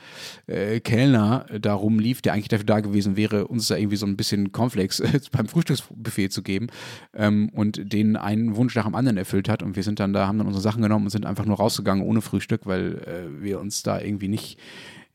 äh, 0.46 0.80
Kellner 0.80 1.46
da 1.58 1.72
rumlief, 1.72 2.20
der 2.20 2.34
eigentlich 2.34 2.48
dafür 2.48 2.66
da 2.66 2.80
gewesen 2.80 3.16
wäre, 3.16 3.46
uns 3.46 3.68
da 3.68 3.78
irgendwie 3.78 3.96
so 3.96 4.04
ein 4.04 4.18
bisschen 4.18 4.52
Cornflakes 4.52 5.02
beim 5.32 5.48
Frühstücksbuffet 5.48 6.28
zu 6.28 6.42
geben 6.42 6.66
ähm, 7.14 7.48
und 7.54 7.94
denen 7.94 8.16
einen 8.16 8.56
Wunsch 8.56 8.74
nach 8.74 8.84
dem 8.84 8.94
anderen 8.94 9.16
erfüllt 9.16 9.48
hat 9.48 9.62
und 9.62 9.74
wir 9.74 9.82
sind 9.82 10.00
dann 10.00 10.12
da, 10.12 10.26
haben 10.26 10.36
dann 10.36 10.48
unsere 10.48 10.62
Sachen 10.62 10.82
genommen 10.82 11.06
und 11.06 11.10
sind 11.10 11.24
einfach 11.24 11.46
nur 11.46 11.56
rausgegangen 11.56 12.04
ohne 12.04 12.20
Frühstück, 12.20 12.66
weil 12.66 12.98
äh, 13.06 13.42
wir 13.42 13.58
uns 13.58 13.82
da 13.82 13.98
irgendwie 13.98 14.28
nicht 14.28 14.58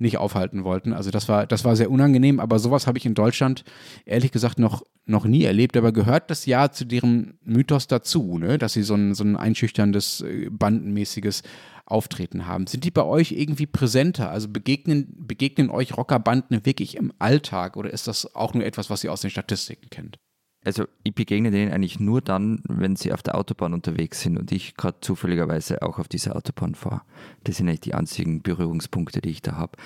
nicht 0.01 0.17
aufhalten 0.17 0.63
wollten. 0.63 0.93
Also 0.93 1.11
das 1.11 1.29
war, 1.29 1.45
das 1.45 1.63
war 1.63 1.75
sehr 1.75 1.91
unangenehm, 1.91 2.39
aber 2.39 2.59
sowas 2.59 2.87
habe 2.87 2.97
ich 2.97 3.05
in 3.05 3.13
Deutschland 3.13 3.63
ehrlich 4.05 4.31
gesagt 4.31 4.57
noch, 4.57 4.83
noch 5.05 5.25
nie 5.25 5.43
erlebt. 5.43 5.77
Aber 5.77 5.91
gehört 5.91 6.29
das 6.31 6.45
ja 6.45 6.71
zu 6.71 6.85
deren 6.85 7.37
Mythos 7.43 7.87
dazu, 7.87 8.37
ne? 8.39 8.57
dass 8.57 8.73
sie 8.73 8.83
so 8.83 8.95
ein, 8.95 9.13
so 9.13 9.23
ein 9.23 9.37
einschüchterndes, 9.37 10.21
äh, 10.21 10.49
bandenmäßiges 10.49 11.43
Auftreten 11.85 12.47
haben. 12.47 12.67
Sind 12.67 12.83
die 12.83 12.91
bei 12.91 13.03
euch 13.03 13.31
irgendwie 13.31 13.67
präsenter? 13.67 14.31
Also 14.31 14.49
begegnen, 14.49 15.13
begegnen 15.17 15.69
euch 15.69 15.95
Rockerbanden 15.97 16.65
wirklich 16.65 16.95
im 16.95 17.13
Alltag 17.19 17.77
oder 17.77 17.91
ist 17.91 18.07
das 18.07 18.35
auch 18.35 18.53
nur 18.53 18.65
etwas, 18.65 18.89
was 18.89 19.03
ihr 19.03 19.11
aus 19.11 19.21
den 19.21 19.29
Statistiken 19.29 19.89
kennt? 19.89 20.19
Also 20.63 20.85
ich 21.03 21.15
begegne 21.15 21.51
denen 21.51 21.71
eigentlich 21.71 21.99
nur 21.99 22.21
dann, 22.21 22.61
wenn 22.67 22.95
sie 22.95 23.13
auf 23.13 23.23
der 23.23 23.35
Autobahn 23.35 23.73
unterwegs 23.73 24.21
sind 24.21 24.37
und 24.37 24.51
ich 24.51 24.75
gerade 24.75 24.97
zufälligerweise 25.01 25.81
auch 25.81 25.97
auf 25.97 26.07
dieser 26.07 26.35
Autobahn 26.35 26.75
fahre. 26.75 27.01
Das 27.43 27.57
sind 27.57 27.67
eigentlich 27.67 27.81
die 27.81 27.93
einzigen 27.95 28.41
Berührungspunkte, 28.41 29.21
die 29.21 29.31
ich 29.31 29.41
da 29.41 29.53
habe. 29.53 29.77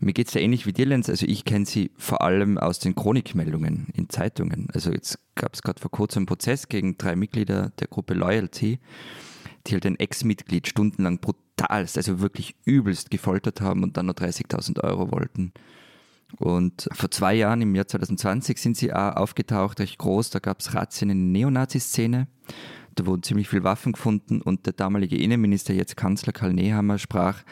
Mir 0.00 0.12
geht 0.12 0.28
es 0.28 0.34
ja 0.34 0.40
ähnlich 0.40 0.66
wie 0.66 0.72
dir, 0.72 0.86
Lenz. 0.86 1.08
Also 1.08 1.26
ich 1.26 1.44
kenne 1.44 1.66
sie 1.66 1.90
vor 1.96 2.22
allem 2.22 2.58
aus 2.58 2.78
den 2.78 2.94
Chronikmeldungen 2.94 3.88
in 3.94 4.08
Zeitungen. 4.08 4.68
Also 4.72 4.92
jetzt 4.92 5.18
gab 5.34 5.54
es 5.54 5.62
gerade 5.62 5.80
vor 5.80 5.90
kurzem 5.90 6.20
einen 6.20 6.26
Prozess 6.26 6.68
gegen 6.68 6.96
drei 6.98 7.16
Mitglieder 7.16 7.72
der 7.80 7.88
Gruppe 7.88 8.14
Loyalty, 8.14 8.78
die 9.66 9.72
halt 9.72 9.86
ein 9.86 9.98
Ex-Mitglied 9.98 10.68
stundenlang 10.68 11.18
brutalst, 11.18 11.96
also 11.96 12.20
wirklich 12.20 12.54
übelst 12.64 13.10
gefoltert 13.10 13.60
haben 13.60 13.82
und 13.82 13.96
dann 13.96 14.06
nur 14.06 14.14
30.000 14.14 14.84
Euro 14.84 15.10
wollten. 15.10 15.52
Und 16.36 16.88
vor 16.92 17.10
zwei 17.10 17.34
Jahren, 17.34 17.62
im 17.62 17.74
Jahr 17.74 17.86
2020, 17.86 18.60
sind 18.60 18.76
sie 18.76 18.92
auch 18.92 19.16
aufgetaucht, 19.16 19.80
recht 19.80 19.98
groß. 19.98 20.30
Da 20.30 20.38
gab 20.38 20.60
es 20.60 20.74
Razzien 20.74 21.10
in 21.10 21.32
der 21.32 21.40
Neonazi-Szene. 21.40 22.28
Da 22.94 23.06
wurden 23.06 23.22
ziemlich 23.22 23.48
viele 23.48 23.64
Waffen 23.64 23.92
gefunden 23.92 24.42
und 24.42 24.66
der 24.66 24.72
damalige 24.72 25.16
Innenminister, 25.16 25.72
jetzt 25.72 25.96
Kanzler 25.96 26.32
Karl 26.32 26.52
Nehammer, 26.52 26.98
sprach 26.98 27.42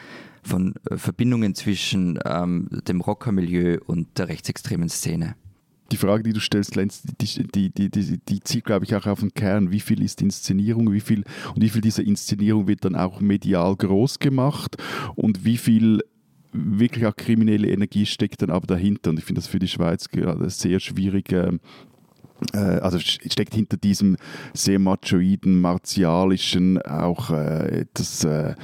von 0.43 0.75
äh, 0.89 0.97
Verbindungen 0.97 1.55
zwischen 1.55 2.19
ähm, 2.25 2.67
dem 2.87 3.01
Rockermilieu 3.01 3.79
und 3.85 4.17
der 4.17 4.27
rechtsextremen 4.27 4.89
Szene. 4.89 5.35
Die 5.91 5.97
Frage, 5.97 6.23
die 6.23 6.33
du 6.33 6.41
stellst, 6.41 6.75
Lenz, 6.75 7.01
die, 7.03 7.47
die, 7.47 7.69
die, 7.69 7.89
die, 7.89 8.39
zielt, 8.41 8.65
glaube 8.65 8.83
ich, 8.83 8.93
auch 8.93 9.07
auf 9.07 9.21
den 9.21 9.33
Kern. 9.33 9.71
Wie 9.71 9.79
viel 9.79 10.01
ist 10.03 10.21
Inszenierung, 10.21 10.91
wie 10.91 10.99
viel 10.99 11.23
und 11.55 11.61
wie 11.61 11.69
viel 11.69 11.79
dieser 11.81 12.03
Inszenierung 12.03 12.67
wird 12.67 12.83
dann 12.83 12.95
auch 12.95 13.21
medial 13.21 13.73
groß 13.77 14.19
gemacht 14.19 14.75
und 15.15 15.45
wie 15.45 15.57
viel 15.57 16.01
wirklich 16.51 17.05
auch 17.05 17.15
kriminelle 17.15 17.69
Energie 17.69 18.05
steckt 18.05 18.41
dann 18.41 18.49
aber 18.49 18.67
dahinter. 18.67 19.11
Und 19.11 19.19
ich 19.19 19.25
finde 19.25 19.41
das 19.41 19.47
für 19.47 19.59
die 19.59 19.67
Schweiz 19.67 20.09
gerade 20.09 20.49
sehr 20.49 20.79
schwierig. 20.79 21.31
Ähm, 21.31 21.59
äh, 22.53 22.57
also 22.57 22.99
steckt 22.99 23.53
hinter 23.55 23.77
diesem 23.77 24.17
sehr 24.53 24.79
machoiden, 24.79 25.59
martialischen, 25.59 26.81
auch 26.81 27.31
äh, 27.31 27.81
etwas 27.81 28.23
äh, 28.23 28.51
äh, 28.51 28.55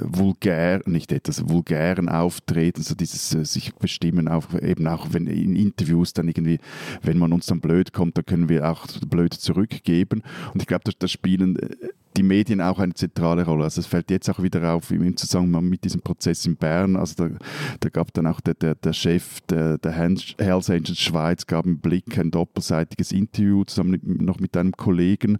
vulgär, 0.00 0.82
nicht 0.86 1.12
etwas 1.12 1.48
vulgären 1.48 2.08
Auftreten, 2.08 2.82
so 2.82 2.94
dieses 2.94 3.34
äh, 3.34 3.44
sich 3.44 3.74
bestimmen, 3.74 4.28
auch 4.28 4.54
eben 4.60 4.86
auch 4.86 5.08
wenn 5.12 5.26
in 5.26 5.56
Interviews 5.56 6.12
dann 6.12 6.28
irgendwie, 6.28 6.58
wenn 7.02 7.18
man 7.18 7.32
uns 7.32 7.46
dann 7.46 7.60
blöd 7.60 7.92
kommt, 7.92 8.16
dann 8.16 8.26
können 8.26 8.48
wir 8.48 8.68
auch 8.70 8.86
blöd 9.06 9.34
zurückgeben. 9.34 10.22
Und 10.52 10.62
ich 10.62 10.66
glaube, 10.66 10.90
das 10.98 11.10
spielen 11.10 11.56
äh, 11.56 11.76
die 12.16 12.22
Medien 12.22 12.60
auch 12.60 12.78
eine 12.78 12.94
zentrale 12.94 13.44
Rolle. 13.44 13.64
Also 13.64 13.80
es 13.80 13.86
fällt 13.86 14.10
jetzt 14.10 14.28
auch 14.30 14.42
wieder 14.42 14.74
auf 14.74 14.90
im 14.90 15.16
Zusammenhang 15.16 15.68
mit 15.68 15.84
diesem 15.84 16.00
Prozess 16.00 16.46
in 16.46 16.56
Bern. 16.56 16.96
Also 16.96 17.28
da, 17.28 17.34
da 17.80 17.88
gab 17.88 18.12
dann 18.14 18.26
auch 18.26 18.40
der, 18.40 18.54
der, 18.54 18.74
der 18.74 18.92
Chef 18.92 19.40
der, 19.42 19.78
der 19.78 19.92
Hells 19.92 20.70
Angels 20.70 20.98
Schweiz 20.98 21.46
gab 21.46 21.66
einen 21.66 21.78
Blick, 21.78 22.18
ein 22.18 22.30
doppelseitiges 22.30 23.12
Interview 23.12 23.64
zusammen 23.64 23.90
mit, 23.90 24.22
noch 24.22 24.40
mit 24.40 24.56
einem 24.56 24.72
Kollegen 24.72 25.38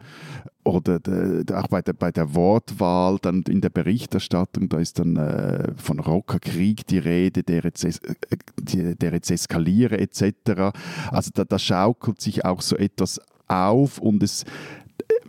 oder 0.65 0.99
de, 0.99 1.45
auch 1.55 1.69
bei 1.69 1.81
der, 1.81 1.93
bei 1.93 2.11
der 2.11 2.35
Wortwahl, 2.35 3.19
dann 3.23 3.43
in 3.43 3.61
der 3.61 3.71
Berichterstattung, 3.71 4.69
da 4.69 4.79
ist 4.79 4.99
dann 4.99 5.17
äh, 5.17 5.73
von 5.77 6.01
Rockerkrieg 6.01 6.87
die 6.87 6.99
Rede, 6.99 7.45
der 7.45 7.63
jetzt, 7.63 7.85
äh, 7.85 8.95
der 8.97 9.13
jetzt 9.13 9.31
eskaliere 9.31 9.99
etc. 9.99 10.77
Also 11.11 11.31
da, 11.33 11.45
da 11.45 11.59
schaukelt 11.59 12.21
sich 12.21 12.45
auch 12.45 12.63
so 12.63 12.77
etwas 12.77 13.21
auf 13.47 13.99
und 13.99 14.23
es 14.25 14.45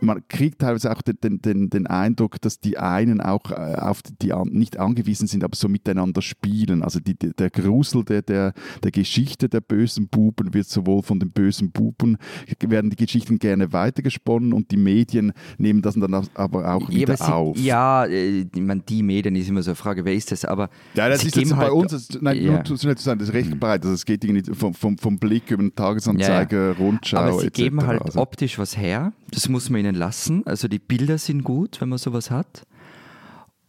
man 0.00 0.22
kriegt 0.28 0.60
teilweise 0.60 0.92
auch 0.92 1.02
den, 1.02 1.40
den, 1.40 1.70
den 1.70 1.86
Eindruck, 1.86 2.40
dass 2.40 2.60
die 2.60 2.78
einen 2.78 3.20
auch 3.20 3.50
äh, 3.50 3.76
auf 3.76 4.02
die, 4.02 4.32
nicht 4.50 4.78
angewiesen 4.78 5.26
sind, 5.26 5.44
aber 5.44 5.56
so 5.56 5.68
miteinander 5.68 6.22
spielen. 6.22 6.82
Also 6.82 7.00
die, 7.00 7.14
der 7.14 7.50
Grusel 7.50 8.04
der, 8.04 8.22
der, 8.22 8.52
der 8.82 8.90
Geschichte 8.90 9.48
der 9.48 9.60
bösen 9.60 10.08
Buben 10.08 10.54
wird 10.54 10.66
sowohl 10.66 11.02
von 11.02 11.20
den 11.20 11.30
bösen 11.30 11.70
Buben, 11.70 12.18
werden 12.60 12.90
die 12.90 12.96
Geschichten 12.96 13.38
gerne 13.38 13.72
weitergesponnen 13.72 14.52
und 14.52 14.70
die 14.70 14.76
Medien 14.76 15.32
nehmen 15.58 15.82
das 15.82 15.94
dann 15.94 16.14
aber 16.34 16.74
auch 16.74 16.88
wieder 16.88 17.14
ja, 17.14 17.32
auf. 17.32 17.58
ja, 17.58 18.04
äh, 18.04 18.40
ich 18.40 18.60
meine, 18.60 18.80
die 18.80 19.02
Medien 19.02 19.36
ist 19.36 19.48
immer 19.48 19.62
so 19.62 19.70
eine 19.70 19.76
Frage, 19.76 20.04
wer 20.04 20.14
ist 20.14 20.30
das? 20.32 20.44
Aber 20.44 20.70
ja, 20.94 21.08
das 21.08 21.24
ist 21.24 21.36
jetzt 21.36 21.54
halt 21.54 21.68
bei 21.68 21.72
uns, 21.72 21.92
das, 21.92 22.08
nein, 22.20 22.42
ja. 22.42 22.52
nur 22.52 22.64
zu 22.64 22.76
schnell 22.76 22.96
zu 22.96 23.04
sagen, 23.04 23.18
das 23.18 23.28
ist 23.28 23.34
recht 23.34 23.58
breit. 23.58 23.82
Also 23.82 23.94
es 23.94 24.04
geht 24.04 24.24
irgendwie 24.24 24.52
vom, 24.54 24.74
vom, 24.74 24.98
vom 24.98 25.18
Blick 25.18 25.50
über 25.50 25.62
den 25.62 25.74
Tagesanzeiger, 25.74 26.68
ja, 26.68 26.72
Rundschau. 26.72 27.18
Aber 27.18 27.40
sie 27.40 27.46
etc. 27.46 27.56
geben 27.56 27.86
halt 27.86 28.02
also. 28.02 28.20
optisch 28.20 28.58
was 28.58 28.76
her. 28.76 29.12
Das 29.30 29.48
muss 29.48 29.70
man 29.70 29.80
ihnen 29.80 29.94
lassen. 29.94 30.46
Also 30.46 30.68
die 30.68 30.78
Bilder 30.78 31.18
sind 31.18 31.44
gut, 31.44 31.80
wenn 31.80 31.88
man 31.88 31.98
sowas 31.98 32.30
hat. 32.30 32.66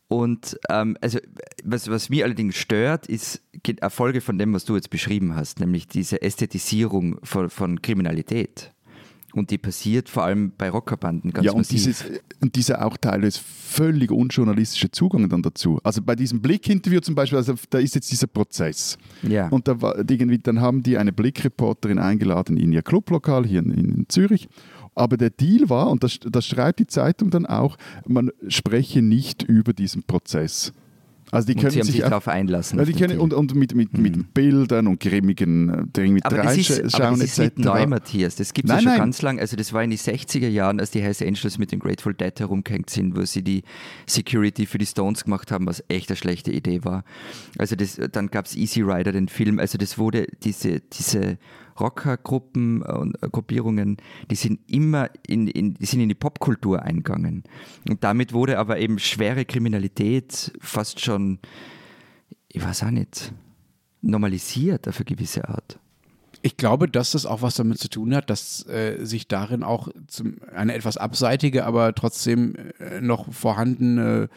Und 0.08 0.60
ähm, 0.70 0.98
also 1.02 1.20
was, 1.64 1.88
was 1.88 2.10
mir 2.10 2.26
allerdings 2.26 2.56
stört, 2.56 3.06
ist 3.06 3.44
Erfolge 3.80 4.22
von 4.22 4.40
dem, 4.40 4.54
was 4.54 4.66
du 4.66 4.76
jetzt 4.76 4.90
beschrieben 4.90 5.36
hast, 5.36 5.60
nämlich 5.60 5.88
diese 5.88 6.22
Ästhetisierung 6.22 7.20
von, 7.24 7.50
von 7.50 7.82
Kriminalität. 7.82 8.74
Und 9.34 9.52
die 9.52 9.60
passiert 9.60 10.10
vor 10.10 10.24
allem 10.24 10.54
bei 10.58 10.72
Rockerbanden 10.72 11.32
ganz 11.32 11.46
ja, 11.46 11.52
und 11.52 11.60
massiv. 11.60 11.84
Dieses, 11.84 12.06
und 12.42 12.56
dieser 12.56 12.84
auch 12.84 12.98
teilweise 12.98 13.40
völlig 13.40 14.12
unjournalistische 14.12 14.90
Zugang 14.90 15.30
dann 15.30 15.44
dazu. 15.44 15.80
Also 15.84 16.02
bei 16.02 16.16
diesem 16.16 16.42
Blick-Interview 16.42 17.00
zum 17.02 17.14
Beispiel, 17.14 17.38
also 17.38 17.54
da 17.70 17.78
ist 17.78 17.94
jetzt 17.94 18.12
dieser 18.12 18.26
Prozess. 18.26 18.98
Ja. 19.22 19.48
Und 19.50 19.68
da 19.68 19.80
war, 19.82 19.98
irgendwie, 19.98 20.40
dann 20.40 20.60
haben 20.60 20.82
die 20.82 20.98
eine 20.98 21.14
Blick-Reporterin 21.14 22.00
eingeladen 22.00 22.58
in 22.58 22.72
ihr 22.72 22.82
Clublokal 22.82 23.46
hier 23.46 23.60
in, 23.60 23.72
in 23.72 24.06
Zürich 24.10 24.50
aber 25.00 25.18
der 25.18 25.30
Deal 25.30 25.70
war, 25.70 25.90
und 25.90 26.04
das, 26.04 26.20
das 26.20 26.46
schreibt 26.46 26.80
die 26.80 26.88
Zeitung 26.88 27.30
dann 27.30 27.46
auch, 27.46 27.78
man 28.06 28.32
spreche 28.48 29.02
nicht 29.02 29.44
über 29.44 29.74
diesen 29.74 30.04
Prozess. 30.04 30.74
Also 31.32 31.46
die 31.46 31.54
können 31.54 31.68
und 31.68 31.72
sie 31.72 31.80
haben 31.80 31.86
sich, 31.86 31.96
sich 31.96 32.04
darauf 32.04 32.28
einlassen. 32.28 32.80
Ja, 32.80 32.86
die 32.86 32.94
können, 32.94 33.20
und, 33.20 33.34
und 33.34 33.54
mit, 33.54 33.76
mit, 33.76 33.94
hm. 33.94 34.02
mit 34.02 34.34
Bildern 34.34 34.88
und 34.88 35.00
grimmigen 35.00 35.92
Ding 35.94 36.14
mit 36.14 36.26
aber 36.26 36.38
das 36.38 36.58
ist, 36.58 36.96
aber 36.96 37.12
das 37.12 37.22
ist 37.22 37.38
nicht 37.38 37.60
neu, 37.60 37.86
Matthias. 37.86 38.36
Das 38.36 38.52
gibt 38.52 38.68
es 38.68 38.74
ja 38.74 38.82
schon 38.82 38.90
nein. 38.90 38.98
ganz 38.98 39.22
lang. 39.22 39.40
Also 39.40 39.56
das 39.56 39.72
war 39.72 39.84
in 39.84 39.92
den 39.92 40.00
60er 40.00 40.48
Jahren, 40.48 40.80
als 40.80 40.90
die 40.90 41.02
Hells 41.02 41.22
Angels 41.22 41.60
mit 41.60 41.72
den 41.72 41.80
Grateful 41.80 42.16
Dead 42.16 42.40
herumgehängt 42.40 42.90
sind, 42.90 43.16
wo 43.16 43.24
sie 43.26 43.44
die 43.44 43.62
Security 44.08 44.66
für 44.66 44.80
die 44.80 44.88
Stones 44.88 45.24
gemacht 45.24 45.52
haben, 45.52 45.68
was 45.68 45.84
echt 45.88 46.10
eine 46.10 46.18
schlechte 46.18 46.52
Idee 46.52 46.84
war. 46.84 47.04
Also 47.60 47.76
das, 47.76 48.00
dann 48.12 48.32
gab 48.32 48.46
es 48.46 48.56
Easy 48.56 48.82
Rider, 48.82 49.12
den 49.12 49.28
Film. 49.28 49.60
Also 49.60 49.78
das 49.78 50.00
wurde, 50.00 50.26
diese, 50.44 50.80
diese 50.80 51.38
Rockergruppen 51.80 52.82
und 52.82 53.22
äh, 53.22 53.30
Gruppierungen, 53.30 53.98
die 54.30 54.36
sind 54.36 54.60
immer 54.68 55.10
in, 55.28 55.48
in, 55.48 55.74
die 55.76 55.86
sind 55.86 56.02
in 56.02 56.10
die 56.10 56.16
Popkultur 56.16 56.82
eingegangen. 56.82 57.44
Und 57.88 58.04
damit 58.04 58.34
wurde 58.34 58.58
aber 58.60 58.80
eben 58.80 59.00
schwere 59.00 59.46
Kriminalität 59.46 60.52
fast 60.60 61.00
schon, 61.00 61.40
ich 62.48 62.64
weiß 62.64 62.84
auch 62.84 62.92
nicht, 62.92 63.34
normalisiert 64.02 64.88
auf 64.88 64.98
eine 64.98 65.06
gewisse 65.06 65.48
Art. 65.48 65.80
Ich 66.42 66.56
glaube, 66.56 66.88
dass 66.88 67.12
das 67.12 67.26
auch 67.26 67.42
was 67.42 67.56
damit 67.56 67.80
zu 67.80 67.90
tun 67.90 68.16
hat, 68.16 68.30
dass 68.30 68.66
äh, 68.68 69.04
sich 69.04 69.28
darin 69.28 69.64
auch 69.64 69.90
zum, 70.08 70.38
eine 70.56 70.74
etwas 70.74 70.96
abseitige, 70.96 71.66
aber 71.66 71.94
trotzdem 71.94 72.56
äh, 72.80 73.02
noch 73.02 73.32
vorhandene, 73.34 74.30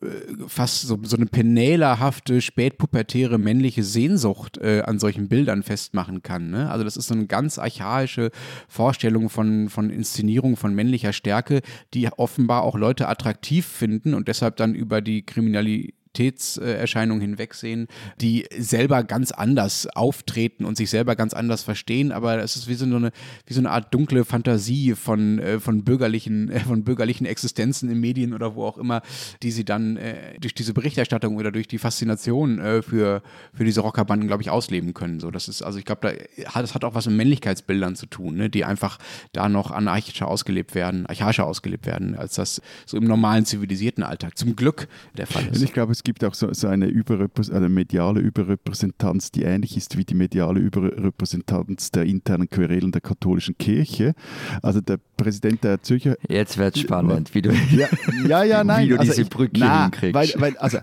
äh, 0.00 0.06
fast 0.46 0.82
so, 0.82 0.98
so 1.02 1.16
eine 1.16 1.26
penälerhafte, 1.26 2.40
spätpubertäre 2.40 3.36
männliche 3.38 3.82
Sehnsucht 3.82 4.56
äh, 4.56 4.82
an 4.82 4.98
solchen 4.98 5.28
Bildern 5.28 5.62
festmachen 5.62 6.22
kann. 6.22 6.50
Ne? 6.50 6.70
Also 6.70 6.82
das 6.82 6.96
ist 6.96 7.08
so 7.08 7.14
eine 7.14 7.26
ganz 7.26 7.58
archaische 7.58 8.30
Vorstellung 8.66 9.28
von, 9.28 9.68
von 9.68 9.90
Inszenierung 9.90 10.56
von 10.56 10.74
männlicher 10.74 11.12
Stärke, 11.12 11.60
die 11.92 12.08
offenbar 12.10 12.62
auch 12.62 12.76
Leute 12.76 13.06
attraktiv 13.08 13.66
finden 13.66 14.14
und 14.14 14.28
deshalb 14.28 14.56
dann 14.56 14.74
über 14.74 15.02
die 15.02 15.26
Kriminalität 15.26 15.94
Identitätserscheinungen 16.10 17.20
hinwegsehen, 17.20 17.86
die 18.20 18.46
selber 18.56 19.04
ganz 19.04 19.30
anders 19.32 19.86
auftreten 19.94 20.64
und 20.64 20.76
sich 20.76 20.90
selber 20.90 21.16
ganz 21.16 21.34
anders 21.34 21.62
verstehen, 21.62 22.12
aber 22.12 22.38
es 22.38 22.56
ist 22.56 22.68
wie 22.68 22.74
so 22.74 22.84
eine, 22.84 23.12
wie 23.46 23.54
so 23.54 23.60
eine 23.60 23.70
Art 23.70 23.94
dunkle 23.94 24.24
Fantasie 24.24 24.94
von, 24.94 25.38
äh, 25.38 25.60
von, 25.60 25.84
bürgerlichen, 25.84 26.50
äh, 26.50 26.60
von 26.60 26.84
bürgerlichen 26.84 27.26
Existenzen 27.26 27.88
in 27.90 28.00
Medien 28.00 28.34
oder 28.34 28.54
wo 28.54 28.64
auch 28.64 28.78
immer, 28.78 29.02
die 29.42 29.50
sie 29.50 29.64
dann 29.64 29.96
äh, 29.96 30.38
durch 30.40 30.54
diese 30.54 30.74
Berichterstattung 30.74 31.36
oder 31.36 31.52
durch 31.52 31.68
die 31.68 31.78
Faszination 31.78 32.60
für, 32.82 33.22
für 33.54 33.64
diese 33.64 33.80
Rockerbanden, 33.80 34.26
glaube 34.26 34.42
ich, 34.42 34.50
ausleben 34.50 34.94
können. 34.94 35.20
So, 35.20 35.30
das 35.30 35.48
ist, 35.48 35.62
also 35.62 35.78
ich 35.78 35.84
glaube, 35.84 36.00
da 36.36 36.50
hat, 36.50 36.62
das 36.62 36.74
hat 36.74 36.84
auch 36.84 36.94
was 36.94 37.06
mit 37.06 37.16
Männlichkeitsbildern 37.16 37.96
zu 37.96 38.06
tun, 38.06 38.36
ne, 38.36 38.50
die 38.50 38.64
einfach 38.64 38.98
da 39.32 39.48
noch 39.48 39.70
anarchischer 39.70 40.28
ausgelebt 40.28 40.74
werden, 40.74 41.06
archaischer 41.06 41.46
ausgelebt 41.46 41.86
werden, 41.86 42.16
als 42.16 42.34
das 42.34 42.60
so 42.86 42.96
im 42.96 43.04
normalen 43.04 43.44
zivilisierten 43.44 44.02
Alltag 44.02 44.36
zum 44.36 44.56
Glück 44.56 44.88
der 45.16 45.26
Fall 45.26 45.46
ist. 45.48 45.62
Ich 45.62 45.72
glaube, 45.72 45.92
es 46.00 46.04
gibt 46.04 46.24
auch 46.24 46.32
so, 46.32 46.50
so 46.54 46.66
eine, 46.66 46.86
Überrepräs 46.86 47.50
eine 47.50 47.68
mediale 47.68 48.20
Überrepräsentanz, 48.20 49.32
die 49.32 49.42
ähnlich 49.42 49.76
ist 49.76 49.98
wie 49.98 50.04
die 50.06 50.14
mediale 50.14 50.58
Überrepräsentanz 50.58 51.90
der 51.90 52.04
internen 52.04 52.48
Querelen 52.48 52.90
der 52.90 53.02
katholischen 53.02 53.58
Kirche. 53.58 54.14
Also 54.62 54.80
der 54.80 54.98
Präsident 55.18 55.62
der 55.62 55.82
Zürcher. 55.82 56.16
Jetzt 56.26 56.56
wird 56.56 56.74
es 56.74 56.80
spannend, 56.80 57.34
wie 57.34 57.42
du, 57.42 57.52
ja, 57.52 57.86
ja, 58.26 58.44
ja, 58.44 58.64
nein, 58.64 58.86
wie 58.86 58.88
du 58.92 58.98
also 58.98 59.12
diese 59.12 59.22
ich, 59.22 59.28
Brücke 59.28 59.60
na, 59.60 59.82
hinkriegst. 59.82 60.14
Weil, 60.14 60.40
weil, 60.40 60.56
also, 60.56 60.78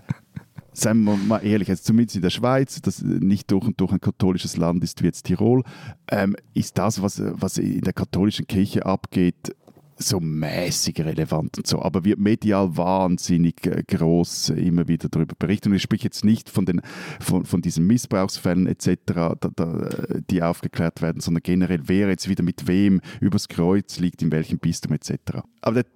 seien 0.72 1.02
wir 1.02 1.16
mal 1.16 1.38
ehrlich, 1.38 1.68
also 1.68 1.82
zumindest 1.82 2.14
in 2.14 2.22
der 2.22 2.30
Schweiz, 2.30 2.80
das 2.80 3.02
nicht 3.02 3.50
durch 3.50 3.66
und 3.66 3.80
durch 3.80 3.90
ein 3.90 4.00
katholisches 4.00 4.56
Land 4.56 4.84
ist 4.84 5.02
wie 5.02 5.06
jetzt 5.06 5.24
Tirol, 5.24 5.64
ähm, 6.12 6.36
ist 6.54 6.78
das, 6.78 7.02
was, 7.02 7.20
was 7.24 7.58
in 7.58 7.80
der 7.80 7.92
katholischen 7.92 8.46
Kirche 8.46 8.86
abgeht, 8.86 9.52
so 9.98 10.20
mäßig 10.20 11.00
relevant 11.00 11.58
und 11.58 11.66
so, 11.66 11.82
aber 11.82 12.04
wird 12.04 12.18
medial 12.18 12.76
wahnsinnig 12.76 13.66
äh, 13.66 13.82
groß 13.86 14.50
immer 14.50 14.88
wieder 14.88 15.08
darüber 15.08 15.34
berichtet. 15.38 15.70
Und 15.70 15.76
ich 15.76 15.82
spreche 15.82 16.04
jetzt 16.04 16.24
nicht 16.24 16.48
von, 16.48 16.64
den, 16.64 16.80
von, 17.20 17.44
von 17.44 17.62
diesen 17.62 17.86
Missbrauchsfällen 17.86 18.66
etc., 18.66 18.96
da, 19.06 19.36
da, 19.54 19.88
die 20.30 20.42
aufgeklärt 20.42 21.02
werden, 21.02 21.20
sondern 21.20 21.42
generell, 21.42 21.82
wer 21.84 22.08
jetzt 22.08 22.28
wieder 22.28 22.42
mit 22.42 22.66
wem 22.66 23.00
übers 23.20 23.48
Kreuz 23.48 23.98
liegt, 23.98 24.22
in 24.22 24.32
welchem 24.32 24.58
Bistum 24.58 24.92
etc. 24.92 25.42
Aber 25.60 25.82
der 25.82 25.86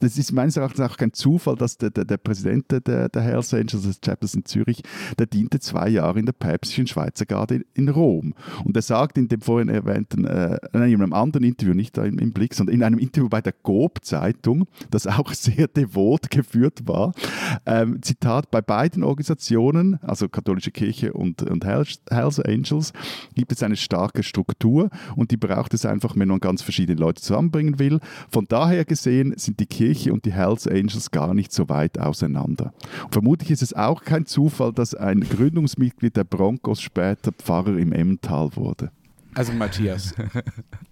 das 0.00 0.16
ist 0.16 0.32
meines 0.32 0.56
Erachtens 0.56 0.80
auch 0.80 0.96
kein 0.96 1.12
Zufall, 1.12 1.56
dass 1.56 1.76
der, 1.76 1.90
der, 1.90 2.04
der 2.04 2.16
Präsident 2.16 2.70
der, 2.70 3.08
der 3.08 3.22
Hells 3.22 3.52
Angels 3.52 3.82
des 3.82 4.00
Chapters 4.00 4.34
in 4.34 4.44
Zürich, 4.44 4.82
der 5.18 5.26
diente 5.26 5.60
zwei 5.60 5.88
Jahre 5.88 6.18
in 6.18 6.26
der 6.26 6.32
päpstlichen 6.32 6.86
Schweizer 6.86 7.26
Garde 7.26 7.56
in, 7.56 7.64
in 7.74 7.88
Rom. 7.88 8.34
Und 8.64 8.74
er 8.74 8.82
sagt 8.82 9.18
in 9.18 9.28
dem 9.28 9.40
vorhin 9.40 9.68
erwähnten, 9.68 10.24
äh, 10.24 10.58
in 10.72 10.80
einem 10.80 11.12
anderen 11.12 11.44
Interview, 11.44 11.74
nicht 11.74 11.98
im, 11.98 12.18
im 12.18 12.32
Blick, 12.32 12.54
sondern 12.54 12.74
in 12.74 12.82
einem 12.82 12.98
Interview 12.98 13.28
bei 13.28 13.42
der 13.42 13.52
Gob-Zeitung, 13.62 14.66
das 14.90 15.06
auch 15.06 15.32
sehr 15.34 15.68
devot 15.68 16.30
geführt 16.30 16.86
war, 16.86 17.12
ähm, 17.66 18.00
Zitat, 18.02 18.50
bei 18.50 18.62
beiden 18.62 19.02
Organisationen, 19.02 19.98
also 20.02 20.28
katholische 20.28 20.70
Kirche 20.70 21.12
und, 21.12 21.42
und 21.42 21.64
Hells, 21.64 22.00
Hells 22.10 22.40
Angels, 22.40 22.92
gibt 23.34 23.52
es 23.52 23.62
eine 23.62 23.76
starke 23.76 24.22
Struktur 24.22 24.88
und 25.16 25.30
die 25.30 25.36
braucht 25.36 25.74
es 25.74 25.84
einfach, 25.84 26.16
wenn 26.16 26.28
man 26.28 26.40
ganz 26.40 26.62
verschiedene 26.62 26.98
Leute 26.98 27.20
zusammenbringen 27.20 27.78
will. 27.78 28.00
Von 28.30 28.46
daher 28.48 28.84
gesehen 28.84 29.34
sind 29.36 29.60
die 29.60 29.66
Kirche 29.82 30.12
und 30.12 30.24
die 30.24 30.32
Hells 30.32 30.68
Angels 30.68 31.10
gar 31.10 31.34
nicht 31.34 31.52
so 31.52 31.68
weit 31.68 31.98
auseinander. 31.98 32.72
Und 33.04 33.12
vermutlich 33.12 33.50
ist 33.50 33.62
es 33.62 33.74
auch 33.74 34.04
kein 34.04 34.26
Zufall, 34.26 34.72
dass 34.72 34.94
ein 34.94 35.20
Gründungsmitglied 35.20 36.16
der 36.16 36.22
Broncos 36.22 36.80
später 36.80 37.32
Pfarrer 37.32 37.76
im 37.76 37.92
Emmental 37.92 38.54
wurde. 38.54 38.92
Also 39.34 39.52
Matthias, 39.52 40.14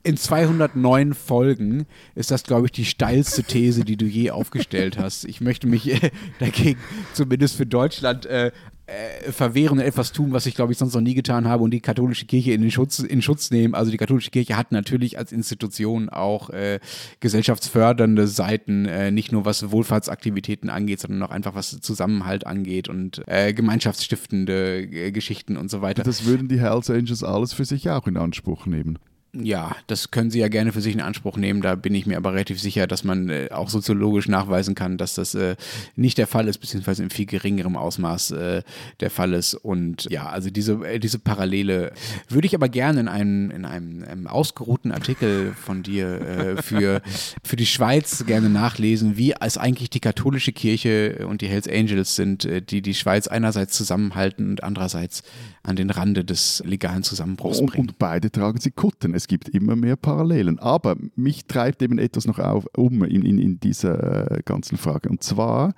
in 0.03 0.16
209 0.16 1.14
Folgen 1.14 1.86
ist 2.16 2.32
das, 2.32 2.43
glaube 2.43 2.66
ich, 2.66 2.72
die 2.72 2.86
steilste 2.86 3.45
These, 3.45 3.84
die 3.84 3.97
du 3.97 4.07
je 4.07 4.30
aufgestellt 4.30 4.99
hast. 4.99 5.24
Ich 5.26 5.41
möchte 5.41 5.68
mich 5.68 6.03
äh, 6.03 6.11
dagegen 6.41 6.80
zumindest 7.12 7.57
für 7.57 7.66
Deutschland 7.66 8.26
äh, 8.26 8.51
äh, 8.91 9.30
verwehren 9.32 9.78
und 9.78 9.84
etwas 9.84 10.12
tun, 10.12 10.32
was 10.32 10.47
ich, 10.47 10.55
glaube 10.55 10.72
ich, 10.72 10.78
sonst 10.78 10.95
noch 10.95 11.01
nie 11.01 11.14
getan 11.14 11.47
habe 11.47 11.62
und 11.62 11.70
die 11.70 11.80
katholische 11.80 12.26
Kirche 12.26 12.53
in, 12.53 12.61
den 12.61 12.70
Schutz, 12.70 12.99
in 12.99 13.22
Schutz 13.22 13.51
nehmen. 13.51 13.74
Also 13.74 13.91
die 13.91 13.97
katholische 13.97 14.30
Kirche 14.30 14.57
hat 14.57 14.72
natürlich 14.72 15.16
als 15.18 15.32
Institution 15.32 16.09
auch 16.09 16.51
äh, 16.51 16.80
gesellschaftsfördernde 17.20 18.26
Seiten, 18.26 18.86
äh, 18.86 19.11
nicht 19.11 19.32
nur 19.32 19.45
was 19.45 19.70
Wohlfahrtsaktivitäten 19.70 20.70
angeht, 20.70 21.01
sondern 21.01 21.22
auch 21.22 21.30
einfach 21.30 21.55
was 21.55 21.80
Zusammenhalt 21.80 22.47
angeht 22.47 22.88
und 22.88 23.22
äh, 23.28 23.53
gemeinschaftsstiftende 23.53 24.82
äh, 24.82 25.12
Geschichten 25.12 25.57
und 25.57 25.70
so 25.70 25.82
weiter. 25.82 26.03
Das 26.03 26.24
würden 26.24 26.49
die 26.49 26.61
Hells 26.61 26.91
Angels 26.91 27.22
alles 27.22 27.53
für 27.53 27.64
sich 27.64 27.88
auch 27.91 28.07
in 28.07 28.16
Anspruch 28.16 28.66
nehmen. 28.66 28.99
Ja, 29.33 29.76
das 29.87 30.11
können 30.11 30.31
Sie 30.31 30.41
ja 30.41 30.49
gerne 30.49 30.72
für 30.72 30.81
sich 30.81 30.93
in 30.93 31.01
Anspruch 31.01 31.37
nehmen. 31.37 31.62
Da 31.62 31.76
bin 31.76 31.95
ich 31.95 32.05
mir 32.05 32.16
aber 32.16 32.33
relativ 32.33 32.61
sicher, 32.61 32.89
dass 32.89 33.05
man 33.05 33.28
äh, 33.28 33.49
auch 33.53 33.68
soziologisch 33.68 34.26
nachweisen 34.26 34.74
kann, 34.74 34.99
dass 34.99 35.14
das 35.14 35.37
äh, 35.37 35.55
nicht 35.95 36.18
der 36.18 36.26
Fall 36.26 36.49
ist, 36.49 36.59
beziehungsweise 36.59 37.05
in 37.05 37.11
viel 37.11 37.26
geringerem 37.26 37.76
Ausmaß 37.76 38.33
äh, 38.33 38.62
der 38.99 39.11
Fall 39.11 39.35
ist. 39.35 39.55
Und 39.55 40.09
ja, 40.11 40.28
also 40.28 40.51
diese, 40.51 40.85
äh, 40.85 40.99
diese 40.99 41.20
Parallele 41.20 41.93
würde 42.28 42.47
ich 42.47 42.57
aber 42.57 42.68
gerne 42.68 43.01
in 43.01 43.09
einem, 43.09 43.53
in 43.53 43.64
einem, 43.64 44.03
einem 44.03 44.26
ausgeruhten 44.26 44.91
Artikel 44.91 45.55
von 45.55 45.85
dir 45.85 46.20
äh, 46.20 46.62
für, 46.62 47.01
für 47.45 47.57
die 47.57 47.66
Schweiz 47.66 48.24
gerne 48.26 48.51
nachlesen, 48.51 49.16
wie 49.16 49.35
es 49.41 49.57
eigentlich 49.57 49.91
die 49.91 50.01
katholische 50.01 50.53
Kirche 50.53 51.24
und 51.28 51.41
die 51.41 51.47
Hells 51.47 51.68
Angels 51.68 52.16
sind, 52.16 52.47
äh, 52.47 52.62
die 52.62 52.83
die 52.83 52.95
Schweiz 52.95 53.28
einerseits 53.28 53.76
zusammenhalten 53.76 54.51
und 54.51 54.64
andererseits 54.64 55.22
an 55.62 55.76
den 55.76 55.91
Rande 55.91 56.24
des 56.24 56.64
legalen 56.66 57.05
Zusammenbruchs 57.05 57.61
und, 57.61 57.66
bringen. 57.66 57.89
und 57.91 57.99
beide 57.99 58.33
tragen 58.33 58.59
sie 58.59 58.72
Kutten. 58.72 59.19
Es 59.20 59.28
gibt 59.28 59.50
immer 59.50 59.76
mehr 59.76 59.96
Parallelen. 59.96 60.58
Aber 60.58 60.96
mich 61.14 61.44
treibt 61.44 61.82
eben 61.82 61.98
etwas 61.98 62.26
noch 62.26 62.38
auf, 62.38 62.66
um 62.74 63.04
in, 63.04 63.22
in, 63.22 63.38
in 63.38 63.60
dieser 63.60 64.30
äh, 64.30 64.42
ganzen 64.42 64.78
Frage. 64.78 65.10
Und 65.10 65.22
zwar 65.22 65.74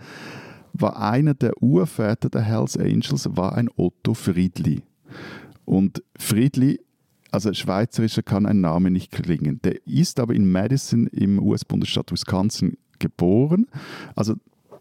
war 0.73 0.97
einer 1.03 1.35
der 1.35 1.61
Urväter 1.61 2.31
der 2.31 2.43
Hells 2.43 2.77
Angels 2.77 3.29
war 3.37 3.57
ein 3.57 3.69
Otto 3.75 4.15
Friedli. 4.15 4.83
Und 5.65 6.05
Friedli, 6.17 6.81
also 7.33 7.53
schweizerischer 7.53 8.23
kann 8.23 8.47
ein 8.47 8.61
Name 8.61 8.93
nicht 8.93 9.11
klingen. 9.11 9.61
Der 9.63 9.85
ist 9.89 10.21
aber 10.21 10.35
in 10.35 10.49
Madison 10.49 11.09
im 11.09 11.41
US-Bundesstaat 11.41 12.13
Wisconsin 12.13 12.77
geboren. 13.01 13.67
Also 14.15 14.35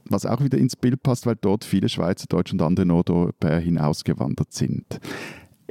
was 0.06 0.28
auch 0.28 0.44
wieder 0.44 0.60
ins 0.60 0.76
Bild 0.76 1.02
passt, 1.02 1.26
weil 1.26 1.36
dort 1.36 1.64
viele 1.64 1.90
Schweizer, 1.90 2.28
Deutsche 2.28 2.54
und 2.54 2.62
andere 2.62 2.86
Nordeuropäer 2.86 3.60
hinausgewandert 3.60 4.54
sind. 4.54 5.00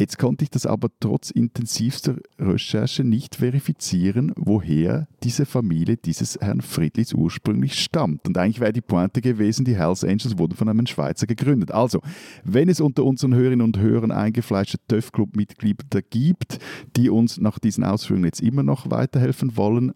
Jetzt 0.01 0.17
konnte 0.17 0.45
ich 0.45 0.51
das 0.51 0.65
aber 0.65 0.89
trotz 0.99 1.31
intensivster 1.31 2.17
Recherche 2.39 3.05
nicht 3.05 3.37
verifizieren, 3.37 4.33
woher 4.35 5.07
diese 5.23 5.45
Familie 5.45 5.99
dieses 5.99 6.39
Herrn 6.41 6.63
Friedlis 6.63 7.13
ursprünglich 7.13 7.79
stammt. 7.79 8.27
Und 8.27 8.39
eigentlich 8.39 8.61
wäre 8.61 8.73
die 8.73 8.81
Pointe 8.81 9.21
gewesen, 9.21 9.67
die 9.67 9.77
Hells 9.77 10.03
Angels 10.03 10.39
wurden 10.39 10.57
von 10.57 10.71
einem 10.71 10.87
Schweizer 10.87 11.27
gegründet. 11.27 11.73
Also, 11.73 12.01
wenn 12.45 12.71
es 12.71 12.81
unter 12.81 13.05
unseren 13.05 13.35
Hörerinnen 13.35 13.61
und 13.61 13.79
Hörern 13.79 14.11
eingefleischte 14.11 14.79
TÜV-Club-Mitglieder 14.89 16.01
gibt, 16.09 16.61
die 16.97 17.11
uns 17.11 17.37
nach 17.37 17.59
diesen 17.59 17.85
Ausführungen 17.85 18.25
jetzt 18.25 18.41
immer 18.41 18.63
noch 18.63 18.91
weiterhelfen 18.91 19.59
wollen, 19.59 19.93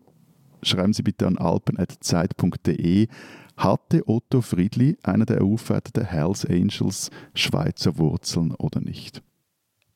schreiben 0.63 0.93
Sie 0.93 1.03
bitte 1.03 1.27
an 1.27 1.39
alpen.zeit.de. 1.39 3.09
Hatte 3.57 4.03
Otto 4.07 4.43
Friedli, 4.43 4.99
einer 5.03 5.25
der 5.25 5.43
Urväter 5.43 5.93
der 5.93 6.05
Hells 6.05 6.45
Angels, 6.45 7.11
Schweizer 7.33 7.97
Wurzeln 7.97 8.51
oder 8.53 8.83
nicht? 8.83 9.23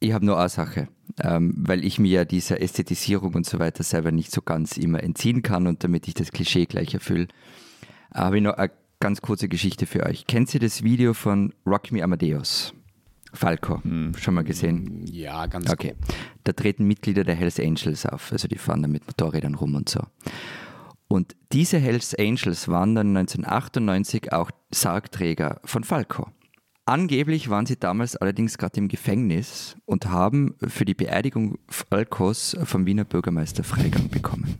Ich 0.00 0.12
habe 0.12 0.24
nur 0.24 0.38
eine 0.38 0.48
Sache, 0.48 0.88
ähm, 1.20 1.54
weil 1.56 1.84
ich 1.84 1.98
mir 1.98 2.10
ja 2.10 2.24
dieser 2.24 2.60
Ästhetisierung 2.60 3.34
und 3.34 3.46
so 3.46 3.58
weiter 3.58 3.82
selber 3.82 4.12
nicht 4.12 4.30
so 4.30 4.42
ganz 4.42 4.76
immer 4.76 5.02
entziehen 5.02 5.42
kann 5.42 5.66
und 5.66 5.82
damit 5.82 6.06
ich 6.06 6.14
das 6.14 6.30
Klischee 6.30 6.66
gleich 6.66 6.94
erfülle, 6.94 7.28
habe 8.14 8.36
ich 8.36 8.42
noch 8.42 8.54
eine 8.54 8.70
ganz 9.00 9.20
kurze 9.20 9.48
Geschichte 9.48 9.86
für 9.86 10.06
euch. 10.06 10.26
Kennt 10.26 10.54
ihr 10.54 10.60
das 10.60 10.82
Video 10.82 11.14
von 11.14 11.52
Rock 11.66 11.90
Me 11.90 12.02
Amadeus? 12.02 12.74
Falco, 13.32 13.82
schon 14.18 14.34
mal 14.34 14.44
gesehen? 14.44 15.04
Ja, 15.06 15.46
ganz 15.46 15.70
Okay. 15.70 15.94
Da 16.44 16.52
treten 16.52 16.86
Mitglieder 16.86 17.24
der 17.24 17.34
Hells 17.34 17.60
Angels 17.60 18.06
auf, 18.06 18.32
also 18.32 18.48
die 18.48 18.56
fahren 18.56 18.82
da 18.82 18.88
mit 18.88 19.06
Motorrädern 19.06 19.54
rum 19.54 19.74
und 19.74 19.88
so. 19.88 20.00
Und 21.08 21.36
diese 21.52 21.78
Hells 21.78 22.14
Angels 22.14 22.68
waren 22.68 22.94
dann 22.94 23.16
1998 23.16 24.32
auch 24.32 24.50
Sargträger 24.70 25.60
von 25.64 25.84
Falco. 25.84 26.28
Angeblich 26.88 27.50
waren 27.50 27.66
sie 27.66 27.78
damals 27.78 28.16
allerdings 28.16 28.56
gerade 28.56 28.80
im 28.80 28.88
Gefängnis 28.88 29.76
und 29.84 30.06
haben 30.06 30.54
für 30.66 30.86
die 30.86 30.94
Beerdigung 30.94 31.58
Falkos 31.68 32.56
vom 32.64 32.86
Wiener 32.86 33.04
Bürgermeister 33.04 33.62
Freigang 33.62 34.08
bekommen. 34.08 34.56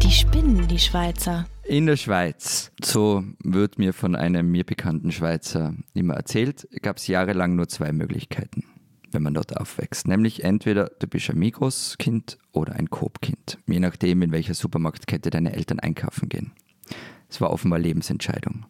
Die 0.00 0.12
spinnen, 0.12 0.68
die 0.68 0.78
Schweizer. 0.78 1.48
In 1.64 1.86
der 1.86 1.96
Schweiz, 1.96 2.70
so 2.80 3.24
wird 3.42 3.80
mir 3.80 3.92
von 3.92 4.14
einem 4.14 4.48
mir 4.52 4.62
bekannten 4.62 5.10
Schweizer 5.10 5.74
immer 5.92 6.14
erzählt, 6.14 6.68
gab 6.82 6.98
es 6.98 7.08
jahrelang 7.08 7.56
nur 7.56 7.66
zwei 7.66 7.90
Möglichkeiten 7.92 8.62
wenn 9.12 9.22
man 9.22 9.34
dort 9.34 9.56
aufwächst. 9.56 10.06
Nämlich 10.06 10.44
entweder 10.44 10.90
du 10.98 11.06
bist 11.06 11.30
ein 11.30 11.38
Migros-Kind 11.38 12.38
oder 12.52 12.74
ein 12.74 12.90
Coop-Kind, 12.90 13.58
je 13.66 13.80
nachdem, 13.80 14.22
in 14.22 14.32
welcher 14.32 14.54
Supermarktkette 14.54 15.30
deine 15.30 15.54
Eltern 15.54 15.80
einkaufen 15.80 16.28
gehen. 16.28 16.52
Es 17.28 17.40
war 17.40 17.50
offenbar 17.50 17.78
Lebensentscheidung. 17.78 18.66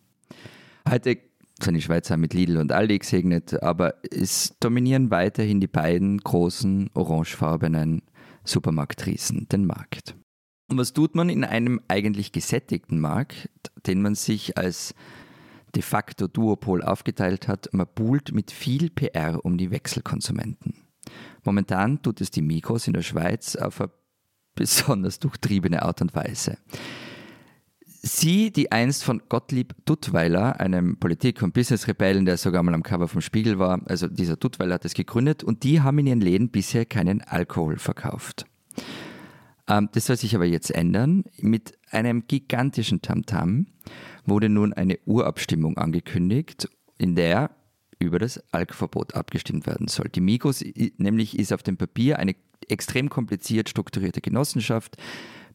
Heute 0.88 1.18
sind 1.60 1.74
die 1.74 1.82
Schweizer 1.82 2.16
mit 2.16 2.34
Lidl 2.34 2.58
und 2.58 2.72
Aldi 2.72 2.98
gesegnet, 2.98 3.62
aber 3.62 3.94
es 4.10 4.56
dominieren 4.60 5.10
weiterhin 5.10 5.60
die 5.60 5.66
beiden 5.66 6.18
großen 6.18 6.90
orangefarbenen 6.94 8.02
Supermarktriesen 8.44 9.48
den 9.48 9.66
Markt. 9.66 10.14
Und 10.70 10.78
was 10.78 10.92
tut 10.92 11.14
man 11.14 11.30
in 11.30 11.44
einem 11.44 11.80
eigentlich 11.88 12.32
gesättigten 12.32 13.00
Markt, 13.00 13.50
den 13.86 14.02
man 14.02 14.14
sich 14.14 14.58
als 14.58 14.94
de 15.74 15.82
facto 15.82 16.26
Duopol 16.26 16.82
aufgeteilt 16.82 17.48
hat, 17.48 17.68
man 17.72 17.86
buhlt 17.94 18.32
mit 18.32 18.50
viel 18.50 18.90
PR 18.90 19.44
um 19.44 19.58
die 19.58 19.70
Wechselkonsumenten. 19.70 20.74
Momentan 21.44 22.02
tut 22.02 22.20
es 22.20 22.30
die 22.30 22.42
Migros 22.42 22.86
in 22.86 22.92
der 22.92 23.02
Schweiz 23.02 23.56
auf 23.56 23.80
eine 23.80 23.90
besonders 24.54 25.20
durchtriebene 25.20 25.82
Art 25.82 26.02
und 26.02 26.14
Weise. 26.14 26.58
Sie, 28.02 28.52
die 28.52 28.72
einst 28.72 29.04
von 29.04 29.22
Gottlieb 29.28 29.74
Duttweiler, 29.84 30.60
einem 30.60 30.98
Politik- 30.98 31.42
und 31.42 31.54
Business-Rebellen, 31.54 32.24
der 32.24 32.36
sogar 32.36 32.62
mal 32.62 32.74
am 32.74 32.82
Cover 32.82 33.08
vom 33.08 33.20
Spiegel 33.20 33.58
war, 33.58 33.80
also 33.86 34.06
dieser 34.08 34.36
Duttweiler 34.36 34.74
hat 34.74 34.84
es 34.84 34.94
gegründet 34.94 35.44
und 35.44 35.62
die 35.64 35.80
haben 35.80 35.98
in 35.98 36.06
ihren 36.06 36.20
Läden 36.20 36.50
bisher 36.50 36.86
keinen 36.86 37.22
Alkohol 37.22 37.78
verkauft. 37.78 38.46
Ähm, 39.68 39.88
das 39.92 40.06
soll 40.06 40.16
sich 40.16 40.34
aber 40.34 40.44
jetzt 40.44 40.70
ändern 40.70 41.24
mit 41.38 41.76
einem 41.90 42.26
gigantischen 42.26 43.02
Tamtam. 43.02 43.48
-Tam 43.48 43.66
wurde 44.28 44.48
nun 44.48 44.72
eine 44.72 44.98
Urabstimmung 45.04 45.76
angekündigt, 45.76 46.68
in 46.98 47.14
der 47.14 47.50
über 47.98 48.18
das 48.18 48.42
Alkverbot 48.52 49.14
abgestimmt 49.14 49.66
werden 49.66 49.88
soll. 49.88 50.08
Die 50.08 50.20
Migos 50.20 50.64
nämlich 50.98 51.38
ist 51.38 51.52
auf 51.52 51.62
dem 51.62 51.76
Papier 51.76 52.18
eine 52.18 52.36
extrem 52.68 53.08
kompliziert 53.08 53.68
strukturierte 53.68 54.20
Genossenschaft, 54.20 54.96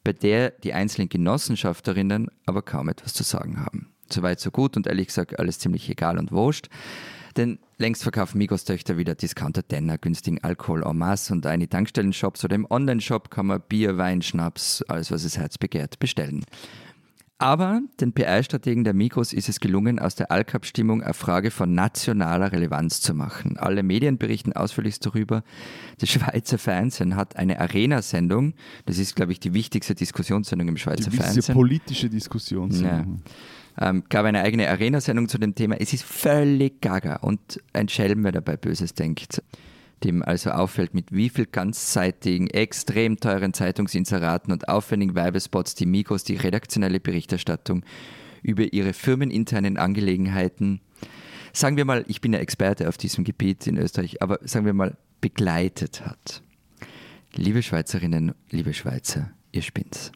bei 0.04 0.14
der 0.14 0.52
die 0.52 0.74
einzelnen 0.74 1.10
Genossenschafterinnen 1.10 2.30
aber 2.46 2.62
kaum 2.62 2.90
etwas 2.90 3.14
zu 3.14 3.24
sagen 3.24 3.60
haben. 3.60 3.94
Soweit 4.12 4.40
so 4.40 4.52
gut 4.52 4.76
und 4.76 4.88
ehrlich 4.88 5.08
gesagt 5.08 5.40
alles 5.40 5.60
ziemlich 5.60 5.90
egal 5.90 6.18
und 6.18 6.32
wurscht. 6.32 6.68
Denn 7.38 7.58
längst 7.78 8.04
verkaufen 8.04 8.38
Migos-Töchter 8.38 8.98
wieder 8.98 9.16
Discounter 9.16 9.64
Denner, 9.64 9.98
günstigen 9.98 10.44
Alkohol 10.44 10.84
en 10.86 10.98
masse 10.98 11.34
und 11.34 11.46
eine 11.48 11.68
Tankstellen-Shops 11.68 12.46
oder 12.46 12.56
im 12.56 12.70
Online-Shop 12.70 13.32
kann 13.32 13.48
man 13.48 13.62
Bier, 13.68 13.98
Wein, 13.98 14.22
Schnaps, 14.22 14.84
alles 14.84 15.10
was 15.10 15.24
das 15.24 15.38
Herz 15.38 15.58
begehrt, 15.58 15.98
bestellen. 15.98 16.46
Aber 17.44 17.82
den 18.00 18.14
PR-Strategen 18.14 18.86
der 18.86 18.94
Migros 18.94 19.34
ist 19.34 19.50
es 19.50 19.60
gelungen, 19.60 20.00
aus 20.00 20.16
der 20.16 20.32
Alk-Abstimmung 20.32 21.04
eine 21.04 21.14
Frage 21.14 21.52
von 21.52 21.74
nationaler 21.76 22.54
Relevanz 22.54 23.02
zu 23.02 23.14
machen. 23.14 23.58
Alle 23.58 23.84
Medien 23.84 24.18
berichten 24.18 24.54
ausführlich 24.54 24.98
darüber. 25.02 25.44
Das 26.00 26.10
Schweizer 26.10 26.58
Fernsehen 26.58 27.18
hat 27.18 27.36
eine 27.36 27.60
Arena-Sendung. 27.60 28.54
Das 28.86 28.98
ist, 28.98 29.18
glaube 29.18 29.34
ich, 29.34 29.42
die 29.42 29.54
wichtigste 29.54 29.94
Diskussionssendung 29.94 30.70
im 30.70 30.78
Schweizer 30.78 31.10
die 31.10 31.18
Fernsehen. 31.18 31.54
politische 31.54 32.10
Diskussionssendung. 32.10 33.22
Ja. 33.78 33.90
Ähm, 33.90 34.06
gab 34.08 34.26
eine 34.26 34.40
eigene 34.40 34.70
Arena-Sendung 34.70 35.28
zu 35.28 35.38
dem 35.38 35.54
Thema. 35.54 35.76
Es 35.76 35.92
ist 35.92 36.06
völlig 36.06 36.80
gaga 36.80 37.18
und 37.18 37.62
ein 37.74 37.90
Schelm, 37.90 38.24
wer 38.24 38.32
dabei 38.32 38.56
Böses 38.56 38.94
denkt 38.94 39.44
dem 40.04 40.22
also 40.24 40.52
auffällt, 40.52 40.94
mit 40.94 41.12
wie 41.12 41.30
viel 41.30 41.46
ganzseitigen, 41.46 42.48
extrem 42.48 43.18
teuren 43.18 43.54
Zeitungsinseraten 43.54 44.52
und 44.52 44.68
aufwendigen 44.68 45.16
Werbespots 45.16 45.76
die 45.76 45.86
Migros 45.86 46.24
die 46.24 46.36
redaktionelle 46.36 47.00
Berichterstattung 47.00 47.84
über 48.42 48.74
ihre 48.74 48.94
firmeninternen 48.94 49.78
Angelegenheiten, 49.78 50.82
sagen 51.54 51.78
wir 51.78 51.86
mal, 51.86 52.04
ich 52.08 52.22
bin 52.22 52.34
ja 52.34 52.40
Experte 52.40 52.90
auf 52.90 52.98
diesem 52.98 53.24
Gebiet 53.24 53.66
in 53.68 53.78
Österreich, 53.78 54.22
aber 54.22 54.40
sagen 54.42 54.66
wir 54.66 54.74
mal, 54.74 54.98
begleitet 55.22 56.06
hat. 56.06 56.42
Liebe 57.36 57.64
Schweizerinnen, 57.64 58.34
liebe 58.50 58.74
Schweizer, 58.74 59.32
ihr 59.52 59.62
spinnt's. 59.62 60.12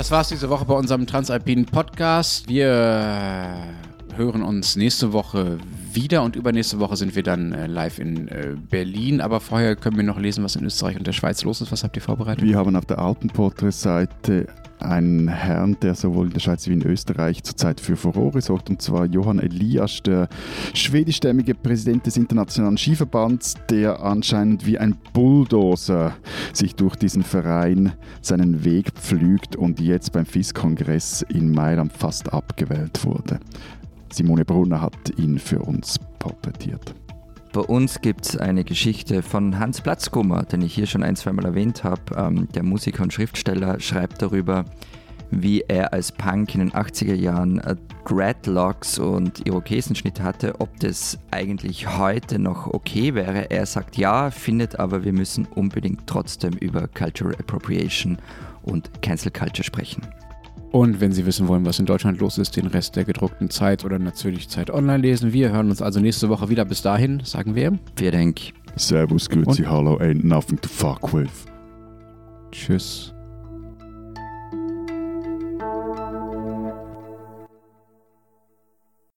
Das 0.00 0.10
war's 0.10 0.30
diese 0.30 0.48
Woche 0.48 0.64
bei 0.64 0.72
unserem 0.72 1.06
Transalpinen 1.06 1.66
Podcast. 1.66 2.48
Wir 2.48 2.68
äh, 2.70 4.16
hören 4.16 4.42
uns 4.42 4.74
nächste 4.74 5.12
Woche 5.12 5.58
wieder 5.92 6.22
und 6.22 6.36
übernächste 6.36 6.80
Woche 6.80 6.96
sind 6.96 7.14
wir 7.16 7.22
dann 7.22 7.52
äh, 7.52 7.66
live 7.66 7.98
in 7.98 8.26
äh, 8.28 8.56
Berlin. 8.70 9.20
Aber 9.20 9.40
vorher 9.40 9.76
können 9.76 9.98
wir 9.98 10.02
noch 10.02 10.18
lesen, 10.18 10.42
was 10.42 10.56
in 10.56 10.64
Österreich 10.64 10.96
und 10.96 11.06
der 11.06 11.12
Schweiz 11.12 11.44
los 11.44 11.60
ist. 11.60 11.70
Was 11.70 11.84
habt 11.84 11.96
ihr 11.96 12.02
vorbereitet? 12.02 12.42
Wir 12.42 12.56
haben 12.56 12.76
auf 12.76 12.86
der 12.86 12.98
Alpenportrait-Seite 12.98 14.46
einen 14.82 15.28
Herrn, 15.28 15.76
der 15.82 15.94
sowohl 15.94 16.26
in 16.26 16.32
der 16.32 16.40
Schweiz 16.40 16.66
wie 16.66 16.72
in 16.72 16.82
Österreich 16.82 17.42
zurzeit 17.42 17.80
für 17.80 17.96
Furore 17.96 18.40
sorgt, 18.40 18.70
und 18.70 18.82
zwar 18.82 19.06
Johann 19.06 19.38
Elias, 19.38 20.02
der 20.02 20.28
schwedischstämmige 20.74 21.54
Präsident 21.54 22.06
des 22.06 22.16
Internationalen 22.16 22.78
Skiverbands, 22.78 23.54
der 23.68 24.02
anscheinend 24.02 24.66
wie 24.66 24.78
ein 24.78 24.96
Bulldozer 25.12 26.14
sich 26.52 26.74
durch 26.74 26.96
diesen 26.96 27.22
Verein 27.22 27.92
seinen 28.22 28.64
Weg 28.64 28.92
pflügt 28.92 29.56
und 29.56 29.80
jetzt 29.80 30.12
beim 30.12 30.26
FIS-Kongress 30.26 31.22
in 31.28 31.52
Mailand 31.52 31.92
fast 31.92 32.32
abgewählt 32.32 33.04
wurde. 33.04 33.40
Simone 34.12 34.44
Brunner 34.44 34.80
hat 34.80 35.18
ihn 35.18 35.38
für 35.38 35.60
uns 35.60 35.96
porträtiert. 36.18 36.94
Bei 37.52 37.62
uns 37.62 38.00
gibt 38.00 38.26
es 38.26 38.36
eine 38.36 38.62
Geschichte 38.62 39.22
von 39.22 39.58
Hans 39.58 39.80
Platzkummer, 39.80 40.44
den 40.44 40.62
ich 40.62 40.72
hier 40.72 40.86
schon 40.86 41.02
ein, 41.02 41.16
zweimal 41.16 41.46
erwähnt 41.46 41.82
habe. 41.82 42.02
Ähm, 42.16 42.48
der 42.54 42.62
Musiker 42.62 43.02
und 43.02 43.12
Schriftsteller 43.12 43.80
schreibt 43.80 44.22
darüber, 44.22 44.66
wie 45.32 45.62
er 45.66 45.92
als 45.92 46.12
Punk 46.12 46.54
in 46.54 46.60
den 46.60 46.70
80er 46.70 47.14
Jahren 47.14 47.58
äh, 47.58 47.74
Dreadlocks 48.06 49.00
und 49.00 49.44
Irokesenschnitt 49.48 50.20
hatte, 50.20 50.60
ob 50.60 50.78
das 50.78 51.18
eigentlich 51.32 51.98
heute 51.98 52.38
noch 52.38 52.68
okay 52.68 53.14
wäre. 53.14 53.50
Er 53.50 53.66
sagt 53.66 53.96
ja, 53.96 54.30
findet 54.30 54.78
aber, 54.78 55.02
wir 55.02 55.12
müssen 55.12 55.46
unbedingt 55.46 56.06
trotzdem 56.06 56.52
über 56.54 56.86
Cultural 56.86 57.34
Appropriation 57.34 58.18
und 58.62 59.02
Cancel 59.02 59.32
Culture 59.32 59.64
sprechen. 59.64 60.02
Und 60.72 61.00
wenn 61.00 61.12
Sie 61.12 61.26
wissen 61.26 61.48
wollen, 61.48 61.64
was 61.64 61.78
in 61.80 61.86
Deutschland 61.86 62.20
los 62.20 62.38
ist, 62.38 62.56
den 62.56 62.66
Rest 62.66 62.94
der 62.94 63.04
gedruckten 63.04 63.50
Zeit 63.50 63.84
oder 63.84 63.98
natürlich 63.98 64.48
Zeit 64.48 64.70
online 64.70 64.98
lesen. 64.98 65.32
Wir 65.32 65.50
hören 65.50 65.68
uns 65.68 65.82
also 65.82 65.98
nächste 65.98 66.28
Woche 66.28 66.48
wieder. 66.48 66.64
Bis 66.64 66.82
dahin 66.82 67.20
sagen 67.24 67.54
wir. 67.54 67.78
Wir 67.96 68.12
denk. 68.12 68.40
Servus, 68.76 69.28
Grüezi, 69.28 69.64
Hallo, 69.64 69.96
ain't 69.96 70.24
nothing 70.24 70.60
to 70.60 70.68
fuck 70.68 71.12
with. 71.12 71.46
Tschüss. 72.52 73.12